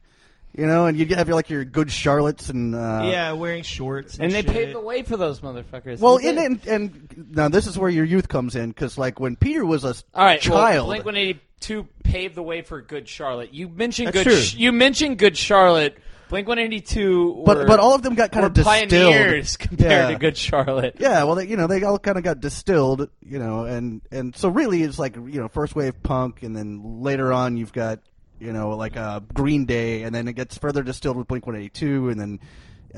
You 0.58 0.64
know, 0.66 0.86
and 0.86 0.96
you'd 0.98 1.10
have 1.10 1.28
like 1.28 1.50
your 1.50 1.66
good 1.66 1.88
Charlottes 1.88 2.48
and 2.48 2.74
uh, 2.74 3.02
yeah, 3.04 3.32
wearing 3.32 3.62
shorts 3.62 4.14
and, 4.14 4.24
And 4.24 4.32
they 4.32 4.40
shit. 4.40 4.50
paved 4.50 4.74
the 4.74 4.80
way 4.80 5.02
for 5.02 5.18
those 5.18 5.40
motherfuckers. 5.40 5.98
Well, 5.98 6.16
They 6.18 6.30
and, 6.30 6.38
and 6.38 6.66
and 6.66 7.26
now 7.36 7.48
this 7.50 7.66
is 7.66 7.78
where 7.78 7.90
your 7.90 8.06
youth 8.06 8.28
comes 8.28 8.56
in 8.56 8.70
because 8.70 8.96
like 8.96 9.20
when 9.20 9.36
Peter 9.36 9.66
was 9.66 9.84
a 9.84 9.94
All 10.14 10.24
right, 10.24 10.40
child, 10.40 10.86
Blink 10.86 11.04
One 11.04 11.16
Eighty 11.18 11.40
Two 11.60 11.86
pave 12.04 12.34
the 12.34 12.42
way 12.42 12.62
for 12.62 12.80
Good 12.82 13.08
Charlotte. 13.08 13.52
You 13.54 13.68
mentioned 13.68 14.08
That's 14.08 14.24
Good. 14.24 14.50
true. 14.50 14.58
You 14.60 14.72
mentioned 14.72 15.18
Good 15.18 15.36
Charlotte. 15.36 15.96
Blink 16.28 16.48
One 16.48 16.58
Eighty 16.58 16.80
Two. 16.80 17.42
but 17.46 17.66
but 17.68 17.78
all 17.78 17.94
of 17.94 18.02
them 18.02 18.14
got 18.16 18.32
kind 18.32 18.44
of 18.44 18.52
distilled. 18.52 18.90
pioneers 18.90 19.56
compared 19.56 19.90
Yeah. 19.90 20.08
to 20.10 20.18
Good 20.18 20.36
Charlotte. 20.36 20.96
Yeah, 20.98 21.22
well, 21.22 21.36
they, 21.36 21.46
you 21.46 21.56
know, 21.56 21.66
they 21.68 21.82
all 21.84 21.98
kind 22.00 22.18
of 22.18 22.24
got 22.24 22.40
distilled, 22.40 23.08
you 23.20 23.38
know, 23.38 23.64
and 23.64 24.02
and 24.10 24.34
so 24.36 24.48
really 24.48 24.82
it's 24.82 24.98
like 24.98 25.14
you 25.14 25.40
know 25.40 25.46
first 25.48 25.76
wave 25.76 26.02
punk, 26.02 26.42
and 26.42 26.56
then 26.56 27.00
later 27.02 27.32
on 27.32 27.56
you've 27.56 27.72
got 27.72 28.00
you 28.40 28.52
know 28.52 28.70
like 28.70 28.96
uh, 28.96 29.20
Green 29.34 29.66
Day, 29.66 30.02
and 30.02 30.12
then 30.14 30.26
it 30.26 30.32
gets 30.34 30.58
further 30.58 30.82
distilled 30.82 31.16
with 31.16 31.28
Blink 31.28 31.46
One 31.46 31.54
Eighty 31.56 31.68
Two, 31.70 32.08
and 32.08 32.20
then 32.20 32.40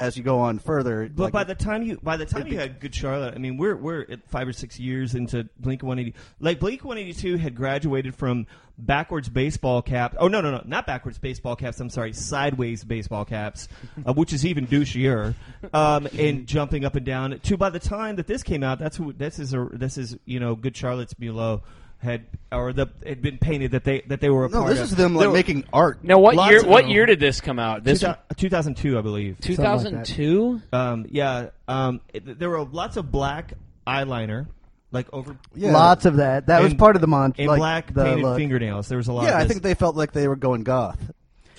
as 0.01 0.17
you 0.17 0.23
go 0.23 0.41
on 0.41 0.59
further, 0.59 1.09
But 1.09 1.25
like, 1.25 1.33
by 1.33 1.45
the 1.45 1.55
time 1.55 1.83
you 1.83 1.99
by 2.03 2.17
the 2.17 2.27
time 2.27 2.47
you 2.47 2.53
be- 2.53 2.57
had 2.57 2.81
Good 2.81 2.95
Charlotte, 2.95 3.35
I 3.35 3.39
mean 3.39 3.57
we're 3.57 3.77
we're 3.77 4.03
at 4.11 4.29
five 4.29 4.49
or 4.49 4.53
six 4.53 4.79
years 4.79 5.15
into 5.15 5.49
Blink 5.59 5.83
One 5.83 5.99
Eighty. 5.99 6.15
Like 6.41 6.61
Blink 6.61 6.85
One 6.85 6.99
Eighty 6.99 7.13
Two 7.13 7.37
had 7.37 7.55
graduated 7.55 8.15
from 8.15 8.47
backwards 8.79 9.29
baseball 9.29 9.83
caps. 9.83 10.17
Oh 10.19 10.29
no 10.29 10.41
no 10.41 10.51
no 10.51 10.63
not 10.65 10.87
backwards 10.87 11.19
baseball 11.19 11.57
caps. 11.57 11.81
I'm 11.81 11.91
sorry, 11.91 12.13
sideways 12.13 12.85
baseball 12.85 13.25
caps, 13.25 13.69
uh, 14.07 14.13
which 14.13 14.33
is 14.33 14.47
even 14.47 14.67
douchier. 14.67 15.35
Um, 15.73 16.09
and 16.19 16.47
jumping 16.47 16.85
up 16.85 16.95
and 16.95 17.05
down. 17.05 17.39
To 17.39 17.57
by 17.57 17.71
the 17.71 17.81
time 17.81 18.17
that 18.17 18.27
this 18.27 18.43
came 18.43 18.63
out, 18.63 18.79
that's 18.79 18.97
who 18.97 19.13
this 19.13 19.39
is. 19.39 19.55
A, 19.55 19.69
this 19.73 19.99
is 19.99 20.17
you 20.25 20.41
know 20.41 20.55
Good 20.55 20.77
Charlotte's 20.77 21.15
below 21.15 21.63
had 21.99 22.27
or 22.53 22.73
the 22.73 22.87
had 23.05 23.21
been 23.23 23.39
painted 23.39 23.73
that 23.73 23.85
they 23.85 24.03
that 24.03 24.21
they 24.21 24.31
were 24.31 24.47
a 24.47 24.49
no, 24.49 24.61
part 24.63 24.71
this 24.71 24.79
of. 24.81 24.85
is 24.91 24.97
them 24.97 25.15
like 25.17 25.25
There- 25.25 25.33
making 25.33 25.65
art. 25.73 26.03
Now, 26.05 26.19
what 26.19 26.35
Lots 26.37 26.51
year? 26.51 26.61
of 26.61 26.67
What 26.67 26.83
them. 26.83 26.91
year 26.93 27.07
did 27.07 27.21
this 27.21 27.41
come 27.41 27.59
out? 27.59 27.83
This 27.85 28.05
2002, 28.37 28.97
I 28.99 29.01
believe. 29.03 29.39
two 29.41 29.55
Something 29.55 29.65
like 29.65 29.73
thousand 29.79 29.95
that. 29.99 30.07
two. 30.07 30.63
Um, 30.73 31.07
yeah, 31.11 31.49
um, 31.67 32.01
it, 32.15 32.39
there 32.39 32.51
were 32.51 32.65
lots 32.65 32.97
of 32.97 33.11
black 33.11 33.55
eyeliner, 33.87 34.47
like 34.93 35.13
over 35.13 35.37
Yeah. 35.55 35.73
Lots 35.73 36.05
of 36.07 36.17
that. 36.17 36.47
That 36.47 36.63
was 36.63 36.71
And- 36.71 36.79
part 36.79 36.95
of 36.95 37.01
the 37.03 37.09
montage. 37.09 37.39
and 37.41 37.49
like 37.49 37.59
black 37.59 37.95
the 37.95 38.05
painted 38.05 38.23
look. 38.23 38.37
fingernails. 38.39 38.89
There 38.89 38.99
was 38.99 39.09
a 39.09 39.13
lot. 39.13 39.25
Yeah, 39.25 39.31
of 39.31 39.35
I 39.37 39.39
this. 39.45 39.53
think 39.53 39.63
they 39.63 39.75
felt 39.75 39.97
like 39.97 40.13
they 40.13 40.29
were 40.29 40.37
going 40.37 40.63
goth. 40.63 41.01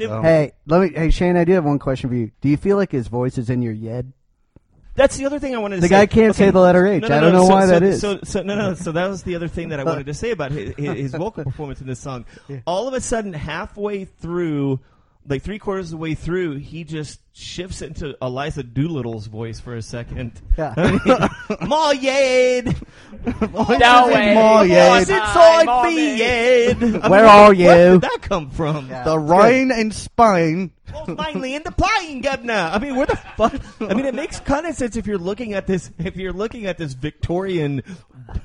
Um, 0.09 0.23
Hey, 0.23 0.53
let 0.65 0.79
me. 0.81 0.97
Hey, 0.97 1.09
Shane, 1.09 1.35
I 1.35 1.43
do 1.43 1.51
have 1.51 1.65
one 1.65 1.77
question 1.79 2.09
for 2.09 2.15
you. 2.15 2.31
Do 2.39 2.47
you 2.47 2.55
feel 2.55 2.77
like 2.77 2.89
his 2.93 3.09
voice 3.09 3.37
is 3.37 3.49
in 3.49 3.61
your 3.61 3.73
yed? 3.73 4.13
That's 4.95 5.15
the 5.17 5.25
other 5.25 5.39
thing 5.39 5.55
I 5.55 5.59
wanted 5.59 5.77
to 5.77 5.81
say. 5.83 5.87
The 5.87 5.95
say. 5.95 6.01
guy 6.01 6.05
can't 6.07 6.35
say 6.35 6.49
the 6.51 6.59
letter 6.59 6.85
H. 6.85 7.01
No, 7.03 7.07
no, 7.07 7.17
I 7.17 7.19
don't 7.19 7.31
no, 7.31 7.39
know 7.39 7.47
so, 7.47 7.53
why 7.53 7.61
so, 7.61 7.67
that 7.67 7.83
is. 7.83 8.01
So, 8.01 8.19
so 8.23 8.41
no, 8.41 8.55
no. 8.55 8.73
So 8.75 8.91
that 8.91 9.07
was 9.07 9.23
the 9.23 9.35
other 9.35 9.47
thing 9.47 9.69
that 9.69 9.79
I 9.79 9.83
wanted 9.83 10.07
to 10.07 10.13
say 10.13 10.31
about 10.31 10.51
his, 10.51 10.75
his, 10.75 10.97
his 10.97 11.11
vocal 11.11 11.43
performance 11.43 11.81
in 11.81 11.87
this 11.87 11.99
song. 11.99 12.25
All 12.65 12.87
of 12.87 12.93
a 12.93 13.01
sudden, 13.01 13.33
halfway 13.33 14.05
through, 14.05 14.79
like 15.27 15.41
three 15.41 15.59
quarters 15.59 15.87
of 15.87 15.91
the 15.91 15.97
way 15.97 16.15
through, 16.15 16.57
he 16.57 16.83
just 16.83 17.21
shifts 17.39 17.81
into 17.81 18.15
Eliza 18.21 18.63
Doolittle's 18.63 19.27
voice 19.27 19.59
for 19.59 19.75
a 19.75 19.81
second. 19.81 20.41
Yeah. 20.57 20.73
Ma 21.61 21.93
Yade, 21.93 22.75
No 23.79 24.07
way. 24.07 24.33
More, 24.35 24.65
yeah. 24.65 24.89
What's 24.89 25.09
Hi, 25.09 25.61
inside 25.61 25.87
me, 25.87 26.19
Yade? 26.19 27.01
I 27.01 27.07
Where 27.07 27.21
mean, 27.21 27.29
are 27.29 27.53
Where 27.55 27.93
you? 27.93 27.99
did 27.99 28.01
that 28.01 28.19
come 28.21 28.49
from? 28.49 28.89
Yeah. 28.89 29.03
The 29.03 29.17
Rhine 29.17 29.71
and 29.71 29.93
Spine. 29.93 30.71
Most 30.91 31.19
mainly 31.19 31.55
in 31.55 31.61
the 31.63 31.71
playing 31.71 32.21
governor. 32.21 32.69
I 32.73 32.79
mean, 32.79 32.95
where 32.95 33.05
the 33.05 33.15
fuck? 33.15 33.53
I 33.79 33.93
mean, 33.93 34.05
it 34.05 34.15
makes 34.15 34.39
kind 34.39 34.65
of 34.65 34.75
sense 34.75 34.95
if 34.95 35.05
you're 35.05 35.19
looking 35.19 35.53
at 35.53 35.67
this. 35.67 35.91
If 35.99 36.17
you're 36.17 36.33
looking 36.33 36.65
at 36.65 36.77
this 36.79 36.93
Victorian, 36.93 37.83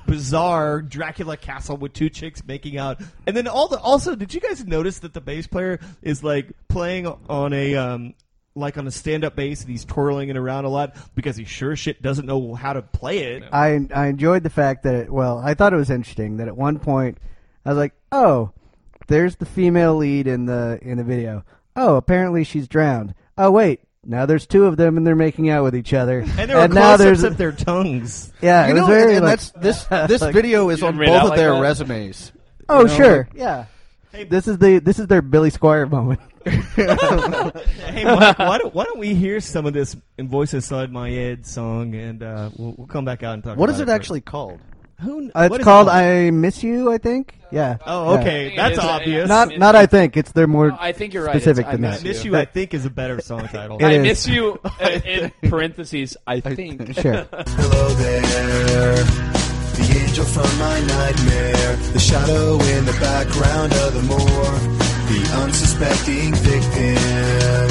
bizarre 0.05 0.81
Dracula 0.83 1.37
castle 1.37 1.77
with 1.77 1.93
two 1.93 2.09
chicks 2.09 2.43
making 2.45 2.77
out, 2.77 3.01
and 3.25 3.35
then 3.35 3.47
all 3.47 3.67
the 3.67 3.79
also, 3.79 4.15
did 4.15 4.33
you 4.33 4.39
guys 4.39 4.63
notice 4.65 4.99
that 4.99 5.13
the 5.13 5.21
bass 5.21 5.47
player 5.47 5.79
is 6.03 6.23
like 6.23 6.51
playing 6.67 7.07
on 7.07 7.51
a 7.53 7.75
um 7.75 8.13
like 8.55 8.77
on 8.77 8.87
a 8.87 8.91
stand-up 8.91 9.35
bass 9.35 9.61
and 9.61 9.69
he's 9.69 9.83
twirling 9.85 10.29
it 10.29 10.37
around 10.37 10.63
a 10.65 10.69
lot 10.69 10.95
because 11.13 11.35
he 11.35 11.43
sure 11.43 11.75
shit 11.75 12.01
doesn't 12.01 12.25
know 12.25 12.53
how 12.55 12.73
to 12.73 12.81
play 12.81 13.19
it. 13.19 13.43
I 13.51 13.85
I 13.93 14.07
enjoyed 14.07 14.43
the 14.43 14.49
fact 14.49 14.83
that 14.83 14.95
it, 14.95 15.11
well, 15.11 15.37
I 15.39 15.53
thought 15.53 15.73
it 15.73 15.77
was 15.77 15.89
interesting 15.89 16.37
that 16.37 16.47
at 16.47 16.55
one 16.55 16.79
point 16.79 17.17
I 17.65 17.69
was 17.69 17.77
like, 17.77 17.93
"Oh, 18.11 18.51
there's 19.07 19.35
the 19.35 19.45
female 19.45 19.95
lead 19.95 20.27
in 20.27 20.45
the 20.45 20.79
in 20.81 20.97
the 20.97 21.03
video. 21.03 21.43
Oh, 21.75 21.95
apparently 21.95 22.43
she's 22.45 22.67
drowned. 22.69 23.13
Oh, 23.37 23.51
wait, 23.51 23.81
now 24.05 24.25
there's 24.25 24.47
two 24.47 24.65
of 24.65 24.77
them 24.77 24.95
and 24.95 25.05
they're 25.05 25.15
making 25.17 25.49
out 25.49 25.63
with 25.65 25.75
each 25.75 25.93
other. 25.93 26.21
And 26.37 26.49
there 26.49 26.55
were 26.57 26.67
now 26.69 26.95
close-ups 26.95 27.03
there's 27.03 27.23
of 27.23 27.35
their 27.37 27.51
tongues. 27.51 28.31
yeah, 28.41 28.67
You 28.67 28.71
it 28.71 28.73
was 28.75 28.81
know, 28.81 28.87
very 28.87 29.01
and, 29.01 29.11
and 29.17 29.25
like- 29.25 29.39
that's 29.41 29.51
this. 29.51 29.85
This 30.07 30.21
like- 30.21 30.33
video 30.33 30.69
is 30.69 30.81
on 30.81 30.95
both 30.97 31.09
of 31.09 31.29
like 31.31 31.37
their 31.37 31.51
that? 31.53 31.59
resumes. 31.61 32.31
oh 32.69 32.81
you 32.83 32.87
know, 32.87 32.95
sure, 32.95 33.27
yeah. 33.35 33.65
Hey- 34.15 34.23
This 34.25 34.47
is 34.47 34.57
the 34.57 34.79
this 34.79 34.99
is 34.99 35.07
their 35.07 35.21
Billy 35.21 35.51
Squier 35.51 35.89
moment. 35.89 36.19
Hey, 36.45 38.03
Mike, 38.03 38.37
why 38.39 38.57
don't, 38.57 38.73
why 38.75 38.83
don't 38.83 38.99
we 38.99 39.15
hear 39.15 39.39
some 39.39 39.65
of 39.65 39.73
this 39.73 39.95
in 40.17 40.27
Voice 40.27 40.53
Inside 40.53 40.91
My 40.91 41.09
Head 41.09 41.45
song, 41.45 41.95
and 41.95 42.21
uh, 42.21 42.49
we'll, 42.57 42.75
we'll 42.77 42.87
come 42.87 43.05
back 43.05 43.23
out 43.23 43.33
and 43.35 43.43
talk. 43.43 43.57
What 43.57 43.69
about 43.69 43.75
is 43.75 43.81
it 43.81 43.85
for- 43.85 43.91
actually 43.91 44.21
called? 44.21 44.59
Who? 45.01 45.29
Uh, 45.35 45.41
it's 45.43 45.55
is 45.55 45.59
it 45.61 45.63
called 45.63 45.89
"I 45.89 46.29
Miss 46.31 46.63
You," 46.63 46.91
I 46.91 46.97
think. 46.97 47.37
Yeah. 47.51 47.77
Oh, 47.85 48.17
okay, 48.19 48.47
It 48.53 48.55
that's 48.55 48.77
is 48.77 48.83
a- 48.83 48.87
obvious. 48.89 49.27
Not 49.27 49.57
not 49.57 49.75
I 49.75 49.85
think 49.87 50.15
it's 50.17 50.31
their 50.31 50.47
more. 50.47 50.71
I 50.79 50.91
think 50.93 51.13
you're 51.13 51.25
right. 51.25 51.33
Specific 51.35 51.65
It's, 51.65 51.75
than 51.75 51.85
I 51.85 51.89
that. 51.91 51.99
I 51.99 52.03
miss 52.03 52.03
miss 52.03 52.25
you. 52.25 52.31
you. 52.31 52.37
I 52.37 52.45
think 52.45 52.73
is 52.73 52.85
a 52.85 52.89
better 52.89 53.19
song 53.21 53.47
title. 53.47 53.77
It 53.81 53.85
I 53.85 53.91
is. 53.93 54.03
miss 54.03 54.27
you. 54.27 54.59
uh, 54.63 54.69
in 55.05 55.31
parentheses, 55.49 56.15
I 56.25 56.39
think. 56.39 56.93
Sure. 56.93 57.27
Hello 57.31 57.89
there, 57.95 58.21
the 58.21 59.34
angel 60.15 60.43
from 60.43 60.59
my 60.59 60.79
nightmare, 60.79 61.75
the 61.91 61.99
shadow 61.99 62.53
in 62.53 62.85
the 62.85 62.97
background 63.01 63.73
of 63.83 63.93
the 63.93 64.03
moor, 64.03 64.45
the 65.11 65.21
unsuspecting 65.43 66.33
victim 66.35 67.67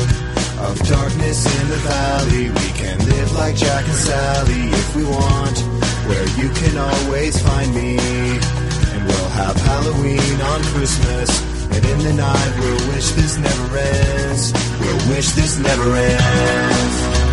of 0.60 0.76
darkness 0.86 1.40
in 1.60 1.68
the 1.70 1.80
valley. 1.88 2.50
We 2.50 2.68
can 2.76 2.98
live 2.98 3.32
like 3.32 3.56
Jack 3.56 3.86
and 3.86 3.96
Sally 3.96 4.62
if 4.76 4.94
we 4.94 5.04
want, 5.04 5.58
where 6.04 6.28
you 6.36 6.50
can 6.60 6.76
always 6.76 7.40
find 7.40 7.74
me. 7.74 7.96
And 7.96 9.06
we'll 9.08 9.32
have 9.40 9.56
Halloween 9.56 10.38
on 10.52 10.60
Christmas, 10.74 11.30
and 11.72 11.82
in 11.82 11.98
the 12.00 12.12
night 12.12 12.52
we'll 12.60 12.88
wish 12.92 13.08
this 13.12 13.38
never 13.38 13.78
ends. 13.78 14.52
We'll 14.80 15.16
wish 15.16 15.30
this 15.30 15.58
never 15.58 15.96
ends. 15.96 17.23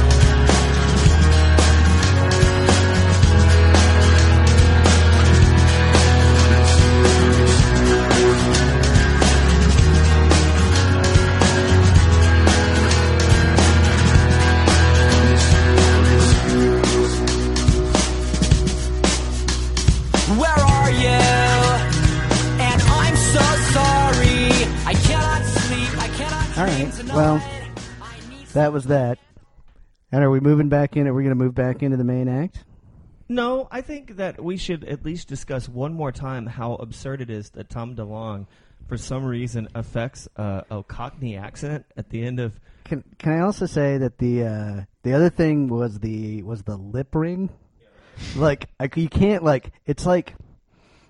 All 26.62 26.68
right, 26.68 27.04
well, 27.06 27.44
That 28.54 28.72
was 28.72 28.84
that. 28.86 29.18
And 30.12 30.24
are 30.24 30.30
we 30.30 30.40
moving 30.40 30.70
back 30.70 30.96
in? 30.96 31.08
Are 31.08 31.14
we 31.16 31.24
going 31.24 31.36
to 31.36 31.44
move 31.44 31.56
back 31.56 31.82
into 31.82 31.98
the 31.98 32.04
main 32.04 32.28
act? 32.28 32.64
No, 33.28 33.68
I 33.72 33.82
think 33.82 34.18
that 34.18 34.44
we 34.44 34.58
should 34.58 34.84
at 34.84 35.04
least 35.04 35.28
discuss 35.28 35.68
one 35.68 35.92
more 35.92 36.12
time 36.12 36.46
how 36.46 36.76
absurd 36.76 37.20
it 37.20 37.32
is 37.32 37.50
that 37.56 37.72
Tom 37.72 37.96
DeLonge, 37.96 38.46
for 38.88 38.96
some 38.96 39.26
reason, 39.26 39.70
affects 39.74 40.28
uh, 40.38 40.62
a 40.70 40.84
Cockney 40.84 41.36
accent 41.36 41.88
at 41.98 42.12
the 42.12 42.24
end 42.24 42.40
of. 42.40 42.60
Can 42.84 43.04
Can 43.18 43.34
I 43.34 43.40
also 43.40 43.66
say 43.66 43.98
that 43.98 44.20
the 44.20 44.44
uh, 44.46 44.82
the 45.02 45.16
other 45.16 45.32
thing 45.32 45.68
was 45.68 45.98
the 45.98 46.44
was 46.44 46.62
the 46.62 46.78
lip 46.78 47.16
ring? 47.16 47.50
Like 48.36 48.70
I, 48.80 48.88
you 48.96 49.10
can't 49.10 49.44
like 49.44 49.72
it's 49.88 50.06
like 50.06 50.36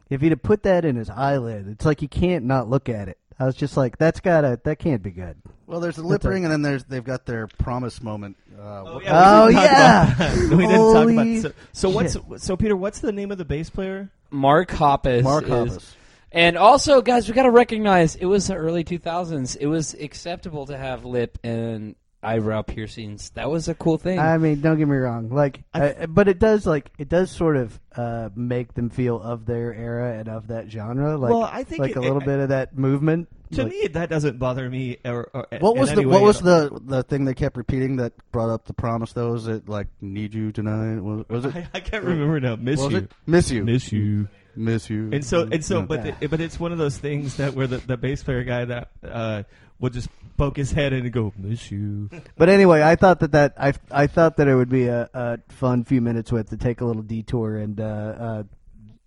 if 0.09 0.21
he'd 0.21 0.31
have 0.31 0.43
put 0.43 0.63
that 0.63 0.85
in 0.85 0.95
his 0.95 1.09
eyelid, 1.09 1.67
it's 1.67 1.83
like 1.83 2.01
you 2.01 2.07
can't 2.07 2.45
not 2.45 2.69
look 2.69 2.87
at 2.87 3.09
it. 3.09 3.17
I 3.41 3.45
was 3.45 3.55
just 3.55 3.75
like, 3.75 3.97
that's 3.97 4.19
gotta 4.19 4.59
that 4.65 4.77
can't 4.77 5.01
be 5.01 5.09
good. 5.09 5.35
Well, 5.65 5.79
there's 5.79 5.95
the 5.95 6.03
lip 6.03 6.21
That's 6.21 6.31
ring, 6.31 6.43
and 6.43 6.51
then 6.51 6.61
there's 6.61 6.83
they've 6.83 7.03
got 7.03 7.25
their 7.25 7.47
promise 7.47 8.01
moment. 8.01 8.37
Uh, 8.53 8.81
what- 8.83 9.03
Oh, 9.07 9.47
we 9.47 9.53
didn't 9.53 9.63
talk 9.63 9.71
yeah. 9.71 10.13
about 10.13 10.37
we 10.57 10.67
didn't 10.67 10.71
talk 10.71 10.95
Holy 10.95 11.37
about. 11.39 11.41
So, 11.41 11.53
so 11.73 11.89
what's 11.89 12.43
so 12.45 12.55
Peter? 12.55 12.75
What's 12.75 12.99
the 12.99 13.11
name 13.11 13.31
of 13.31 13.39
the 13.39 13.45
bass 13.45 13.69
player? 13.71 14.11
Mark 14.29 14.69
Hoppus. 14.69 15.23
Mark 15.23 15.45
is- 15.45 15.49
Hoppus. 15.49 15.95
And 16.33 16.55
also, 16.57 17.01
guys, 17.01 17.27
we 17.27 17.33
got 17.33 17.43
to 17.43 17.51
recognize 17.51 18.15
it 18.15 18.25
was 18.25 18.47
the 18.47 18.55
early 18.55 18.85
2000s. 18.85 19.57
It 19.59 19.65
was 19.67 19.95
acceptable 19.95 20.65
to 20.67 20.77
have 20.77 21.03
lip 21.03 21.37
and 21.43 21.95
eyebrow 22.23 22.61
piercings. 22.61 23.31
That 23.31 23.49
was 23.49 23.67
a 23.67 23.75
cool 23.75 23.97
thing. 23.97 24.19
I 24.19 24.37
mean, 24.37 24.61
don't 24.61 24.77
get 24.77 24.87
me 24.87 24.97
wrong. 24.97 25.29
Like, 25.29 25.63
I- 25.73 26.05
but 26.07 26.27
it 26.27 26.39
does 26.39 26.65
like 26.65 26.91
it 26.97 27.09
does 27.09 27.31
sort 27.31 27.57
of 27.57 27.79
uh, 27.95 28.29
make 28.35 28.73
them 28.73 28.89
feel 28.89 29.21
of 29.21 29.45
their 29.45 29.73
era 29.73 30.17
and 30.19 30.29
of 30.29 30.47
that 30.47 30.69
genre. 30.69 31.17
Like, 31.17 31.31
Well, 31.31 31.43
I 31.43 31.63
think 31.63 31.81
like 31.81 31.91
it- 31.91 31.97
a 31.97 32.01
little 32.01 32.19
it- 32.21 32.25
bit 32.25 32.39
of 32.39 32.49
that 32.49 32.77
movement. 32.77 33.27
To 33.53 33.63
Like, 33.63 33.71
me, 33.73 33.87
that 33.87 34.09
doesn't 34.09 34.39
bother 34.39 34.69
me. 34.69 34.97
Or, 35.03 35.29
or, 35.33 35.45
What 35.59 35.75
was 35.75 35.93
the 35.93 36.07
What 36.07 36.21
was 36.21 36.39
the 36.39 36.79
the 36.85 37.03
thing 37.03 37.25
they 37.25 37.33
kept 37.33 37.57
repeating 37.57 37.97
that 37.97 38.13
brought 38.31 38.49
up 38.49 38.65
the 38.65 38.73
promise? 38.73 39.11
Though 39.11 39.33
was 39.33 39.47
it 39.47 39.67
like 39.67 39.87
need 39.99 40.33
you 40.33 40.53
tonight? 40.53 41.01
Was, 41.01 41.25
was 41.27 41.45
it? 41.45 41.55
I, 41.57 41.67
I 41.73 41.79
can't 41.81 42.05
remember 42.05 42.39
now. 42.39 42.55
Miss 42.55 42.79
was 42.79 42.91
you. 42.93 42.97
it 42.99 43.11
miss 43.27 43.51
you? 43.51 43.65
Miss 43.65 43.91
you. 43.91 44.29
Miss 44.55 44.89
you. 44.89 45.09
And 45.11 45.25
so 45.25 45.41
and 45.51 45.63
so, 45.65 45.79
Yeah. 45.79 45.85
but 45.85 46.19
the, 46.21 46.27
but 46.29 46.39
it's 46.39 46.59
one 46.61 46.71
of 46.71 46.77
those 46.77 46.97
things 46.97 47.37
that 47.37 47.53
where 47.53 47.67
the, 47.67 47.77
the 47.79 47.97
bass 47.97 48.23
player 48.23 48.43
guy 48.45 48.63
that 48.65 48.89
uh, 49.03 49.43
will 49.81 49.89
just 49.89 50.07
poke 50.37 50.55
his 50.55 50.71
head 50.71 50.93
in 50.93 51.01
and 51.03 51.11
go 51.11 51.33
miss 51.37 51.69
you. 51.69 52.09
But 52.37 52.47
anyway, 52.47 52.81
I 52.81 52.95
thought 52.95 53.19
that, 53.19 53.33
that 53.33 53.53
I 53.57 53.73
I 53.91 54.07
thought 54.07 54.37
that 54.37 54.47
it 54.47 54.55
would 54.55 54.69
be 54.69 54.87
a, 54.87 55.09
a 55.13 55.39
fun 55.49 55.83
few 55.83 55.99
minutes 55.99 56.31
with 56.31 56.49
to 56.51 56.57
take 56.57 56.79
a 56.79 56.85
little 56.85 57.01
detour 57.03 57.57
and 57.57 57.79
uh, 57.79 57.83
uh, 57.83 58.43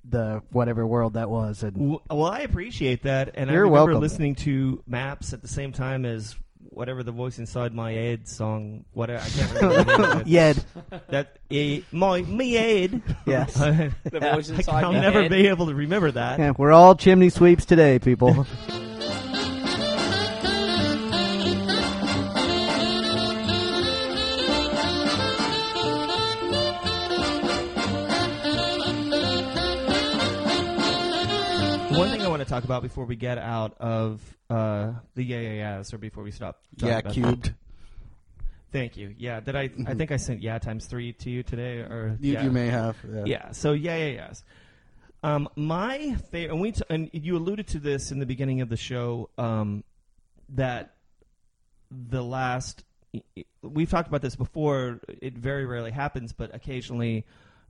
the 0.09 0.43
whatever 0.51 0.87
world 0.87 1.14
that 1.14 1.31
was. 1.31 1.62
And 1.62 1.99
Well, 2.11 2.25
I 2.27 2.41
appreciate 2.41 3.05
that, 3.05 3.31
and 3.35 3.49
You're 3.51 3.61
I 3.66 3.70
remember 3.70 3.93
welcome. 3.93 4.01
listening 4.03 4.35
to 4.37 4.83
Maps 4.87 5.33
at 5.33 5.41
the 5.41 5.49
same 5.49 5.72
time 5.72 6.05
as 6.05 6.37
whatever 6.70 7.03
the 7.03 7.12
voice 7.12 7.39
inside 7.39 7.72
my 7.72 7.93
head 7.93 8.29
song. 8.29 8.85
Whatever 8.93 9.22
I 9.25 9.29
can't 9.29 9.53
remember. 9.55 9.85
the 9.85 9.97
name 9.99 10.11
of 10.12 10.20
it. 10.22 10.27
Yed, 10.39 10.64
That 11.09 11.39
eh, 11.51 11.81
my 11.93 12.22
me 12.22 12.53
head. 12.53 13.03
yes, 13.27 13.55
the 13.55 14.20
voice 14.20 14.51
inside 14.51 14.85
I'll 14.85 14.93
my 14.93 15.01
never 15.01 15.22
head. 15.22 15.31
be 15.31 15.47
able 15.49 15.66
to 15.66 15.75
remember 15.75 16.11
that. 16.12 16.39
Yeah, 16.39 16.53
we're 16.57 16.72
all 16.72 16.95
chimney 16.97 17.31
sweeps 17.31 17.64
today, 17.64 17.99
people. 17.99 18.47
Want 31.99 32.43
to 32.43 32.49
talk 32.49 32.65
about 32.65 32.83
before 32.83 33.05
we 33.05 33.17
get 33.17 33.39
out 33.39 33.77
of 33.79 34.21
uh, 34.51 34.93
the 35.15 35.25
yeah 35.25 35.41
yeah 35.41 35.77
yeahs 35.77 35.93
or 35.93 35.99
before 35.99 36.23
we 36.25 36.31
stop? 36.31 36.61
Yeah, 36.77 36.99
about- 36.99 37.13
cubed. 37.13 37.55
Thank 38.73 38.97
you. 38.97 39.15
Yeah, 39.17 39.39
did 39.39 39.55
I? 39.55 39.71
I 39.87 39.95
think 39.95 40.11
I 40.11 40.17
sent 40.17 40.43
yeah 40.43 40.59
times 40.59 40.87
three 40.87 41.13
to 41.13 41.31
you 41.31 41.45
today, 41.45 41.79
or 41.79 42.17
You, 42.21 42.33
yeah. 42.33 42.43
you 42.43 42.51
may 42.51 42.67
have. 42.67 42.97
Yeah. 43.25 43.53
So 43.53 43.73
yeah, 43.73 43.97
yeah, 43.97 44.07
yes. 44.09 44.43
Um, 45.23 45.49
my 45.55 46.17
favorite, 46.33 46.53
and 46.53 46.61
we 46.61 46.73
t- 46.73 46.83
and 46.91 47.09
you 47.13 47.37
alluded 47.37 47.69
to 47.69 47.79
this 47.79 48.11
in 48.11 48.19
the 48.19 48.27
beginning 48.27 48.63
of 48.63 48.69
the 48.69 48.77
show, 48.77 49.31
um, 49.39 49.85
that 50.51 50.97
the 51.91 52.23
last 52.23 52.85
we've 53.63 53.89
talked 53.89 54.09
about 54.09 54.23
this 54.23 54.35
before. 54.35 54.99
It 55.09 55.39
very 55.39 55.67
rarely 55.67 55.93
happens, 55.93 56.33
but 56.33 56.53
occasionally. 56.53 57.25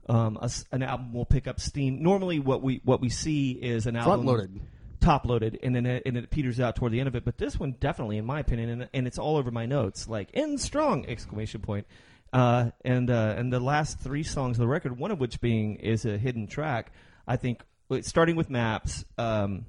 Um, 0.07 0.37
a 0.41 0.49
an 0.71 0.83
album 0.83 1.13
will 1.13 1.25
pick 1.25 1.47
up 1.47 1.59
steam. 1.59 2.03
Normally, 2.03 2.39
what 2.39 2.61
we 2.61 2.81
what 2.83 3.01
we 3.01 3.09
see 3.09 3.51
is 3.51 3.87
an 3.87 3.95
album 3.95 4.25
Front 4.25 4.25
loaded. 4.25 4.61
top 4.99 5.25
loaded, 5.25 5.59
and 5.63 5.75
then 5.75 5.85
it, 5.85 6.03
and 6.05 6.15
it 6.15 6.29
peters 6.29 6.59
out 6.59 6.75
toward 6.75 6.91
the 6.91 6.99
end 6.99 7.07
of 7.07 7.15
it. 7.15 7.25
But 7.25 7.37
this 7.37 7.59
one 7.59 7.75
definitely, 7.79 8.17
in 8.17 8.25
my 8.25 8.39
opinion, 8.39 8.69
and, 8.69 8.89
and 8.93 9.07
it's 9.07 9.17
all 9.17 9.37
over 9.37 9.49
my 9.49 9.65
notes, 9.65 10.07
like 10.07 10.29
"in 10.31 10.57
strong!" 10.57 11.05
exclamation 11.07 11.61
point. 11.61 11.87
Uh, 12.31 12.71
and 12.83 13.09
uh, 13.09 13.35
and 13.37 13.51
the 13.51 13.59
last 13.59 13.99
three 13.99 14.23
songs 14.23 14.57
of 14.57 14.59
the 14.59 14.67
record, 14.67 14.97
one 14.97 15.09
of 15.09 15.19
which 15.19 15.39
being 15.41 15.77
is 15.77 16.05
a 16.05 16.17
hidden 16.17 16.47
track. 16.47 16.91
I 17.27 17.37
think 17.37 17.63
starting 18.01 18.35
with 18.35 18.49
Maps 18.49 19.05
um, 19.17 19.65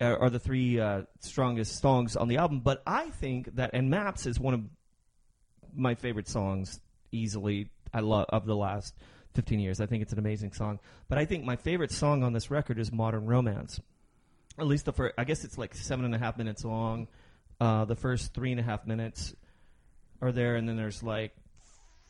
are, 0.00 0.18
are 0.18 0.30
the 0.30 0.40
three 0.40 0.80
uh, 0.80 1.02
strongest 1.20 1.80
songs 1.80 2.16
on 2.16 2.28
the 2.28 2.38
album. 2.38 2.60
But 2.60 2.82
I 2.86 3.10
think 3.10 3.54
that 3.56 3.70
and 3.74 3.90
Maps 3.90 4.26
is 4.26 4.40
one 4.40 4.54
of 4.54 4.60
my 5.74 5.94
favorite 5.94 6.28
songs 6.28 6.80
easily. 7.12 7.70
I 7.94 8.00
love 8.00 8.26
of 8.28 8.44
the 8.44 8.56
last 8.56 8.94
15 9.34 9.60
years. 9.60 9.80
I 9.80 9.86
think 9.86 10.02
it's 10.02 10.12
an 10.12 10.18
amazing 10.18 10.52
song. 10.52 10.80
But 11.08 11.18
I 11.18 11.24
think 11.24 11.44
my 11.44 11.56
favorite 11.56 11.92
song 11.92 12.22
on 12.22 12.32
this 12.32 12.50
record 12.50 12.78
is 12.78 12.92
Modern 12.92 13.26
Romance 13.26 13.80
at 14.60 14.66
least 14.66 14.84
the 14.84 14.92
first. 14.92 15.14
I 15.18 15.24
guess 15.24 15.44
it's 15.44 15.58
like 15.58 15.74
seven 15.74 16.04
and 16.04 16.14
a 16.14 16.18
half 16.18 16.36
minutes 16.36 16.64
long. 16.64 17.08
Uh, 17.60 17.84
the 17.84 17.96
first 17.96 18.34
three 18.34 18.50
and 18.50 18.60
a 18.60 18.62
half 18.62 18.86
minutes 18.86 19.34
are 20.20 20.32
there, 20.32 20.56
and 20.56 20.68
then 20.68 20.76
there's 20.76 21.02
like 21.02 21.34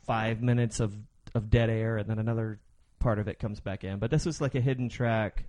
five 0.07 0.43
minutes 0.43 0.81
of 0.81 0.95
of 1.35 1.51
dead 1.51 1.71
air, 1.71 1.97
and 1.97 2.09
then 2.09 2.19
another 2.19 2.59
part 2.99 3.19
of 3.19 3.29
it 3.29 3.39
comes 3.39 3.61
back 3.61 3.85
in. 3.85 3.99
But 3.99 4.11
this 4.11 4.27
was 4.27 4.41
like 4.41 4.55
a 4.55 4.61
hidden 4.61 4.89
track. 4.89 5.45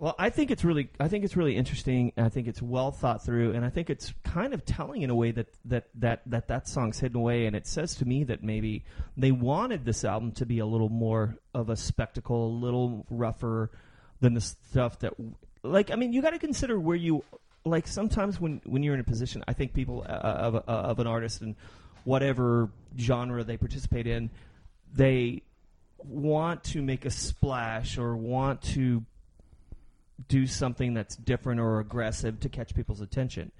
Well, 0.00 0.14
I 0.18 0.30
think 0.30 0.50
it's 0.50 0.64
really, 0.64 0.88
I 0.98 1.08
think 1.08 1.24
it's 1.24 1.36
really 1.36 1.56
interesting. 1.56 2.14
and 2.16 2.24
I 2.24 2.30
think 2.30 2.48
it's 2.48 2.62
well 2.62 2.90
thought 2.90 3.22
through, 3.22 3.52
and 3.52 3.66
I 3.66 3.68
think 3.68 3.90
it's 3.90 4.14
kind 4.24 4.54
of 4.54 4.64
telling 4.64 5.02
in 5.02 5.10
a 5.10 5.14
way 5.14 5.30
that 5.32 5.48
that 5.66 5.88
that 5.96 6.22
that 6.24 6.48
that 6.48 6.66
song's 6.66 6.98
hidden 6.98 7.18
away, 7.18 7.44
and 7.44 7.54
it 7.54 7.66
says 7.66 7.94
to 7.96 8.06
me 8.06 8.24
that 8.24 8.42
maybe 8.42 8.82
they 9.18 9.30
wanted 9.30 9.84
this 9.84 10.02
album 10.02 10.32
to 10.32 10.46
be 10.46 10.58
a 10.58 10.64
little 10.64 10.88
more 10.88 11.36
of 11.52 11.68
a 11.68 11.76
spectacle, 11.76 12.46
a 12.46 12.56
little 12.64 13.04
rougher 13.10 13.70
than 14.20 14.32
the 14.32 14.40
stuff 14.40 14.98
that, 15.00 15.12
like, 15.62 15.90
I 15.90 15.96
mean, 15.96 16.14
you 16.14 16.22
got 16.22 16.30
to 16.30 16.38
consider 16.38 16.80
where 16.80 16.96
you, 16.96 17.22
like, 17.66 17.86
sometimes 17.86 18.40
when 18.40 18.62
when 18.64 18.82
you're 18.82 18.94
in 18.94 19.00
a 19.00 19.04
position, 19.04 19.44
I 19.46 19.52
think 19.52 19.74
people 19.74 20.06
uh, 20.08 20.12
of 20.12 20.54
uh, 20.54 20.60
of 20.66 20.98
an 20.98 21.08
artist 21.08 21.42
and 21.42 21.56
whatever 22.04 22.70
genre 22.98 23.44
they 23.44 23.58
participate 23.58 24.06
in, 24.06 24.30
they 24.94 25.42
want 25.98 26.64
to 26.64 26.80
make 26.80 27.04
a 27.04 27.10
splash 27.10 27.98
or 27.98 28.16
want 28.16 28.62
to 28.62 29.04
do 30.28 30.46
something 30.46 30.94
that's 30.94 31.16
different 31.16 31.60
or 31.60 31.80
aggressive 31.80 32.40
to 32.40 32.48
catch 32.48 32.74
people's 32.74 33.00
attention. 33.00 33.52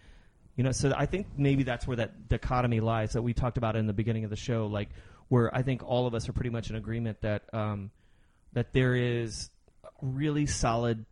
You 0.57 0.65
know, 0.65 0.73
so 0.73 0.93
I 0.97 1.07
think 1.07 1.27
maybe 1.37 1.63
that's 1.63 1.87
where 1.87 1.97
that 1.97 2.29
dichotomy 2.29 2.81
lies 2.81 3.13
that 3.13 3.23
we 3.23 3.33
talked 3.33 3.57
about 3.57 3.77
in 3.77 3.87
the 3.87 3.93
beginning 3.93 4.25
of 4.25 4.31
the 4.31 4.37
show, 4.37 4.67
like 4.67 4.91
where 5.29 5.55
I 5.55 5.63
think 5.63 5.83
all 5.85 6.07
of 6.07 6.15
us 6.15 6.29
are 6.29 6.33
pretty 6.33 6.51
much 6.51 6.71
in 6.71 6.77
agreement 6.77 7.21
that 7.23 7.43
um, 7.55 7.91
that 8.53 8.73
there 8.73 8.95
is 8.95 9.51
really 10.03 10.47
solid 10.47 11.07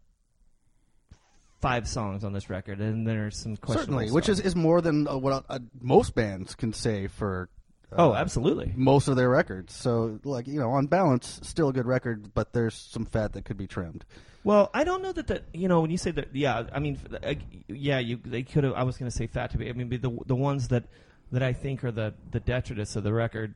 five 1.60 1.88
songs 1.88 2.24
on 2.24 2.32
this 2.32 2.50
record, 2.50 2.80
and 2.80 3.06
there's 3.06 3.38
some 3.38 3.56
questionable 3.56 4.00
Certainly, 4.00 4.12
which 4.14 4.28
is, 4.28 4.40
is 4.40 4.54
more 4.54 4.80
than 4.80 5.08
uh, 5.08 5.16
what 5.16 5.44
uh, 5.48 5.58
most 5.80 6.14
bands 6.14 6.54
can 6.54 6.72
say 6.72 7.06
for. 7.06 7.48
Oh, 7.92 8.14
absolutely. 8.14 8.72
Most 8.76 9.08
of 9.08 9.16
their 9.16 9.30
records. 9.30 9.74
So, 9.74 10.20
like 10.24 10.46
you 10.46 10.60
know, 10.60 10.70
on 10.70 10.86
balance, 10.86 11.40
still 11.42 11.68
a 11.68 11.72
good 11.72 11.86
record, 11.86 12.34
but 12.34 12.52
there's 12.52 12.74
some 12.74 13.06
fat 13.06 13.32
that 13.32 13.44
could 13.44 13.56
be 13.56 13.66
trimmed. 13.66 14.04
Well, 14.44 14.70
I 14.74 14.84
don't 14.84 15.02
know 15.02 15.12
that 15.12 15.26
that 15.28 15.44
you 15.52 15.68
know 15.68 15.80
when 15.80 15.90
you 15.90 15.96
say 15.98 16.10
that. 16.12 16.34
Yeah, 16.34 16.64
I 16.72 16.78
mean, 16.80 16.98
uh, 17.22 17.34
yeah, 17.66 17.98
you 17.98 18.18
they 18.24 18.42
could 18.42 18.64
have. 18.64 18.74
I 18.74 18.82
was 18.82 18.96
going 18.98 19.10
to 19.10 19.16
say 19.16 19.26
fat 19.26 19.52
to 19.52 19.58
be. 19.58 19.68
I 19.68 19.72
mean, 19.72 19.88
the 19.88 20.18
the 20.26 20.36
ones 20.36 20.68
that 20.68 20.84
that 21.32 21.42
I 21.42 21.52
think 21.52 21.82
are 21.84 21.92
the 21.92 22.14
the 22.30 22.40
detritus 22.40 22.96
of 22.96 23.04
the 23.04 23.12
record, 23.12 23.54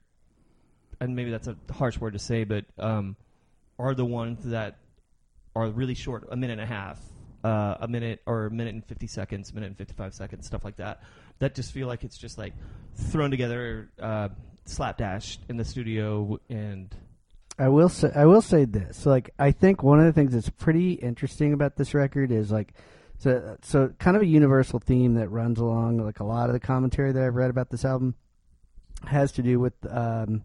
and 1.01 1.15
maybe 1.15 1.31
that's 1.31 1.49
a 1.49 1.57
harsh 1.71 1.99
word 1.99 2.15
to 2.15 2.19
say, 2.19 2.45
but 2.45 2.65
um, 2.79 3.17
are 3.79 3.95
the 3.95 4.05
ones 4.05 4.45
that 4.45 4.79
are 5.55 5.69
really 5.69 5.95
short, 5.95 6.27
a 6.31 6.37
minute 6.37 6.55
and 6.55 6.63
a 6.63 6.67
half, 6.67 6.99
uh, 7.45 7.77
a 7.81 7.89
minute 7.89 8.21
or 8.27 8.47
a 8.47 8.51
minute 8.51 8.75
and 8.75 8.85
fifty 8.85 9.07
seconds, 9.07 9.53
minute 9.53 9.67
and 9.67 9.77
fifty 9.77 9.95
five 9.95 10.15
seconds, 10.15 10.47
stuff 10.47 10.65
like 10.65 10.77
that. 10.77 11.03
That 11.39 11.55
just 11.55 11.73
feel 11.73 11.89
like 11.89 12.05
it's 12.05 12.19
just 12.19 12.39
like 12.39 12.55
thrown 12.95 13.31
together, 13.31 13.91
uh, 14.01 14.29
slapdash 14.65 15.39
in 15.49 15.57
the 15.57 15.65
studio, 15.65 16.39
and 16.49 16.95
I 17.59 17.69
will 17.69 17.89
say 17.89 18.11
I 18.15 18.27
will 18.27 18.43
say 18.43 18.65
this. 18.65 19.07
Like 19.07 19.31
I 19.39 19.53
think 19.53 19.83
one 19.83 19.99
of 20.01 20.07
the 20.07 20.13
things 20.13 20.33
that's 20.33 20.51
pretty 20.51 20.93
interesting 20.95 21.53
about 21.53 21.77
this 21.77 21.95
record 21.95 22.31
is 22.31 22.51
like 22.51 22.75
so 23.19 23.57
so 23.63 23.93
kind 23.99 24.17
of 24.17 24.23
a 24.23 24.27
universal 24.27 24.79
theme 24.79 25.15
that 25.15 25.29
runs 25.29 25.59
along 25.59 25.99
like 25.99 26.21
a 26.21 26.25
lot 26.25 26.49
of 26.49 26.53
the 26.55 26.61
commentary 26.61 27.13
that 27.13 27.23
I've 27.23 27.35
read 27.35 27.51
about 27.51 27.71
this 27.71 27.85
album 27.85 28.15
has 29.07 29.33
to 29.33 29.43
do 29.43 29.59
with 29.59 29.75
um 29.91 30.45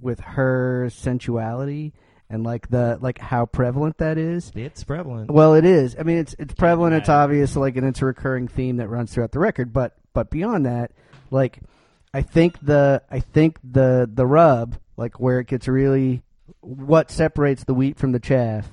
with 0.00 0.20
her 0.20 0.88
sensuality 0.90 1.92
and 2.30 2.42
like 2.42 2.68
the 2.68 2.98
like 3.00 3.18
how 3.18 3.46
prevalent 3.46 3.98
that 3.98 4.18
is. 4.18 4.50
it's 4.54 4.82
prevalent. 4.84 5.30
Well, 5.30 5.54
it 5.54 5.64
is. 5.64 5.96
I 5.98 6.02
mean, 6.02 6.18
it's 6.18 6.34
it's 6.38 6.54
prevalent. 6.54 6.94
It's 6.94 7.08
obvious. 7.08 7.54
Like, 7.54 7.76
and 7.76 7.86
it's 7.86 8.02
a 8.02 8.06
recurring 8.06 8.48
theme 8.48 8.78
that 8.78 8.88
runs 8.88 9.12
throughout 9.12 9.32
the 9.32 9.38
record. 9.38 9.72
But 9.72 9.96
but 10.14 10.30
beyond 10.30 10.64
that, 10.64 10.92
like, 11.30 11.60
I 12.14 12.22
think 12.22 12.58
the 12.64 13.02
I 13.10 13.20
think 13.20 13.58
the 13.62 14.08
the 14.12 14.26
rub, 14.26 14.76
like 14.96 15.20
where 15.20 15.40
it 15.40 15.48
gets 15.48 15.68
really, 15.68 16.22
what 16.60 17.10
separates 17.10 17.64
the 17.64 17.74
wheat 17.74 17.98
from 17.98 18.12
the 18.12 18.20
chaff, 18.20 18.70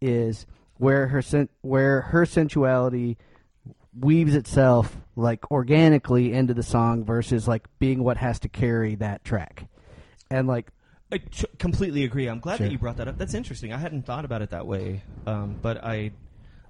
is 0.00 0.46
where 0.78 1.08
her 1.08 1.22
sen- 1.22 1.50
where 1.60 2.00
her 2.00 2.24
sensuality 2.26 3.16
weaves 3.98 4.34
itself 4.34 4.96
like 5.16 5.50
organically 5.50 6.32
into 6.32 6.54
the 6.54 6.62
song 6.62 7.04
versus 7.04 7.48
like 7.48 7.66
being 7.78 8.02
what 8.04 8.16
has 8.16 8.38
to 8.40 8.48
carry 8.48 8.94
that 8.96 9.24
track, 9.24 9.66
and 10.30 10.46
like 10.48 10.70
I 11.12 11.18
ch- 11.18 11.44
completely 11.58 12.04
agree. 12.04 12.26
I'm 12.26 12.38
glad 12.40 12.58
Sure. 12.58 12.66
that 12.66 12.72
you 12.72 12.78
brought 12.78 12.96
that 12.98 13.08
up. 13.08 13.18
That's 13.18 13.34
interesting. 13.34 13.72
I 13.72 13.78
hadn't 13.78 14.06
thought 14.06 14.24
about 14.24 14.40
it 14.42 14.50
that 14.50 14.66
way. 14.66 15.02
Um, 15.26 15.56
but 15.60 15.82
I, 15.82 16.12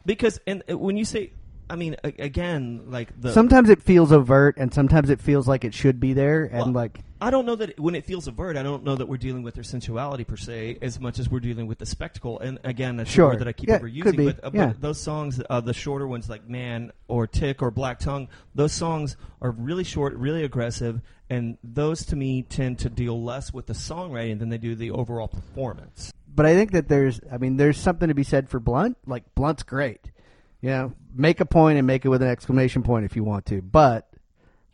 because 0.07 0.41
and 0.47 0.63
uh, 0.71 0.79
when 0.79 0.97
you 0.97 1.05
say, 1.05 1.33
I 1.71 1.77
mean, 1.77 1.97
a- 2.05 2.15
again, 2.19 2.83
like 2.87 3.19
the 3.21 3.33
sometimes 3.33 3.69
it 3.69 3.83
feels 3.83 4.11
overt 4.13 4.57
and 4.59 4.73
sometimes 4.73 5.11
it 5.11 5.21
feels 5.21 5.47
like 5.47 5.65
it 5.65 5.75
should 5.75 6.01
be 6.01 6.13
there 6.15 6.45
and 6.45 6.59
Well, 6.67 6.73
like 6.73 7.01
I 7.21 7.31
don't 7.31 7.47
know 7.47 7.57
that 7.57 7.79
when 7.81 7.95
it 7.97 8.05
feels 8.07 8.29
overt, 8.29 8.57
I 8.57 8.63
don't 8.63 8.85
know 8.85 8.95
that 8.95 9.07
we're 9.07 9.17
dealing 9.17 9.43
with 9.43 9.55
their 9.55 9.65
sensuality 9.65 10.23
per 10.25 10.37
se 10.37 10.79
as 10.81 11.01
much 11.01 11.19
as 11.19 11.29
we're 11.29 11.41
dealing 11.41 11.67
with 11.67 11.79
the 11.79 11.85
spectacle. 11.87 12.39
And 12.39 12.59
again, 12.65 12.97
that's 12.97 13.11
Sure. 13.11 13.27
the 13.27 13.31
word 13.35 13.39
that 13.41 13.49
I 13.49 13.53
keep 13.53 13.69
Yeah, 13.69 13.81
overusing. 13.81 14.03
could 14.03 14.17
be. 14.17 14.27
But, 14.33 14.45
uh, 14.45 14.51
Yeah. 14.55 14.67
but 14.69 14.81
those 14.81 15.01
songs, 15.01 15.43
uh, 15.51 15.61
the 15.61 15.75
shorter 15.75 16.07
ones 16.07 16.29
like 16.31 16.49
"Man" 16.49 16.93
or 17.09 17.27
"Tick" 17.27 17.61
or 17.61 17.71
"Black 17.73 17.99
Tongue," 17.99 18.29
those 18.55 18.73
songs 18.73 19.17
are 19.43 19.51
really 19.51 19.83
short, 19.85 20.15
really 20.15 20.45
aggressive, 20.45 21.01
and 21.29 21.59
those 21.65 22.07
to 22.07 22.17
me 22.17 22.43
tend 22.43 22.79
to 22.79 22.89
deal 22.89 23.21
less 23.23 23.53
with 23.53 23.67
the 23.67 23.73
songwriting 23.75 24.39
than 24.39 24.49
they 24.49 24.59
do 24.59 24.75
the 24.77 24.91
overall 24.93 25.29
performance. 25.29 26.13
but 26.35 26.47
I 26.47 26.55
think 26.55 26.71
that 26.71 26.87
there's, 26.89 27.21
I 27.33 27.37
mean, 27.39 27.57
there's 27.57 27.77
something 27.77 28.07
to 28.07 28.15
be 28.15 28.23
said 28.23 28.49
for 28.49 28.61
Blunt. 28.61 28.97
Like 29.07 29.25
Blunt's 29.35 29.65
great, 29.65 30.13
you 30.61 30.71
know, 30.71 30.93
make 31.19 31.41
a 31.41 31.47
point 31.47 31.79
and 31.79 31.87
make 31.87 32.05
it 32.05 32.09
with 32.09 32.23
an 32.23 32.29
exclamation 32.29 32.83
point 32.83 33.05
if 33.05 33.17
you 33.17 33.25
want 33.25 33.47
to, 33.47 33.61
but, 33.61 34.09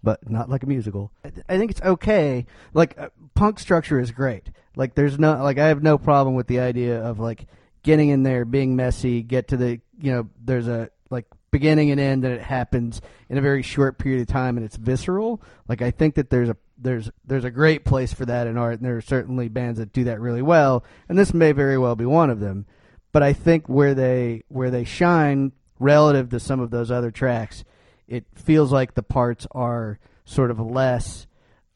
but 0.03 0.29
not 0.29 0.51
like 0.51 0.63
a 0.63 0.67
musical. 0.67 1.11
I, 1.49 1.57
think 1.57 1.71
it's 1.71 1.81
okay. 1.81 2.47
Like 2.73 2.99
uh, 2.99 3.09
punk 3.35 3.59
structure 3.59 3.99
is 3.99 4.11
great. 4.11 4.51
Like 4.77 4.95
there's 4.95 5.19
no, 5.19 5.43
like 5.43 5.59
I 5.59 5.69
have 5.69 5.83
no 5.83 5.99
problem 5.99 6.35
with 6.35 6.47
the 6.47 6.61
idea 6.61 7.03
of 7.03 7.19
like 7.19 7.47
getting 7.83 8.11
in 8.11 8.23
there, 8.23 8.45
being 8.45 8.77
messy, 8.77 9.23
get 9.23 9.49
to 9.49 9.57
the, 9.57 9.81
you 10.01 10.13
know, 10.13 10.29
there's 10.43 10.69
a 10.69 10.91
like 11.11 11.27
beginning 11.51 11.93
and 11.93 12.01
end, 12.01 12.25
and 12.25 12.35
it 12.35 12.43
happens 12.43 13.01
in 13.29 13.39
a 13.39 13.41
very 13.41 13.63
short 13.63 13.99
period 13.99 14.21
of 14.21 14.27
time, 14.27 14.57
and 14.57 14.67
it's 14.67 14.77
visceral. 14.77 15.41
Like 15.69 15.83
I 15.83 15.93
think 15.93 16.17
that 16.17 16.29
there's 16.29 16.49
a 16.49 16.57
there's 16.77 17.11
there's 17.25 17.45
a 17.45 17.51
great 17.51 17.85
place 17.85 18.13
for 18.13 18.27
that 18.27 18.47
in 18.47 18.59
art, 18.59 18.75
and 18.75 18.85
there 18.85 18.97
are 18.97 19.01
certainly 19.01 19.49
bands 19.49 19.79
that 19.79 19.93
do 19.93 20.05
that 20.05 20.21
really 20.21 20.43
well, 20.43 20.85
and 21.09 21.17
this 21.17 21.33
may 21.33 21.53
very 21.53 21.79
well 21.79 21.95
be 21.95 22.07
one 22.07 22.31
of 22.31 22.41
them. 22.41 22.67
But 23.13 23.23
I 23.23 23.33
think 23.33 23.69
where 23.69 23.95
they 23.95 24.43
where 24.49 24.71
they 24.71 24.85
shine 24.85 25.53
relative 25.79 26.31
to 26.31 26.41
some 26.41 26.61
of 26.61 26.71
those 26.71 26.91
other 26.91 27.11
tracks, 27.11 27.65
it 28.07 28.25
feels 28.35 28.73
like 28.73 28.95
the 28.95 29.03
parts 29.03 29.47
are 29.53 29.99
sort 30.25 30.51
of 30.51 30.59
less. 30.61 31.27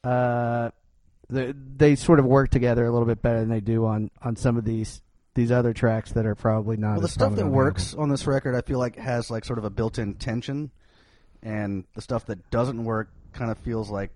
Uh, 0.03 0.69
they, 1.29 1.53
they 1.53 1.95
sort 1.95 2.19
of 2.19 2.25
work 2.25 2.49
together 2.49 2.85
a 2.85 2.91
little 2.91 3.05
bit 3.07 3.21
better 3.21 3.39
than 3.39 3.49
they 3.49 3.59
do 3.59 3.85
on 3.85 4.09
on 4.21 4.35
some 4.35 4.57
of 4.57 4.65
these 4.65 5.01
these 5.35 5.51
other 5.51 5.73
tracks 5.73 6.11
that 6.13 6.25
are 6.25 6.35
probably 6.35 6.77
not. 6.77 6.93
Well, 6.93 7.01
the 7.01 7.05
as 7.05 7.11
stuff 7.11 7.35
that 7.35 7.41
prominent 7.41 7.45
on 7.45 7.51
the 7.51 7.55
works 7.55 7.93
on 7.95 8.09
this 8.09 8.27
record, 8.27 8.55
I 8.55 8.61
feel 8.61 8.79
like 8.79 8.95
has 8.97 9.29
like 9.29 9.45
sort 9.45 9.59
of 9.59 9.65
a 9.65 9.69
built-in 9.69 10.15
tension, 10.15 10.71
and 11.43 11.85
the 11.93 12.01
stuff 12.01 12.25
that 12.27 12.49
doesn't 12.49 12.83
work 12.83 13.09
kind 13.33 13.51
of 13.51 13.57
feels 13.59 13.89
like 13.89 14.11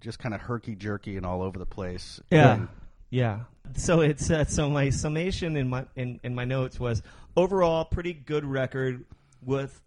just 0.00 0.18
kind 0.18 0.34
of 0.34 0.40
herky 0.40 0.74
jerky 0.74 1.16
and 1.16 1.26
all 1.26 1.42
over 1.42 1.58
the 1.58 1.66
place. 1.66 2.20
Yeah, 2.30 2.54
And 2.54 2.68
yeah. 3.10 3.40
So 3.76 4.00
it's 4.00 4.30
uh, 4.30 4.44
so 4.44 4.70
my 4.70 4.90
summation 4.90 5.56
in 5.56 5.68
my 5.68 5.84
in, 5.94 6.20
in 6.22 6.34
my 6.34 6.44
notes 6.44 6.80
was 6.80 7.02
overall 7.36 7.84
pretty 7.84 8.12
good 8.14 8.44
record 8.44 9.04
with, 9.44 9.80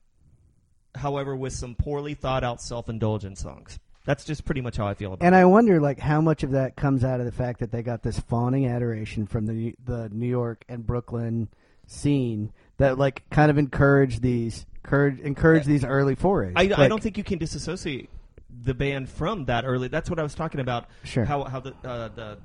however, 0.96 1.36
with 1.36 1.54
some 1.54 1.76
poorly 1.76 2.14
thought 2.14 2.44
out 2.44 2.62
self 2.62 2.90
indulgent 2.90 3.38
songs. 3.38 3.80
That's 4.06 4.26
just 4.26 4.46
pretty 4.46 4.62
much 4.62 4.78
how 4.78 4.88
I 4.88 4.96
feel 4.96 5.14
about 5.14 5.26
And 5.26 5.36
it. 5.36 5.38
And 5.38 5.44
I 5.44 5.46
wonder, 5.46 5.80
like, 5.80 6.00
how 6.00 6.22
much 6.22 6.42
of 6.42 6.52
that 6.52 6.76
comes 6.76 7.04
out 7.04 7.20
of 7.20 7.26
the 7.28 7.32
fact 7.32 7.60
that 7.60 7.72
they 7.72 7.84
got 7.84 8.02
this 8.02 8.20
fawning 8.20 8.68
adoration 8.68 9.28
from 9.28 9.46
the 9.46 9.76
the 9.86 10.10
New 10.10 10.28
York 10.28 10.64
and 10.68 10.86
Brooklyn 10.86 11.50
scene 11.86 12.52
that, 12.78 12.98
like, 12.98 13.30
kind 13.30 13.52
of 13.52 13.58
encourage 13.58 14.20
these 14.20 14.66
encourage, 14.84 15.20
encourage 15.20 15.66
these 15.66 15.86
early 15.86 16.16
forays. 16.16 16.54
I, 16.56 16.72
I 16.76 16.88
don't 16.88 17.02
think 17.02 17.18
you 17.18 17.24
can 17.24 17.38
disassociate 17.38 18.10
the 18.64 18.74
band 18.74 19.10
from 19.10 19.46
that 19.46 19.66
early. 19.66 19.88
That's 19.88 20.10
what 20.10 20.20
I 20.20 20.24
was 20.24 20.34
talking 20.34 20.60
about. 20.60 20.88
Sure. 21.04 21.26
How 21.26 21.44
how 21.44 21.60
the 21.60 21.76
uh, 21.84 22.08
the 22.10 22.38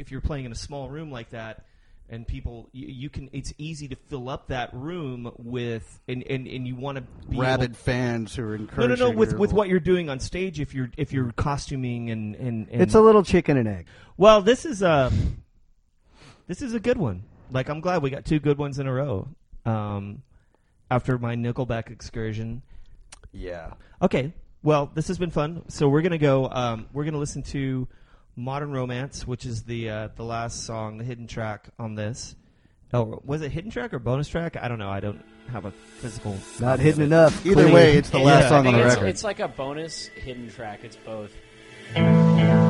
if 0.00 0.10
you're 0.10 0.20
playing 0.20 0.44
in 0.46 0.52
a 0.52 0.56
small 0.56 0.88
room 0.88 1.10
like 1.12 1.30
that 1.30 1.64
and 2.08 2.26
people 2.26 2.68
you, 2.72 2.86
you 2.88 3.08
can 3.10 3.28
it's 3.32 3.52
easy 3.58 3.86
to 3.86 3.94
fill 4.08 4.28
up 4.28 4.48
that 4.48 4.72
room 4.74 5.30
with 5.38 6.00
and 6.08 6.22
and, 6.24 6.46
and 6.48 6.66
you 6.66 6.74
want 6.74 6.96
to 6.96 7.02
be 7.28 7.36
able- 7.36 7.42
rabid 7.42 7.76
fans 7.76 8.34
who 8.34 8.42
are 8.42 8.58
no 8.58 8.86
no 8.86 8.94
no 8.96 9.10
with 9.10 9.34
with 9.38 9.52
what 9.52 9.68
you're 9.68 9.78
doing 9.78 10.08
on 10.10 10.18
stage 10.18 10.58
if 10.58 10.74
you're 10.74 10.90
if 10.96 11.12
you're 11.12 11.30
costuming 11.32 12.10
and 12.10 12.34
and, 12.36 12.68
and 12.70 12.82
It's 12.82 12.94
a 12.94 13.00
little 13.00 13.22
chicken 13.22 13.56
and 13.56 13.68
egg. 13.68 13.86
well 14.16 14.42
this 14.42 14.64
is 14.64 14.82
a 14.82 15.12
this 16.48 16.62
is 16.62 16.74
a 16.74 16.80
good 16.80 16.96
one 16.98 17.22
like 17.52 17.68
I'm 17.68 17.80
glad 17.80 18.02
we 18.02 18.10
got 18.10 18.24
two 18.24 18.40
good 18.40 18.58
ones 18.58 18.78
in 18.78 18.86
a 18.86 18.92
row 18.92 19.28
um 19.64 20.22
after 20.90 21.18
my 21.18 21.36
Nickelback 21.36 21.90
excursion 21.90 22.62
Yeah. 23.32 23.74
Okay. 24.02 24.32
Well, 24.62 24.90
this 24.94 25.08
has 25.08 25.16
been 25.18 25.30
fun. 25.30 25.62
So 25.68 25.88
we're 25.88 26.02
gonna 26.02 26.18
go. 26.18 26.46
Um, 26.50 26.86
we're 26.92 27.04
gonna 27.04 27.16
listen 27.18 27.42
to 27.54 27.86
"Modern 28.40 28.72
Romance," 28.72 29.26
which 29.26 29.46
is 29.46 29.62
the 29.64 29.90
uh, 29.90 30.08
the 30.16 30.24
last 30.24 30.64
song, 30.64 30.98
the 30.98 31.04
hidden 31.04 31.26
track 31.26 31.68
on 31.78 31.94
this. 31.94 32.34
Oh, 32.92 33.20
was 33.24 33.42
it 33.42 33.52
hidden 33.52 33.70
track 33.70 33.94
or 33.94 33.98
bonus 33.98 34.28
track? 34.28 34.56
I 34.56 34.66
don't 34.66 34.78
know. 34.78 34.90
I 34.90 34.98
don't 35.00 35.22
have 35.52 35.64
a 35.64 35.70
physical. 35.70 36.36
Not 36.58 36.80
hidden 36.80 37.02
enough. 37.02 37.46
Either 37.46 37.62
Clear. 37.62 37.72
way, 37.72 37.96
it's 37.96 38.10
the 38.10 38.18
Yeah, 38.18 38.24
last 38.24 38.44
I 38.46 38.48
song 38.48 38.66
on 38.66 38.74
the 38.74 38.84
it's, 38.84 38.94
record. 38.94 39.08
It's 39.08 39.24
like 39.24 39.38
a 39.40 39.48
bonus 39.48 40.06
hidden 40.06 40.50
track. 40.50 40.80
It's 40.82 40.96
both. 40.96 41.32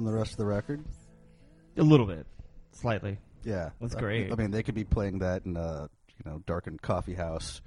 from 0.00 0.06
the 0.10 0.18
rest 0.18 0.32
of 0.32 0.38
the 0.38 0.46
record. 0.46 0.82
A 1.76 1.82
little 1.82 2.06
bit, 2.06 2.26
slightly. 2.72 3.18
Yeah, 3.44 3.70
That's 3.82 3.94
I- 3.94 4.00
great. 4.00 4.32
I 4.32 4.34
mean, 4.34 4.50
they 4.50 4.62
could 4.62 4.74
be 4.74 4.84
playing 4.84 5.18
that 5.18 5.44
in 5.44 5.58
a 5.58 5.90
you 6.24 6.30
know 6.30 6.42
darkened 6.46 6.80
coffee 6.80 7.12
house, 7.12 7.60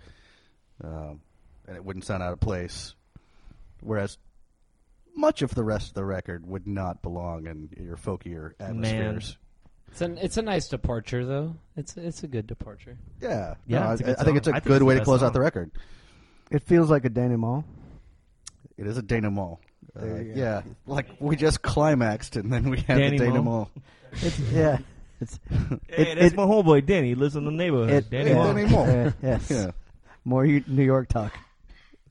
um, 0.83 1.21
and 1.67 1.75
it 1.77 1.85
wouldn't 1.85 2.05
sound 2.05 2.23
out 2.23 2.33
of 2.33 2.39
place. 2.39 2.95
Whereas 3.81 4.17
much 5.15 5.43
of 5.43 5.53
the 5.53 5.63
rest 5.63 5.89
of 5.89 5.93
the 5.93 6.05
record 6.05 6.47
would 6.47 6.65
not 6.65 7.03
belong 7.03 7.45
in 7.45 7.69
your 7.79 7.97
folkier 7.97 8.53
atmospheres. 8.59 9.37
It's 9.89 10.01
an 10.01 10.17
it's 10.17 10.37
a 10.37 10.41
nice 10.41 10.67
departure 10.69 11.25
though. 11.27 11.55
It's 11.77 11.95
it's 11.97 12.23
a 12.23 12.27
good 12.27 12.47
departure. 12.47 12.97
Yeah, 13.21 13.53
Yeah, 13.67 13.79
No, 13.85 13.91
it's 13.91 14.01
a 14.01 14.05
I, 14.05 14.07
good 14.07 14.17
I 14.19 14.23
think 14.23 14.37
it's 14.37 14.47
a 14.47 14.55
I 14.55 14.59
good 14.59 14.81
way 14.81 14.95
to 14.95 15.01
best 15.01 15.05
close 15.05 15.21
out 15.21 15.33
the 15.33 15.39
record. 15.39 15.69
It 16.49 16.63
feels 16.63 16.89
like 16.89 17.05
a 17.05 17.09
denouement. 17.09 17.63
It 18.75 18.87
is 18.87 18.97
a 18.97 19.03
denouement. 19.03 19.59
Uh, 19.95 20.01
There 20.05 20.21
you 20.23 20.33
go. 20.33 20.39
yeah, 20.39 20.61
like 20.87 21.07
we 21.19 21.35
just 21.35 21.61
climaxed 21.61 22.35
and 22.35 22.51
then 22.51 22.69
we 22.69 22.79
had 22.81 22.97
the 22.97 23.17
Denouement. 23.17 23.19
denouement. 23.19 23.67
It's 24.13 24.39
yeah. 24.39 24.77
It's 25.21 25.39
Hey, 25.49 26.11
It- 26.11 26.15
that's 26.19 26.33
it- 26.33 26.35
my 26.35 26.43
homeboy 26.45 26.85
Danny. 26.85 27.09
He 27.09 27.15
lives 27.15 27.35
in 27.35 27.45
the 27.45 27.51
neighborhood. 27.51 27.89
it, 27.91 28.09
Danny 28.09 28.31
Yeah, 28.31 28.37
Wong. 28.37 28.55
denouement. 28.55 29.07
Uh, 29.07 29.11
yes. 29.21 29.49
Yeah, 29.51 29.71
More 30.25 30.45
U- 30.45 30.63
New 30.67 30.83
York 30.83 31.09
talk. 31.09 31.33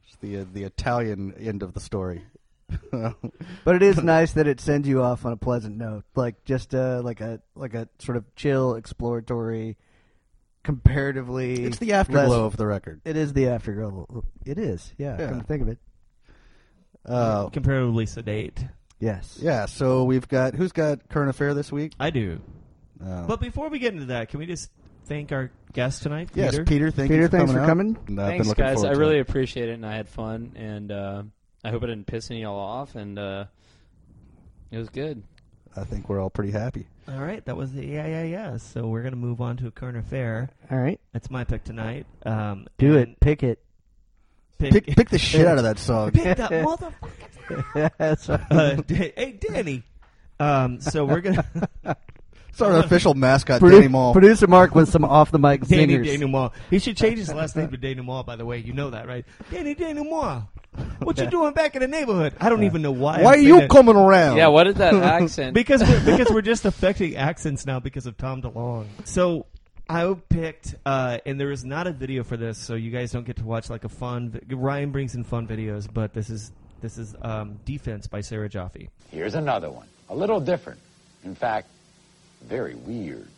it's 0.06 0.16
the 0.20 0.38
uh, 0.38 0.44
the 0.52 0.62
Italian 0.64 1.34
end 1.34 1.62
of 1.62 1.74
the 1.74 1.80
story. 1.80 2.22
But 2.90 3.74
it 3.76 3.82
is 3.82 4.02
nice 4.02 4.32
that 4.32 4.46
it 4.46 4.58
sends 4.60 4.88
you 4.88 5.02
off 5.02 5.26
on 5.26 5.32
a 5.32 5.36
pleasant 5.36 5.76
note, 5.76 6.04
like 6.14 6.42
just 6.44 6.74
uh, 6.74 7.00
like 7.04 7.20
a 7.20 7.40
like 7.54 7.74
a 7.74 7.88
sort 7.98 8.16
of 8.16 8.24
chill, 8.36 8.76
exploratory, 8.76 9.76
comparatively. 10.62 11.64
it's 11.64 11.78
the 11.78 11.92
afterglow 11.92 12.28
less- 12.28 12.32
of 12.52 12.56
the 12.56 12.66
record. 12.66 13.00
It 13.04 13.16
is 13.16 13.32
the 13.32 13.48
afterglow. 13.48 14.24
It 14.46 14.58
is. 14.58 14.92
Yeah. 14.96 15.16
Yeah. 15.18 15.28
Come 15.28 15.40
to 15.40 15.46
think 15.46 15.62
of 15.62 15.68
it. 15.68 15.78
Uh, 17.04 17.48
comparatively 17.48 18.06
sedate. 18.06 18.64
Yes. 19.00 19.38
yeah, 19.42 19.66
so 19.66 20.04
we've 20.04 20.28
got 20.28 20.54
who's 20.54 20.70
got 20.72 21.08
current 21.08 21.28
affair 21.30 21.54
this 21.54 21.72
week? 21.72 21.92
I 21.98 22.10
do. 22.10 22.40
Uh, 23.04 23.26
But 23.26 23.40
before 23.40 23.68
we 23.68 23.80
get 23.80 23.92
into 23.94 24.06
that, 24.06 24.28
can 24.28 24.38
we 24.38 24.46
just 24.46 24.70
thank 25.06 25.32
our 25.32 25.50
guest 25.72 26.04
tonight, 26.04 26.30
yes, 26.34 26.52
Peter? 26.52 26.64
Peter. 26.64 26.90
Thank 26.92 27.10
Peter, 27.10 27.22
you 27.22 27.28
for 27.28 27.36
thanks 27.36 27.50
coming 27.50 27.56
for 27.56 27.62
out. 27.62 27.68
coming. 27.68 27.86
And, 27.86 27.98
I've 27.98 28.06
been 28.06 28.16
Thanks, 28.36 28.46
looking 28.48 28.64
guys. 28.64 28.74
forward 28.74 28.90
I 28.90 28.92
to 28.94 28.98
really 29.00 29.16
it. 29.18 29.20
appreciate 29.22 29.68
it, 29.70 29.72
and 29.72 29.84
I 29.84 29.96
had 29.96 30.08
fun, 30.08 30.52
and 30.54 30.92
uh, 30.92 31.22
I 31.64 31.70
hope 31.70 31.82
I 31.82 31.86
didn't 31.86 32.06
piss 32.06 32.30
any 32.30 32.40
of 32.44 32.50
y'all 32.50 32.60
off, 32.60 32.94
and 32.94 33.18
uh, 33.18 33.46
it 34.70 34.78
was 34.78 34.88
good. 34.88 35.22
I 35.74 35.82
think 35.84 36.08
we're 36.08 36.20
all 36.20 36.30
pretty 36.30 36.52
happy. 36.52 36.86
All 37.08 37.18
right, 37.20 37.44
that 37.46 37.56
was 37.56 37.72
the 37.72 37.84
yeah, 37.84 38.06
yeah, 38.06 38.22
yeah. 38.22 38.56
So 38.58 38.86
we're 38.86 39.02
gonna 39.02 39.16
move 39.16 39.40
on 39.40 39.56
to 39.56 39.66
a 39.66 39.70
current 39.72 39.96
affair. 39.96 40.50
All 40.70 40.78
right. 40.78 41.00
That's 41.12 41.30
my 41.30 41.42
pick 41.42 41.64
tonight. 41.64 42.06
Um, 42.24 42.66
Do 42.78 42.96
and 42.98 43.12
it. 43.14 43.20
Pick 43.20 43.42
it. 43.42 43.58
Pick, 44.70 44.86
pick 44.86 45.08
the 45.10 45.18
shit 45.18 45.46
out 45.46 45.58
of 45.58 45.64
that 45.64 45.78
song. 45.78 46.10
pick 46.12 46.36
that 46.36 46.50
motherfucker. 46.50 47.90
That's 47.98 48.28
right. 48.28 48.40
Uh, 48.50 48.74
Da- 48.76 49.12
hey, 49.16 49.38
Danny. 49.40 49.82
Um, 50.38 50.80
so 50.80 51.04
we're 51.04 51.20
gonna 51.20 51.44
It's 52.48 52.60
our 52.60 52.78
official 52.80 53.14
mascot, 53.14 53.62
Produ- 53.62 53.72
Danny 53.72 53.88
Mall. 53.88 54.12
Producer 54.12 54.46
Mark 54.46 54.74
with 54.74 54.90
some 54.90 55.04
off 55.06 55.30
the 55.30 55.38
mic 55.38 55.62
Danny 55.66 55.86
singers. 55.94 56.06
Denouement. 56.06 56.52
He 56.68 56.78
should 56.80 56.98
change 56.98 57.18
his 57.18 57.32
last 57.32 57.56
name 57.56 57.70
to 57.70 57.78
Denouement. 57.78 58.26
By 58.26 58.36
the 58.36 58.44
way, 58.44 58.58
you 58.58 58.74
know 58.74 58.90
that, 58.90 59.06
right? 59.08 59.24
Danny 59.50 59.74
Denouement. 59.74 60.44
What 61.00 61.18
you 61.18 61.26
doing 61.26 61.54
back 61.54 61.74
in 61.76 61.80
the 61.80 61.88
neighborhood? 61.88 62.34
I 62.40 62.48
don't 62.50 62.64
even 62.64 62.82
know 62.82 62.92
why. 62.92 63.20
Why 63.20 63.20
I'm 63.20 63.26
are 63.26 63.32
saying 63.34 63.46
you 63.46 63.60
that. 63.60 63.70
coming 63.70 63.96
around? 63.96 64.36
Yeah, 64.36 64.48
what 64.48 64.66
is 64.66 64.74
that 64.76 64.94
accent? 64.94 65.54
because 65.54 65.82
we're, 65.82 66.04
because 66.04 66.30
we're 66.30 66.40
just 66.42 66.64
affecting 66.64 67.16
accents 67.16 67.64
now 67.66 67.80
because 67.80 68.06
of 68.06 68.16
Tom 68.16 68.42
DeLonge. 68.42 68.86
So 69.04 69.46
I 69.88 70.14
picked, 70.28 70.74
uh, 70.86 71.18
and 71.26 71.38
there 71.38 71.50
is 71.50 71.64
not 71.64 71.86
a 71.86 71.92
video 71.92 72.22
for 72.24 72.36
this, 72.36 72.56
so 72.58 72.74
you 72.74 72.90
guys 72.90 73.12
don't 73.12 73.24
get 73.26 73.36
to 73.36 73.44
watch 73.44 73.68
like 73.68 73.84
a 73.84 73.88
fun. 73.88 74.30
vi- 74.30 74.54
Ryan 74.54 74.90
brings 74.90 75.14
in 75.14 75.24
fun 75.24 75.46
videos, 75.46 75.86
but 75.92 76.14
this 76.14 76.30
is 76.30 76.52
this 76.80 76.96
is 76.98 77.14
um, 77.22 77.58
"Defense" 77.64 78.06
by 78.06 78.20
Sarah 78.22 78.48
Jaffe. 78.48 78.88
Here's 79.10 79.34
another 79.34 79.70
one. 79.70 79.86
A 80.08 80.14
little 80.14 80.40
different. 80.40 80.80
In 81.24 81.34
fact, 81.34 81.68
very 82.42 82.74
weird. 82.74 83.28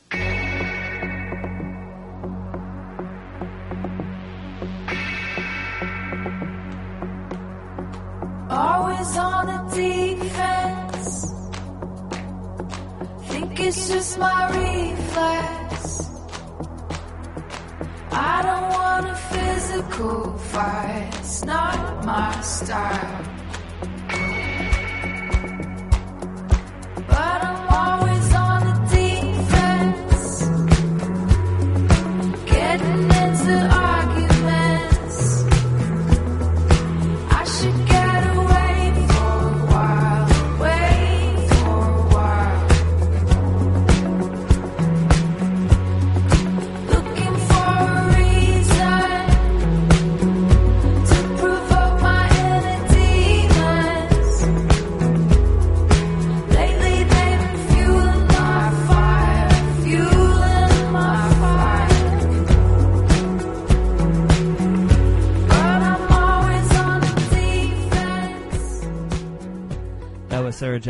Always 8.50 9.16
on 9.16 9.46
the 9.46 9.60
defense. 9.74 11.32
Think 13.28 13.60
it's 13.60 13.88
just 13.88 14.18
my 14.18 14.48
reflex. 14.50 16.08
I 18.16 18.42
don't 18.42 18.68
want 18.78 19.08
a 19.08 19.16
physical 19.16 20.38
fight. 20.38 21.10
It's 21.18 21.44
not 21.44 22.04
my 22.04 22.40
style. 22.42 23.24
But 27.08 27.38
I'm 27.48 27.68
always 27.68 28.03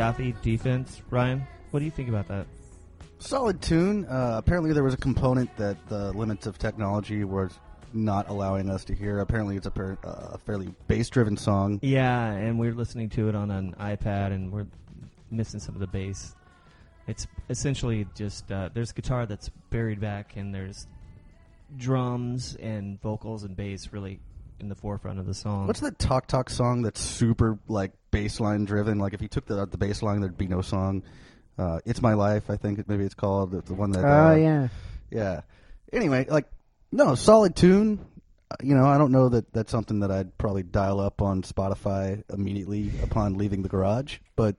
Jaffe 0.04 0.34
defense, 0.42 1.00
Ryan. 1.08 1.46
What 1.70 1.80
do 1.80 1.86
you 1.86 1.90
think 1.90 2.10
about 2.10 2.28
that? 2.28 2.46
Solid 3.20 3.62
tune. 3.62 4.04
Uh, 4.04 4.34
apparently, 4.36 4.74
there 4.74 4.84
was 4.84 4.92
a 4.92 4.98
component 4.98 5.56
that 5.56 5.78
the 5.88 6.12
limits 6.12 6.46
of 6.46 6.58
technology 6.58 7.24
was 7.24 7.58
not 7.94 8.28
allowing 8.28 8.68
us 8.68 8.84
to 8.84 8.94
hear. 8.94 9.20
Apparently, 9.20 9.56
it's 9.56 9.64
a 9.64 9.70
per, 9.70 9.96
uh, 10.04 10.36
fairly 10.44 10.74
bass-driven 10.88 11.38
song. 11.38 11.78
Yeah, 11.80 12.32
and 12.32 12.58
we're 12.58 12.74
listening 12.74 13.08
to 13.10 13.30
it 13.30 13.34
on 13.34 13.50
an 13.50 13.74
iPad, 13.80 14.32
and 14.32 14.52
we're 14.52 14.66
missing 15.30 15.58
some 15.58 15.74
of 15.74 15.80
the 15.80 15.86
bass. 15.86 16.34
It's 17.06 17.26
essentially 17.48 18.06
just 18.14 18.52
uh, 18.52 18.68
there's 18.74 18.92
guitar 18.92 19.24
that's 19.24 19.48
buried 19.70 20.02
back, 20.02 20.36
and 20.36 20.54
there's 20.54 20.86
drums 21.78 22.56
and 22.56 23.00
vocals 23.00 23.44
and 23.44 23.56
bass 23.56 23.90
really 23.90 24.20
in 24.60 24.68
the 24.68 24.74
forefront 24.74 25.18
of 25.18 25.26
the 25.26 25.34
song. 25.34 25.66
What's 25.66 25.80
that 25.80 25.98
Talk 25.98 26.26
Talk 26.26 26.50
song 26.50 26.82
that's 26.82 27.00
super 27.00 27.58
like 27.68 27.92
bass 28.10 28.40
line 28.40 28.64
driven? 28.64 28.98
Like 28.98 29.12
if 29.14 29.22
you 29.22 29.28
took 29.28 29.46
the 29.46 29.66
the 29.66 29.78
bass 29.78 30.02
line, 30.02 30.20
there'd 30.20 30.38
be 30.38 30.48
no 30.48 30.60
song. 30.60 31.02
Uh, 31.56 31.78
it's 31.84 32.02
my 32.02 32.14
life, 32.14 32.50
I 32.50 32.56
think 32.56 32.80
it, 32.80 32.88
maybe 32.88 33.04
it's 33.04 33.14
called. 33.14 33.54
It's 33.54 33.68
the 33.68 33.74
one 33.74 33.92
that. 33.92 34.04
Oh 34.04 34.32
uh, 34.32 34.34
yeah. 34.34 34.68
Yeah. 35.10 35.40
Anyway, 35.92 36.26
like 36.28 36.46
no 36.90 37.14
solid 37.14 37.54
tune. 37.54 38.04
Uh, 38.50 38.56
You 38.62 38.74
know, 38.74 38.86
I 38.86 38.98
don't 38.98 39.12
know 39.12 39.28
that 39.28 39.52
that's 39.52 39.70
something 39.70 40.00
that 40.00 40.10
I'd 40.10 40.36
probably 40.36 40.62
dial 40.64 41.00
up 41.00 41.22
on 41.22 41.42
Spotify 41.42 42.24
immediately 42.32 42.90
upon 43.02 43.38
leaving 43.38 43.62
the 43.62 43.68
garage, 43.68 44.18
but 44.36 44.56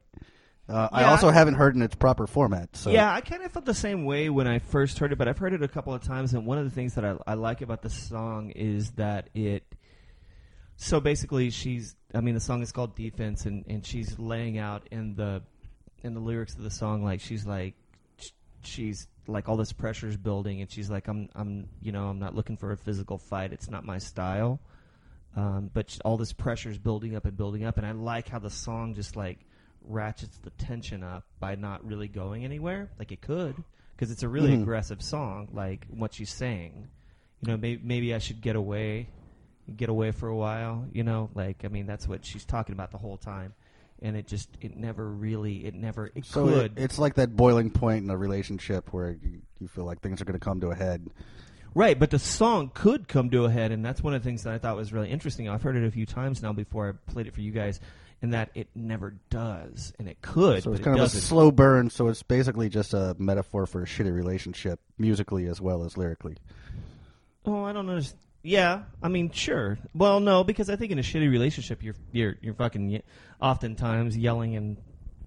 uh, 0.67 0.89
I 0.91 1.03
also 1.03 1.29
I- 1.29 1.33
haven't 1.33 1.55
heard 1.55 1.75
in 1.75 1.81
its 1.81 1.95
proper 1.95 2.27
format. 2.27 2.75
So 2.75 2.91
Yeah, 2.91 3.13
I 3.13 3.21
kind 3.21 3.43
of 3.43 3.51
felt 3.51 3.65
the 3.65 3.73
same 3.73 4.05
way 4.05 4.29
when 4.29 4.47
I 4.47 4.59
first 4.59 4.97
heard 4.97 5.11
it, 5.11 5.17
but 5.17 5.27
I've 5.27 5.37
heard 5.37 5.53
it 5.53 5.61
a 5.61 5.67
couple 5.67 5.93
of 5.93 6.01
times, 6.01 6.33
and 6.33 6.45
one 6.45 6.57
of 6.57 6.63
the 6.63 6.71
things 6.71 6.95
that 6.95 7.05
I, 7.05 7.15
I 7.27 7.33
like 7.35 7.61
about 7.61 7.81
the 7.81 7.89
song 7.89 8.51
is 8.51 8.91
that 8.91 9.29
it. 9.33 9.63
So 10.77 10.99
basically, 10.99 11.49
she's. 11.49 11.95
I 12.13 12.21
mean, 12.21 12.33
the 12.35 12.41
song 12.41 12.61
is 12.61 12.71
called 12.71 12.95
"Defense," 12.95 13.45
and, 13.45 13.63
and 13.67 13.85
she's 13.85 14.17
laying 14.19 14.57
out 14.57 14.87
in 14.91 15.15
the 15.15 15.41
in 16.03 16.13
the 16.13 16.19
lyrics 16.19 16.53
of 16.55 16.63
the 16.63 16.69
song, 16.69 17.03
like 17.03 17.19
she's 17.21 17.45
like, 17.45 17.73
she's 18.63 19.07
like 19.27 19.49
all 19.49 19.57
this 19.57 19.71
pressure's 19.73 20.17
building, 20.17 20.61
and 20.61 20.71
she's 20.71 20.89
like, 20.89 21.07
I'm, 21.07 21.29
I'm, 21.33 21.67
you 21.81 21.91
know, 21.91 22.07
I'm 22.07 22.19
not 22.19 22.35
looking 22.35 22.57
for 22.57 22.71
a 22.71 22.77
physical 22.77 23.17
fight. 23.17 23.51
It's 23.53 23.69
not 23.71 23.83
my 23.85 23.97
style. 23.97 24.59
Um, 25.35 25.71
but 25.73 25.97
all 26.05 26.15
this 26.15 26.31
pressure's 26.31 26.77
building 26.77 27.15
up 27.15 27.25
and 27.25 27.35
building 27.35 27.65
up, 27.65 27.77
and 27.77 27.85
I 27.87 27.91
like 27.91 28.29
how 28.29 28.39
the 28.39 28.49
song 28.51 28.93
just 28.93 29.15
like 29.15 29.39
ratchets 29.81 30.37
the 30.43 30.51
tension 30.51 31.03
up 31.03 31.23
by 31.39 31.55
not 31.55 31.83
really 31.85 32.07
going 32.07 32.45
anywhere, 32.45 32.89
like 32.99 33.11
it 33.11 33.21
could, 33.21 33.55
because 33.95 34.11
it's 34.11 34.23
a 34.23 34.29
really 34.29 34.51
Mhm. 34.51 34.61
aggressive 34.61 35.01
song, 35.01 35.49
like 35.53 35.85
what 35.89 36.13
she's 36.13 36.31
saying. 36.31 36.87
You 37.41 37.51
know, 37.51 37.57
maybe 37.57 37.81
maybe 37.83 38.13
I 38.13 38.19
should 38.19 38.41
get 38.41 38.55
away, 38.55 39.09
get 39.75 39.89
away 39.89 40.11
for 40.11 40.27
a 40.27 40.35
while. 40.35 40.85
You 40.91 41.03
know, 41.03 41.29
like 41.35 41.63
I 41.65 41.67
mean, 41.69 41.85
that's 41.85 42.07
what 42.07 42.25
she's 42.25 42.45
talking 42.45 42.73
about 42.73 42.91
the 42.91 42.97
whole 42.97 43.17
time, 43.17 43.53
and 44.01 44.15
it 44.17 44.27
just 44.27 44.49
it 44.61 44.75
never 44.75 45.07
really, 45.09 45.65
it 45.65 45.73
never, 45.75 46.11
it 46.15 46.25
So 46.25 46.45
could. 46.47 46.77
it, 46.77 46.83
it's 46.83 46.99
like 46.99 47.15
that 47.15 47.35
boiling 47.35 47.69
point 47.71 48.03
in 48.03 48.09
a 48.09 48.17
relationship 48.17 48.93
where 48.93 49.11
you, 49.21 49.41
you 49.59 49.67
feel 49.67 49.85
like 49.85 50.01
things 50.01 50.21
are 50.21 50.25
going 50.25 50.39
to 50.39 50.43
come 50.43 50.61
to 50.61 50.69
a 50.71 50.75
head. 50.75 51.07
Right, 51.73 51.99
but 51.99 52.09
the 52.09 52.19
song 52.19 52.71
could 52.73 53.07
come 53.09 53.29
to 53.31 53.43
a 53.45 53.49
head, 53.51 53.71
and 53.73 53.83
that's 53.83 54.01
one 54.01 54.13
of 54.13 54.23
the 54.23 54.29
things 54.29 54.43
that 54.43 54.53
I 54.53 54.57
thought 54.59 54.77
was 54.77 54.93
really 54.93 55.09
interesting. 55.09 55.49
I've 55.49 55.61
heard 55.61 55.75
it 55.75 55.83
a 55.85 55.91
few 55.91 56.05
times 56.05 56.41
now 56.41 56.53
before 56.53 56.87
I 56.87 57.11
played 57.11 57.27
it 57.27 57.33
for 57.33 57.41
you 57.41 57.51
guys, 57.51 57.81
and 58.21 58.33
that 58.33 58.49
it 58.55 58.69
never 58.75 59.15
does, 59.29 59.91
and 59.99 60.07
it 60.07 60.21
could, 60.21 60.63
So 60.63 60.69
but 60.69 60.75
it's 60.75 60.79
it 60.79 60.83
kind 60.85 60.95
of 60.95 61.01
a 61.01 61.03
doesn't. 61.05 61.19
slow 61.19 61.51
burn. 61.51 61.89
So 61.89 62.07
it's 62.07 62.23
basically 62.23 62.69
just 62.69 62.93
a 62.93 63.13
metaphor 63.19 63.65
for 63.65 63.81
a 63.81 63.85
shitty 63.85 64.13
relationship, 64.13 64.79
musically 64.97 65.47
as 65.47 65.59
well 65.59 65.83
as 65.83 65.97
lyrically. 65.97 66.37
Oh, 67.45 67.65
I 67.65 67.73
don't 67.73 67.89
understand. 67.89 68.21
Yeah, 68.45 68.83
I 69.01 69.07
mean, 69.07 69.31
sure. 69.31 69.79
Well, 69.95 70.19
no, 70.19 70.43
because 70.43 70.69
I 70.69 70.75
think 70.75 70.91
in 70.91 70.99
a 70.99 71.01
shitty 71.01 71.29
relationship, 71.29 71.81
you're 71.81 71.95
you're 72.11 72.35
you're 72.41 72.53
fucking 72.53 72.89
ye- 72.89 73.01
oftentimes 73.41 74.15
yelling 74.15 74.55
and 74.55 74.77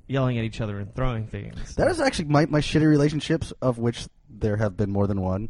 yelling 0.06 0.38
at 0.38 0.44
each 0.44 0.60
other 0.60 0.78
and 0.78 0.94
throwing 0.94 1.26
things. 1.26 1.74
That 1.74 1.88
is 1.88 2.00
actually 2.00 2.26
my, 2.26 2.46
my 2.46 2.60
shitty 2.60 2.86
relationships, 2.86 3.52
of 3.60 3.78
which 3.78 4.06
there 4.30 4.56
have 4.56 4.76
been 4.76 4.90
more 4.90 5.08
than 5.08 5.20
one. 5.20 5.48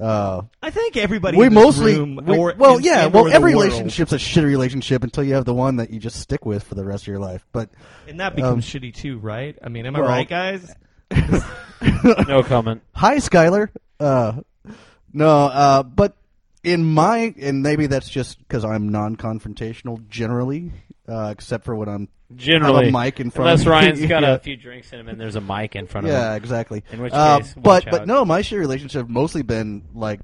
Uh, 0.00 0.40
I 0.62 0.70
think 0.70 0.96
everybody. 0.96 1.36
we 1.36 1.48
in 1.48 1.52
this 1.54 1.62
mostly, 1.62 1.98
room, 1.98 2.18
we- 2.24 2.38
or 2.38 2.54
well, 2.56 2.78
in- 2.78 2.84
yeah, 2.84 3.04
well, 3.06 3.30
every 3.30 3.52
relationship's 3.52 4.14
a 4.14 4.16
shitty 4.16 4.46
relationship 4.46 5.04
until 5.04 5.22
you 5.22 5.34
have 5.34 5.44
the 5.44 5.52
one 5.52 5.76
that 5.76 5.90
you 5.90 6.00
just 6.00 6.18
stick 6.18 6.46
with 6.46 6.62
for 6.62 6.76
the 6.76 6.84
rest 6.84 7.04
of 7.04 7.08
your 7.08 7.18
life. 7.18 7.44
But 7.52 7.68
and 8.08 8.20
that 8.20 8.34
becomes 8.34 8.74
um, 8.74 8.80
shitty 8.80 8.94
too, 8.94 9.18
right? 9.18 9.54
I 9.62 9.68
mean, 9.68 9.84
am 9.84 9.96
I 9.96 10.00
right, 10.00 10.28
guys? 10.28 10.74
No 12.26 12.42
comment. 12.42 12.80
Hi, 12.94 13.16
Skylar. 13.16 13.68
Uh, 14.00 14.40
no, 15.12 15.28
uh, 15.46 15.82
but 15.82 16.16
in 16.64 16.84
my 16.84 17.34
and 17.40 17.62
maybe 17.62 17.86
that's 17.86 18.08
just 18.08 18.38
because 18.38 18.64
I'm 18.64 18.88
non-confrontational 18.90 20.08
generally, 20.08 20.72
uh, 21.08 21.28
except 21.32 21.64
for 21.64 21.74
when 21.74 21.88
I'm 21.88 22.08
Generally, 22.34 22.86
have 22.86 22.94
a 22.94 22.98
mic 22.98 23.20
in 23.20 23.30
front 23.30 23.48
unless 23.50 23.60
of 23.60 23.66
me. 23.66 23.72
Ryan's 23.72 24.06
got 24.06 24.22
Yeah. 24.22 24.32
a 24.34 24.38
few 24.38 24.56
drinks 24.56 24.90
in 24.92 25.00
him 25.00 25.08
and 25.08 25.20
there's 25.20 25.36
a 25.36 25.40
mic 25.42 25.76
in 25.76 25.86
front 25.86 26.06
of 26.06 26.12
him. 26.12 26.18
yeah, 26.18 26.30
him. 26.30 26.36
exactly. 26.36 26.82
In 26.90 27.02
which 27.02 27.12
Uh, 27.12 27.38
case, 27.40 27.52
but 27.54 27.64
watch 27.64 27.84
but 27.90 28.00
out. 28.02 28.06
no, 28.06 28.24
my 28.24 28.40
shitty 28.40 28.58
relationship 28.58 29.00
have 29.02 29.10
mostly 29.10 29.42
been 29.42 29.82
like 29.94 30.20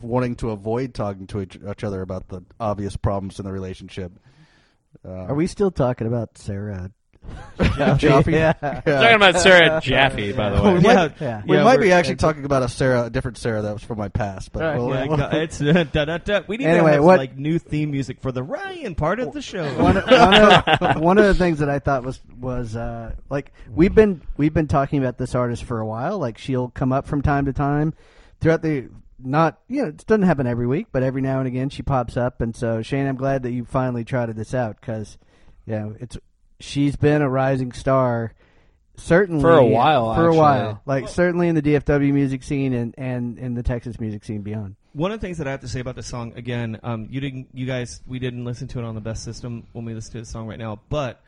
wanting 0.00 0.34
to 0.36 0.50
avoid 0.50 0.94
talking 0.94 1.26
to 1.28 1.40
each, 1.42 1.56
each 1.56 1.84
other 1.84 2.00
about 2.00 2.28
the 2.28 2.42
obvious 2.58 2.96
problems 2.96 3.38
in 3.38 3.44
the 3.44 3.52
relationship. 3.52 4.12
Uh, 5.04 5.10
Are 5.26 5.34
we 5.34 5.46
still 5.46 5.70
talking 5.70 6.06
about 6.06 6.38
Sarah? 6.38 6.90
Jaffe? 7.98 8.32
Yeah. 8.32 8.52
Talking 8.52 9.14
about 9.16 9.40
Sarah 9.40 9.80
Jaffe, 9.82 10.32
by 10.32 10.50
the 10.50 10.62
way. 10.62 10.74
we 10.74 10.80
might, 10.80 11.20
Yeah. 11.20 11.42
we 11.46 11.56
Yeah, 11.56 11.64
might 11.64 11.78
we're- 11.78 11.88
be 11.88 11.92
actually 11.92 12.14
it's- 12.14 12.20
talking 12.20 12.44
about 12.44 12.62
a 12.62 12.68
Sarah, 12.68 13.04
a 13.04 13.10
different 13.10 13.38
Sarah 13.38 13.62
that 13.62 13.72
was 13.72 13.82
from 13.82 13.98
my 13.98 14.08
past. 14.08 14.52
But 14.52 14.62
Right, 14.62 14.78
we'll- 14.78 14.90
Yeah, 14.90 15.06
we'll- 15.06 15.16
go- 15.30 15.30
it's 15.32 15.60
uh, 15.60 15.84
da, 15.92 16.04
da, 16.04 16.18
da. 16.18 16.40
we 16.48 16.56
need 16.56 16.66
Anyway, 16.66 16.90
to 16.90 16.94
have 16.96 17.04
what- 17.04 17.18
like 17.18 17.36
new 17.36 17.58
theme 17.58 17.90
music 17.90 18.20
for 18.20 18.32
the 18.32 18.42
Ryan 18.42 18.94
part 18.94 19.20
of 19.20 19.32
the 19.32 19.42
show. 19.42 19.64
one, 19.82 19.96
one, 19.96 20.34
of, 20.34 21.00
one 21.00 21.18
of 21.18 21.24
the 21.24 21.34
things 21.34 21.58
that 21.60 21.68
I 21.70 21.78
thought 21.78 22.04
was 22.04 22.20
was 22.38 22.74
uh, 22.76 23.14
like 23.30 23.52
we've 23.72 23.94
been 23.94 24.20
we've 24.36 24.54
been 24.54 24.68
talking 24.68 24.98
about 24.98 25.18
this 25.18 25.34
artist 25.34 25.64
for 25.64 25.78
a 25.80 25.86
while. 25.86 26.18
Like 26.18 26.38
she'll 26.38 26.68
come 26.68 26.92
up 26.92 27.06
from 27.06 27.22
time 27.22 27.44
to 27.46 27.52
time 27.52 27.94
throughout 28.40 28.62
the 28.62 28.88
not 29.24 29.60
you 29.68 29.82
know 29.82 29.88
it 29.88 30.04
doesn't 30.06 30.22
happen 30.24 30.46
every 30.48 30.66
week, 30.66 30.88
but 30.90 31.02
every 31.04 31.22
now 31.22 31.38
and 31.38 31.46
again 31.46 31.68
she 31.70 31.82
pops 31.82 32.16
up. 32.16 32.40
And 32.40 32.56
so 32.56 32.82
Shane, 32.82 33.06
I'm 33.06 33.16
glad 33.16 33.44
that 33.44 33.52
you 33.52 33.64
finally 33.64 34.04
trotted 34.04 34.34
this 34.36 34.52
out 34.54 34.80
because 34.80 35.16
you 35.66 35.74
know 35.76 35.94
it's 36.00 36.18
she's 36.62 36.96
been 36.96 37.22
a 37.22 37.28
rising 37.28 37.72
star. 37.72 38.32
Certainly 38.96 39.40
For 39.40 39.56
a 39.56 39.64
while, 39.64 40.14
for 40.14 40.28
a 40.28 40.34
while, 40.34 40.82
like 40.84 41.08
certainly 41.08 41.48
in 41.48 41.54
the 41.54 41.62
DFW 41.62 42.12
music 42.12 42.42
scene 42.42 42.74
and, 42.74 42.94
and 42.98 43.38
in 43.38 43.54
the 43.54 43.62
Texas 43.62 43.98
music 43.98 44.22
scene 44.22 44.42
beyond. 44.42 44.76
One 44.92 45.10
of 45.10 45.20
the 45.20 45.26
things 45.26 45.38
that 45.38 45.48
I 45.48 45.50
have 45.50 45.60
to 45.60 45.68
say 45.68 45.80
about 45.80 45.96
the 45.96 46.02
song 46.02 46.34
again, 46.36 46.78
um, 46.82 47.08
you 47.10 47.20
didn't, 47.20 47.48
you 47.54 47.64
guys, 47.64 48.02
we 48.06 48.18
didn't 48.18 48.44
listen 48.44 48.68
to 48.68 48.78
it 48.78 48.84
on 48.84 48.94
the 48.94 49.00
best 49.00 49.24
system 49.24 49.66
when 49.72 49.86
we 49.86 49.94
listened 49.94 50.12
to 50.12 50.20
the 50.20 50.26
song 50.26 50.46
right 50.46 50.58
now, 50.58 50.78
but 50.90 51.22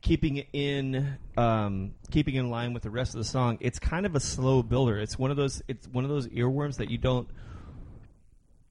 keeping 0.00 0.38
it 0.38 0.48
in, 0.54 1.18
um, 1.36 1.94
keeping 2.10 2.36
in 2.36 2.48
line 2.48 2.72
with 2.72 2.82
the 2.82 2.90
rest 2.90 3.14
of 3.14 3.18
the 3.18 3.24
song, 3.24 3.58
it's 3.60 3.78
kind 3.78 4.06
of 4.06 4.14
a 4.14 4.20
slow 4.20 4.62
builder. 4.62 4.98
It's 4.98 5.18
one 5.18 5.30
of 5.30 5.36
those, 5.36 5.62
it's 5.68 5.86
one 5.86 6.04
of 6.04 6.10
those 6.10 6.26
earworms 6.28 6.78
that 6.78 6.90
you 6.90 6.96
don't 6.96 7.28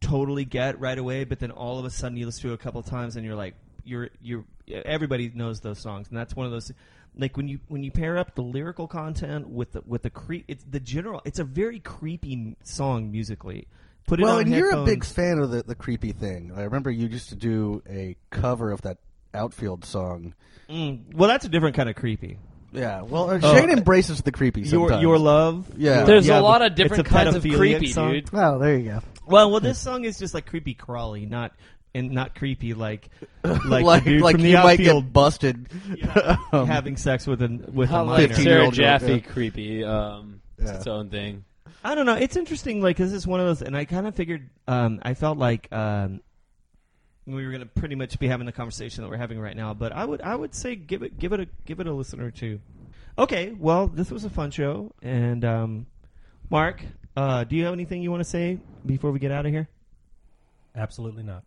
totally 0.01 0.43
get 0.43 0.79
right 0.79 0.97
away, 0.97 1.23
but 1.23 1.39
then 1.39 1.51
all 1.51 1.77
of 1.77 1.85
a 1.85 1.91
sudden 1.91 2.17
you 2.17 2.25
listen 2.25 2.41
to 2.41 2.51
it 2.51 2.55
a 2.55 2.57
couple 2.57 2.81
times 2.81 3.15
and 3.15 3.23
you're 3.23 3.35
like, 3.35 3.53
you're, 3.83 4.09
you're, 4.21 4.45
everybody 4.67 5.31
knows 5.33 5.59
those 5.61 5.79
songs, 5.79 6.07
and 6.09 6.17
that's 6.17 6.35
one 6.35 6.45
of 6.45 6.51
those. 6.51 6.71
Like 7.15 7.37
when 7.37 7.47
you 7.47 7.59
when 7.67 7.83
you 7.83 7.91
pair 7.91 8.17
up 8.17 8.33
the 8.33 8.41
lyrical 8.41 8.87
content 8.87 9.47
with 9.47 9.73
the 9.73 9.83
with 9.85 10.01
the 10.01 10.09
creep, 10.09 10.45
it's 10.47 10.63
the 10.63 10.79
general. 10.79 11.21
It's 11.25 11.37
a 11.37 11.43
very 11.43 11.79
creepy 11.79 12.55
song 12.63 13.11
musically. 13.11 13.67
Put 14.07 14.19
it 14.19 14.23
well, 14.23 14.37
on 14.37 14.41
and 14.45 14.55
you're 14.55 14.71
a 14.71 14.83
big 14.83 15.05
fan 15.05 15.37
of 15.37 15.51
the, 15.51 15.61
the 15.63 15.75
creepy 15.75 16.11
thing. 16.11 16.51
I 16.55 16.63
remember 16.63 16.89
you 16.89 17.07
used 17.07 17.29
to 17.29 17.35
do 17.35 17.83
a 17.87 18.15
cover 18.31 18.71
of 18.71 18.81
that 18.81 18.97
outfield 19.33 19.85
song. 19.85 20.33
Mm, 20.69 21.13
well, 21.15 21.29
that's 21.29 21.45
a 21.45 21.49
different 21.49 21.75
kind 21.75 21.87
of 21.87 21.95
creepy. 21.95 22.39
Yeah, 22.71 23.03
well, 23.03 23.29
uh, 23.29 23.39
Oh, 23.41 23.55
Shane 23.55 23.69
embraces 23.69 24.21
the 24.23 24.31
creepy. 24.31 24.61
Your 24.61 24.87
Sometimes. 24.87 25.01
your 25.03 25.19
love. 25.19 25.71
Yeah. 25.77 26.03
There's 26.03 26.25
Yeah, 26.27 26.39
a 26.39 26.41
lot 26.41 26.63
of 26.63 26.73
different 26.73 27.05
kinds 27.05 27.35
of 27.35 27.43
creepy, 27.43 27.87
song. 27.87 28.11
dude. 28.13 28.29
Oh, 28.33 28.57
there 28.57 28.77
you 28.77 28.89
go. 28.89 29.01
Well, 29.27 29.51
well, 29.51 29.59
this 29.59 29.77
song 29.77 30.03
is 30.03 30.17
just 30.17 30.33
like 30.33 30.47
creepy 30.47 30.73
crawly, 30.73 31.25
not 31.27 31.53
and 31.95 32.11
not 32.11 32.35
creepy 32.35 32.73
like 32.73 33.09
like, 33.43 33.63
like 33.83 34.03
the 34.03 34.09
dude 34.11 34.21
like 34.21 34.35
from 34.35 34.45
you 34.45 34.51
the 34.57 34.63
might 34.63 34.79
outfield 34.79 35.03
get 35.05 35.13
busted. 35.13 35.67
yeah, 35.95 36.37
Um, 36.51 36.67
having 36.67 36.97
sex 36.97 37.27
with 37.27 37.41
an 37.41 37.65
with 37.73 37.89
a 37.89 37.93
Not 37.93 38.05
minor. 38.07 38.27
Sarah 38.33 38.39
15-year-old 38.39 38.73
Jaffe 38.73 39.13
yeah. 39.13 39.19
creepy. 39.19 39.83
Um, 39.83 40.41
it's 40.57 40.71
Yeah. 40.71 40.77
its 40.77 40.87
own 40.87 41.09
thing. 41.09 41.43
I 41.83 41.95
don't 41.95 42.05
know. 42.05 42.15
It's 42.15 42.35
interesting. 42.37 42.81
Like 42.81 42.97
this 42.97 43.11
is 43.11 43.27
one 43.27 43.39
of 43.39 43.45
those, 43.45 43.61
and 43.61 43.75
I 43.75 43.85
kind 43.85 44.07
of 44.07 44.15
figured. 44.15 44.49
Um, 44.67 44.99
I 45.03 45.13
felt 45.15 45.37
like 45.37 45.67
um, 45.73 46.21
we 47.25 47.43
were 47.45 47.51
going 47.51 47.61
to 47.61 47.67
pretty 47.67 47.95
much 47.95 48.17
be 48.19 48.27
having 48.27 48.45
the 48.45 48.51
conversation 48.53 49.03
that 49.03 49.09
we're 49.09 49.17
having 49.17 49.39
right 49.39 49.55
now. 49.55 49.73
But 49.73 49.91
I 49.91 50.05
would, 50.05 50.21
I 50.21 50.33
would 50.35 50.55
say, 50.55 50.75
give 50.75 51.03
it, 51.03 51.19
give 51.19 51.33
it 51.33 51.41
a, 51.41 51.47
give 51.65 51.79
it 51.81 51.87
a 51.87 51.93
listen 51.93 52.21
or 52.21 52.31
two. 52.31 52.59
Okay. 53.17 53.53
Well, 53.57 53.87
this 53.87 54.09
was 54.11 54.23
a 54.23 54.29
fun 54.29 54.51
show, 54.51 54.93
and 55.01 55.43
um, 55.43 55.85
Mark, 56.49 56.81
uh, 57.17 57.43
do 57.43 57.55
you 57.57 57.65
have 57.65 57.73
anything 57.73 58.01
you 58.01 58.11
want 58.11 58.21
to 58.23 58.29
say 58.29 58.59
before 58.85 59.11
we 59.11 59.19
get 59.19 59.31
out 59.31 59.45
of 59.45 59.51
here? 59.51 59.67
Absolutely 60.75 61.23
not. 61.23 61.43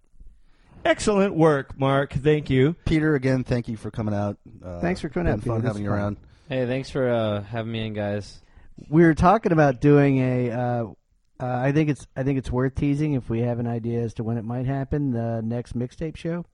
Excellent 0.87 1.35
work, 1.35 1.79
Mark. 1.79 2.13
Thank 2.13 2.49
you. 2.49 2.77
Peter, 2.85 3.15
again, 3.17 3.43
thank 3.43 3.67
you 3.67 3.77
for 3.77 3.91
coming 3.91 4.15
out. 4.15 4.39
Uh, 4.65 4.81
Thanks 4.81 5.01
for 5.01 5.09
coming 5.09 5.27
been 5.27 5.35
out, 5.35 5.39
Peter. 5.41 5.51
Fun 5.51 5.61
This 5.63 5.69
having 5.69 5.83
you 5.83 5.91
fun. 5.91 5.99
around. 5.99 6.17
Hey, 6.49 6.65
thanks 6.67 6.91
for 6.91 7.09
uh, 7.11 7.43
having 7.43 7.73
me 7.73 7.87
in, 7.89 7.93
guys. 7.93 8.41
we 8.89 9.03
were 9.03 9.15
talking 9.15 9.51
about 9.53 9.81
doing 9.81 10.19
a. 10.19 10.51
Uh, 10.53 10.85
uh, 11.41 11.47
I 11.47 11.73
think 11.73 11.91
it's. 11.91 12.07
I 12.17 12.23
think 12.23 12.39
it's 12.39 12.51
worth 12.53 12.77
teasing 12.77 13.15
if 13.15 13.29
we 13.29 13.41
have 13.41 13.59
an 13.59 13.67
idea 13.67 14.01
as 14.01 14.15
to 14.15 14.25
when 14.25 14.39
it 14.39 14.45
might 14.45 14.67
happen. 14.67 15.11
The 15.11 15.43
next 15.43 15.77
mixtape 15.77 16.17
show. 16.17 16.45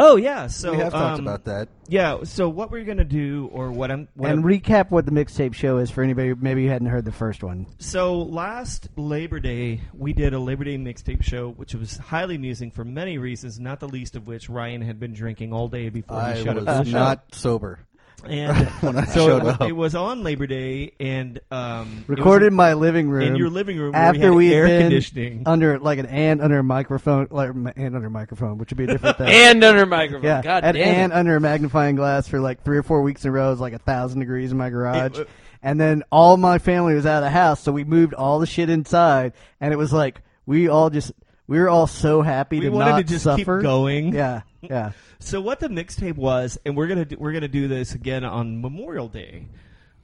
Oh 0.00 0.14
yeah, 0.14 0.46
so 0.46 0.70
we 0.70 0.78
have 0.78 0.92
talked 0.92 1.18
um, 1.18 1.26
about 1.26 1.44
that. 1.46 1.68
Yeah, 1.88 2.22
so 2.22 2.48
what 2.48 2.70
we're 2.70 2.84
gonna 2.84 3.02
do, 3.02 3.50
or 3.52 3.72
what 3.72 3.90
I'm, 3.90 4.06
what 4.14 4.30
and 4.30 4.40
I'm 4.40 4.44
recap 4.44 4.90
what 4.90 5.06
the 5.06 5.10
mixtape 5.10 5.54
show 5.54 5.78
is 5.78 5.90
for 5.90 6.04
anybody 6.04 6.34
maybe 6.34 6.62
you 6.62 6.68
hadn't 6.68 6.86
heard 6.86 7.04
the 7.04 7.10
first 7.10 7.42
one. 7.42 7.66
So 7.78 8.18
last 8.18 8.88
Labor 8.94 9.40
Day, 9.40 9.80
we 9.92 10.12
did 10.12 10.34
a 10.34 10.38
Labor 10.38 10.64
Day 10.64 10.76
mixtape 10.76 11.24
show, 11.24 11.50
which 11.50 11.74
was 11.74 11.96
highly 11.96 12.36
amusing 12.36 12.70
for 12.70 12.84
many 12.84 13.18
reasons, 13.18 13.58
not 13.58 13.80
the 13.80 13.88
least 13.88 14.14
of 14.14 14.28
which 14.28 14.48
Ryan 14.48 14.82
had 14.82 15.00
been 15.00 15.14
drinking 15.14 15.52
all 15.52 15.66
day 15.66 15.88
before 15.88 16.16
I 16.16 16.34
he 16.34 16.44
showed 16.44 16.56
was 16.56 16.66
up 16.68 16.78
to 16.78 16.84
the 16.84 16.90
show. 16.92 16.98
not 16.98 17.34
sober. 17.34 17.80
And 18.26 18.68
when 18.80 18.96
I 18.98 19.04
so 19.04 19.26
showed 19.26 19.42
it, 19.42 19.48
up. 19.48 19.60
it 19.62 19.72
was 19.72 19.94
on 19.94 20.22
Labor 20.22 20.46
Day, 20.46 20.92
and 20.98 21.40
um, 21.50 22.04
Recorded 22.06 22.46
in 22.46 22.54
my 22.54 22.74
living 22.74 23.08
room 23.08 23.22
in 23.22 23.36
your 23.36 23.50
living 23.50 23.78
room 23.78 23.94
after 23.94 24.20
where 24.20 24.32
we 24.32 24.48
we 24.48 24.48
had 24.48 24.54
had 24.64 24.70
air 24.70 24.78
been 24.78 24.82
conditioning. 24.90 25.42
under 25.46 25.78
like 25.78 25.98
an 25.98 26.06
ant 26.06 26.40
under 26.40 26.58
a 26.58 26.64
microphone, 26.64 27.28
like 27.30 27.50
an 27.50 27.66
ant 27.68 27.94
under 27.94 28.08
a 28.08 28.10
microphone, 28.10 28.58
which 28.58 28.70
would 28.70 28.78
be 28.78 28.84
a 28.84 28.88
different 28.88 29.16
thing. 29.18 29.28
and 29.28 29.62
under 29.62 29.86
microphone. 29.86 30.24
yeah, 30.24 30.42
God 30.42 30.64
an 30.64 30.74
damn 30.74 30.94
ant 30.94 31.12
it. 31.12 31.16
under 31.16 31.36
a 31.36 31.40
magnifying 31.40 31.96
glass 31.96 32.26
for 32.28 32.40
like 32.40 32.62
three 32.64 32.78
or 32.78 32.82
four 32.82 33.02
weeks 33.02 33.24
in 33.24 33.28
a 33.28 33.32
row. 33.32 33.48
It 33.48 33.50
was 33.50 33.60
like 33.60 33.72
a 33.74 33.78
thousand 33.78 34.20
degrees 34.20 34.50
in 34.52 34.58
my 34.58 34.70
garage. 34.70 35.18
It- 35.18 35.28
and 35.62 35.80
then 35.80 36.04
all 36.12 36.36
my 36.36 36.58
family 36.58 36.94
was 36.94 37.04
out 37.04 37.18
of 37.18 37.24
the 37.24 37.30
house, 37.30 37.60
so 37.60 37.72
we 37.72 37.82
moved 37.82 38.14
all 38.14 38.38
the 38.38 38.46
shit 38.46 38.70
inside, 38.70 39.32
and 39.60 39.72
it 39.72 39.76
was 39.76 39.92
like 39.92 40.22
we 40.46 40.68
all 40.68 40.88
just 40.88 41.10
we 41.48 41.58
were 41.58 41.68
all 41.68 41.86
so 41.88 42.22
happy 42.22 42.58
We 42.60 42.66
to 42.66 42.70
wanted 42.70 42.90
not 42.90 42.96
to 42.98 43.04
just 43.04 43.24
keep 43.24 43.38
suffer. 43.46 43.60
going. 43.60 44.12
Yeah, 44.14 44.42
yeah. 44.60 44.92
So 45.20 45.40
what 45.40 45.60
the 45.60 45.68
mixtape 45.68 46.16
was, 46.16 46.58
and 46.64 46.76
we're 46.76 46.86
gonna 46.86 47.04
do, 47.04 47.16
we're 47.18 47.32
gonna 47.32 47.48
do 47.48 47.68
this 47.68 47.94
again 47.94 48.24
on 48.24 48.60
Memorial 48.60 49.08
Day, 49.08 49.46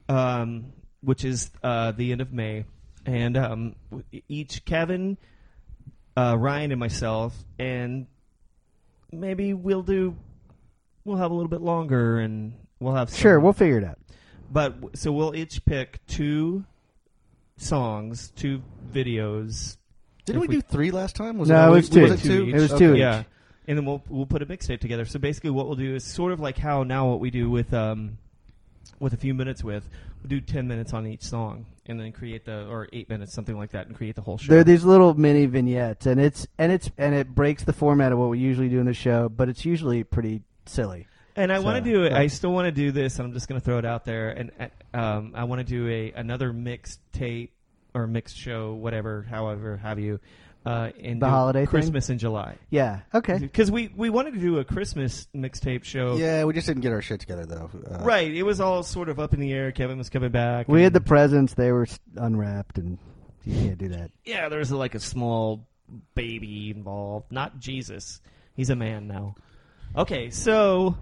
um, 0.09 0.73
which 1.01 1.23
is 1.23 1.51
uh, 1.63 1.91
the 1.91 2.11
end 2.11 2.21
of 2.21 2.33
May, 2.33 2.65
and 3.05 3.37
um, 3.37 3.75
each 4.27 4.65
Kevin, 4.65 5.17
uh, 6.17 6.35
Ryan, 6.37 6.71
and 6.71 6.79
myself, 6.79 7.33
and 7.57 8.07
maybe 9.11 9.53
we'll 9.53 9.83
do, 9.83 10.15
we'll 11.05 11.17
have 11.17 11.31
a 11.31 11.33
little 11.33 11.49
bit 11.49 11.61
longer, 11.61 12.19
and 12.19 12.53
we'll 12.79 12.95
have 12.95 13.09
some, 13.09 13.17
Sure, 13.19 13.39
we'll 13.39 13.53
figure 13.53 13.77
it 13.77 13.83
out. 13.85 13.99
but 14.51 14.75
so 14.97 15.11
we'll 15.13 15.35
each 15.35 15.63
pick 15.65 16.05
two 16.07 16.65
songs, 17.57 18.31
two 18.35 18.61
videos. 18.91 19.77
Didn't 20.25 20.43
If 20.43 20.49
we, 20.49 20.55
do 20.55 20.61
three 20.61 20.91
last 20.91 21.15
time? 21.15 21.37
Was 21.37 21.49
No, 21.49 21.67
it, 21.67 21.67
it 21.67 21.71
was 21.71 21.89
two. 21.89 22.01
Was 22.01 22.11
it 22.11 22.27
two? 22.27 22.49
It 22.49 22.59
was 22.59 22.73
two 22.73 22.91
Okay. 22.91 22.99
Yeah, 22.99 23.23
and 23.67 23.77
then 23.77 23.85
we'll 23.85 24.03
we'll 24.09 24.25
put 24.25 24.41
a 24.41 24.45
mixtape 24.45 24.79
together. 24.79 25.05
So 25.05 25.19
basically, 25.19 25.49
what 25.49 25.67
we'll 25.67 25.75
do 25.75 25.95
is 25.95 26.03
sort 26.03 26.31
of 26.31 26.39
like 26.39 26.57
how 26.57 26.83
now 26.83 27.09
what 27.09 27.19
we 27.19 27.29
do 27.31 27.49
with 27.49 27.73
um 27.73 28.17
with 28.99 29.13
a 29.13 29.17
few 29.17 29.33
minutes 29.33 29.63
with 29.63 29.87
we'll 30.21 30.29
do 30.29 30.41
ten 30.41 30.67
minutes 30.67 30.93
on 30.93 31.05
each 31.07 31.23
song, 31.23 31.65
and 31.85 31.99
then 31.99 32.11
create 32.11 32.45
the 32.45 32.67
or 32.67 32.87
eight 32.93 33.09
minutes 33.09 33.33
something 33.33 33.57
like 33.57 33.71
that, 33.71 33.87
and 33.87 33.95
create 33.95 34.15
the 34.15 34.21
whole 34.21 34.37
show. 34.37 34.51
There 34.51 34.59
are 34.59 34.63
these 34.63 34.83
little 34.83 35.13
mini 35.13 35.45
vignettes, 35.45 36.05
and 36.05 36.19
it's 36.19 36.47
and 36.57 36.71
it's 36.71 36.89
and 36.97 37.15
it 37.15 37.33
breaks 37.33 37.63
the 37.63 37.73
format 37.73 38.11
of 38.11 38.19
what 38.19 38.29
we 38.29 38.39
usually 38.39 38.69
do 38.69 38.79
in 38.79 38.85
the 38.85 38.93
show, 38.93 39.29
but 39.29 39.49
it's 39.49 39.65
usually 39.65 40.03
pretty 40.03 40.41
silly. 40.65 41.07
and 41.35 41.51
I 41.51 41.59
want 41.59 41.83
to 41.83 41.91
do 41.91 42.03
it. 42.03 42.11
yeah. 42.11 42.19
I 42.19 42.27
still 42.27 42.51
want 42.51 42.65
to 42.65 42.71
do 42.71 42.91
this, 42.91 43.19
and 43.19 43.27
I'm 43.27 43.33
just 43.33 43.47
going 43.47 43.59
to 43.59 43.65
throw 43.65 43.77
it 43.77 43.85
out 43.85 44.05
there. 44.05 44.29
And 44.29 44.51
uh, 44.59 44.97
um, 44.97 45.33
I 45.35 45.43
want 45.43 45.59
to 45.59 45.65
do 45.65 45.89
a 45.89 46.11
another 46.13 46.53
mixed 46.53 46.99
tape 47.11 47.51
or 47.93 48.07
mixed 48.07 48.37
show, 48.37 48.73
whatever, 48.73 49.25
however 49.29 49.77
have 49.77 49.99
you. 49.99 50.19
Uh, 50.65 50.89
and 51.03 51.21
The 51.21 51.27
do 51.27 51.29
holiday 51.29 51.59
thing? 51.61 51.67
Christmas 51.67 52.09
in 52.09 52.17
July. 52.17 52.55
Yeah. 52.71 53.01
Okay. 53.13 53.37
Because 53.37 53.69
we, 53.69 53.91
we 53.95 54.09
wanted 54.09 54.33
to 54.33 54.39
do 54.39 54.57
a 54.57 54.63
Christmas 54.65 55.27
mixtape 55.35 55.83
show. 55.83 56.15
Yeah, 56.15 56.43
we 56.45 56.53
just 56.53 56.65
didn't 56.65 56.81
get 56.81 56.91
our 56.91 57.01
shit 57.03 57.19
together 57.19 57.45
though. 57.45 57.69
Uh, 57.87 58.03
Right. 58.03 58.31
It 58.33 58.43
was 58.43 58.59
all 58.59 58.81
sort 58.81 59.09
of 59.09 59.19
up 59.19 59.33
in 59.35 59.39
the 59.39 59.53
air. 59.53 59.71
Kevin 59.71 59.97
was 59.99 60.09
coming 60.09 60.31
back. 60.31 60.67
We 60.67 60.81
had 60.81 60.93
the 60.93 60.97
and- 60.99 61.05
presents; 61.05 61.53
they 61.53 61.71
were 61.71 61.83
s- 61.83 61.99
unwrapped, 62.15 62.77
and 62.79 62.97
you 63.45 63.61
can't 63.67 63.77
do 63.77 63.89
that. 63.89 64.09
yeah. 64.25 64.49
There 64.49 64.57
was 64.59 64.71
like 64.71 64.95
a 64.95 64.99
small 64.99 65.67
baby 66.15 66.71
involved. 66.75 67.31
Not 67.31 67.59
Jesus. 67.59 68.19
He's 68.55 68.71
a 68.71 68.75
man 68.75 69.07
now. 69.07 69.35
Okay, 69.95 70.31
so 70.31 70.97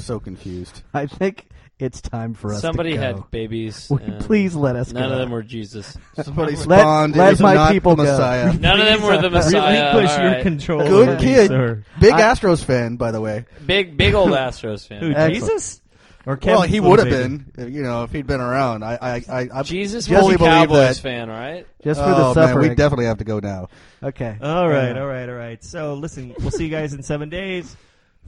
So 0.00 0.18
confused. 0.18 0.82
I 0.94 1.06
think 1.06 1.46
it's 1.82 2.00
time 2.00 2.34
for 2.34 2.52
us. 2.54 2.60
Somebody 2.60 2.90
to 2.90 2.96
go. 2.96 3.02
had 3.02 3.30
babies. 3.30 3.90
And 4.02 4.20
please 4.20 4.54
let 4.54 4.76
us 4.76 4.92
know. 4.92 5.00
None 5.00 5.08
go. 5.10 5.12
of 5.14 5.18
them 5.20 5.30
were 5.30 5.42
Jesus. 5.42 5.96
Somebody 6.22 6.56
Let- 6.56 6.62
spawned. 6.80 7.16
let 7.16 7.26
it 7.28 7.30
was 7.32 7.40
my 7.40 7.54
not 7.54 7.72
people 7.72 7.96
the 7.96 8.04
go. 8.04 8.12
Messiah. 8.12 8.52
None 8.52 8.80
of 8.80 8.86
them 8.86 9.02
were 9.02 9.20
the 9.20 9.30
Messiah. 9.30 9.88
relinquish 9.94 10.10
All 10.16 10.22
your 10.24 10.32
right. 10.32 10.42
control. 10.42 10.80
Good 10.80 11.08
over 11.08 11.14
me, 11.18 11.22
kid. 11.22 11.48
sir. 11.48 11.84
Big 12.00 12.12
I- 12.12 12.20
Astros 12.22 12.64
fan, 12.64 12.96
by 12.96 13.10
the 13.10 13.20
way. 13.20 13.44
Big, 13.66 13.96
big 13.96 14.14
old 14.14 14.30
Astros 14.32 14.86
fan. 14.86 15.00
Who, 15.02 15.10
Excellent. 15.10 15.34
Jesus? 15.34 15.78
Or 16.24 16.34
well, 16.34 16.36
Kevin's 16.60 16.66
he 16.66 16.74
little 16.78 16.90
would 16.90 16.98
have 17.00 17.08
baby? 17.10 17.22
been, 17.38 17.52
if, 17.66 17.74
you 17.74 17.82
know, 17.82 18.04
if 18.04 18.12
he'd 18.12 18.28
been 18.28 18.40
around. 18.40 18.84
I, 18.84 18.94
I, 18.94 19.14
I, 19.28 19.48
I 19.52 19.62
Jesus 19.64 20.06
fully 20.06 20.18
was 20.18 20.34
a 20.36 20.38
believe 20.38 20.50
Cowboys 20.50 20.96
that. 20.96 21.02
fan, 21.02 21.28
right? 21.28 21.66
Just 21.82 21.98
for 22.00 22.06
oh, 22.06 22.10
the 22.10 22.40
man, 22.40 22.48
suffering. 22.48 22.68
we 22.68 22.74
definitely 22.76 23.06
have 23.06 23.18
to 23.18 23.24
go 23.24 23.40
now. 23.40 23.68
okay. 24.04 24.38
All 24.40 24.68
right, 24.68 24.96
Uh, 24.96 25.00
all 25.00 25.06
right, 25.08 25.28
all 25.28 25.34
right. 25.34 25.62
So 25.64 25.94
listen, 25.94 26.32
we'll 26.38 26.52
see 26.52 26.62
you 26.64 26.70
guys 26.70 26.92
in 26.94 27.02
seven 27.02 27.28
days. 27.28 27.76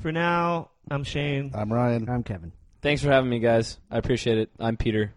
For 0.02 0.11
now, 0.11 0.70
I'm 0.90 1.05
Shane. 1.05 1.52
I'm 1.55 1.72
Ryan. 1.72 2.09
I'm 2.09 2.24
Kevin. 2.24 2.50
Thanks 2.85 3.03
for 3.03 3.11
having 3.11 3.30
me, 3.30 3.39
guys. 3.39 3.78
I 3.91 3.97
appreciate 3.97 4.37
it. 4.37 4.51
I'm 4.61 4.76
Peter. 4.76 5.14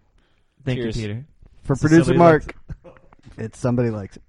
Thank 0.64 0.80
cheers. 0.80 0.96
you, 0.96 1.08
Peter. 1.10 1.26
For 1.64 1.76
So 1.76 1.82
producer 1.82 2.06
somebody 2.06 2.18
Mark, 2.18 2.56
it's 3.38 3.60
somebody 3.60 3.90
likes 3.90 4.16
it. 4.16 4.24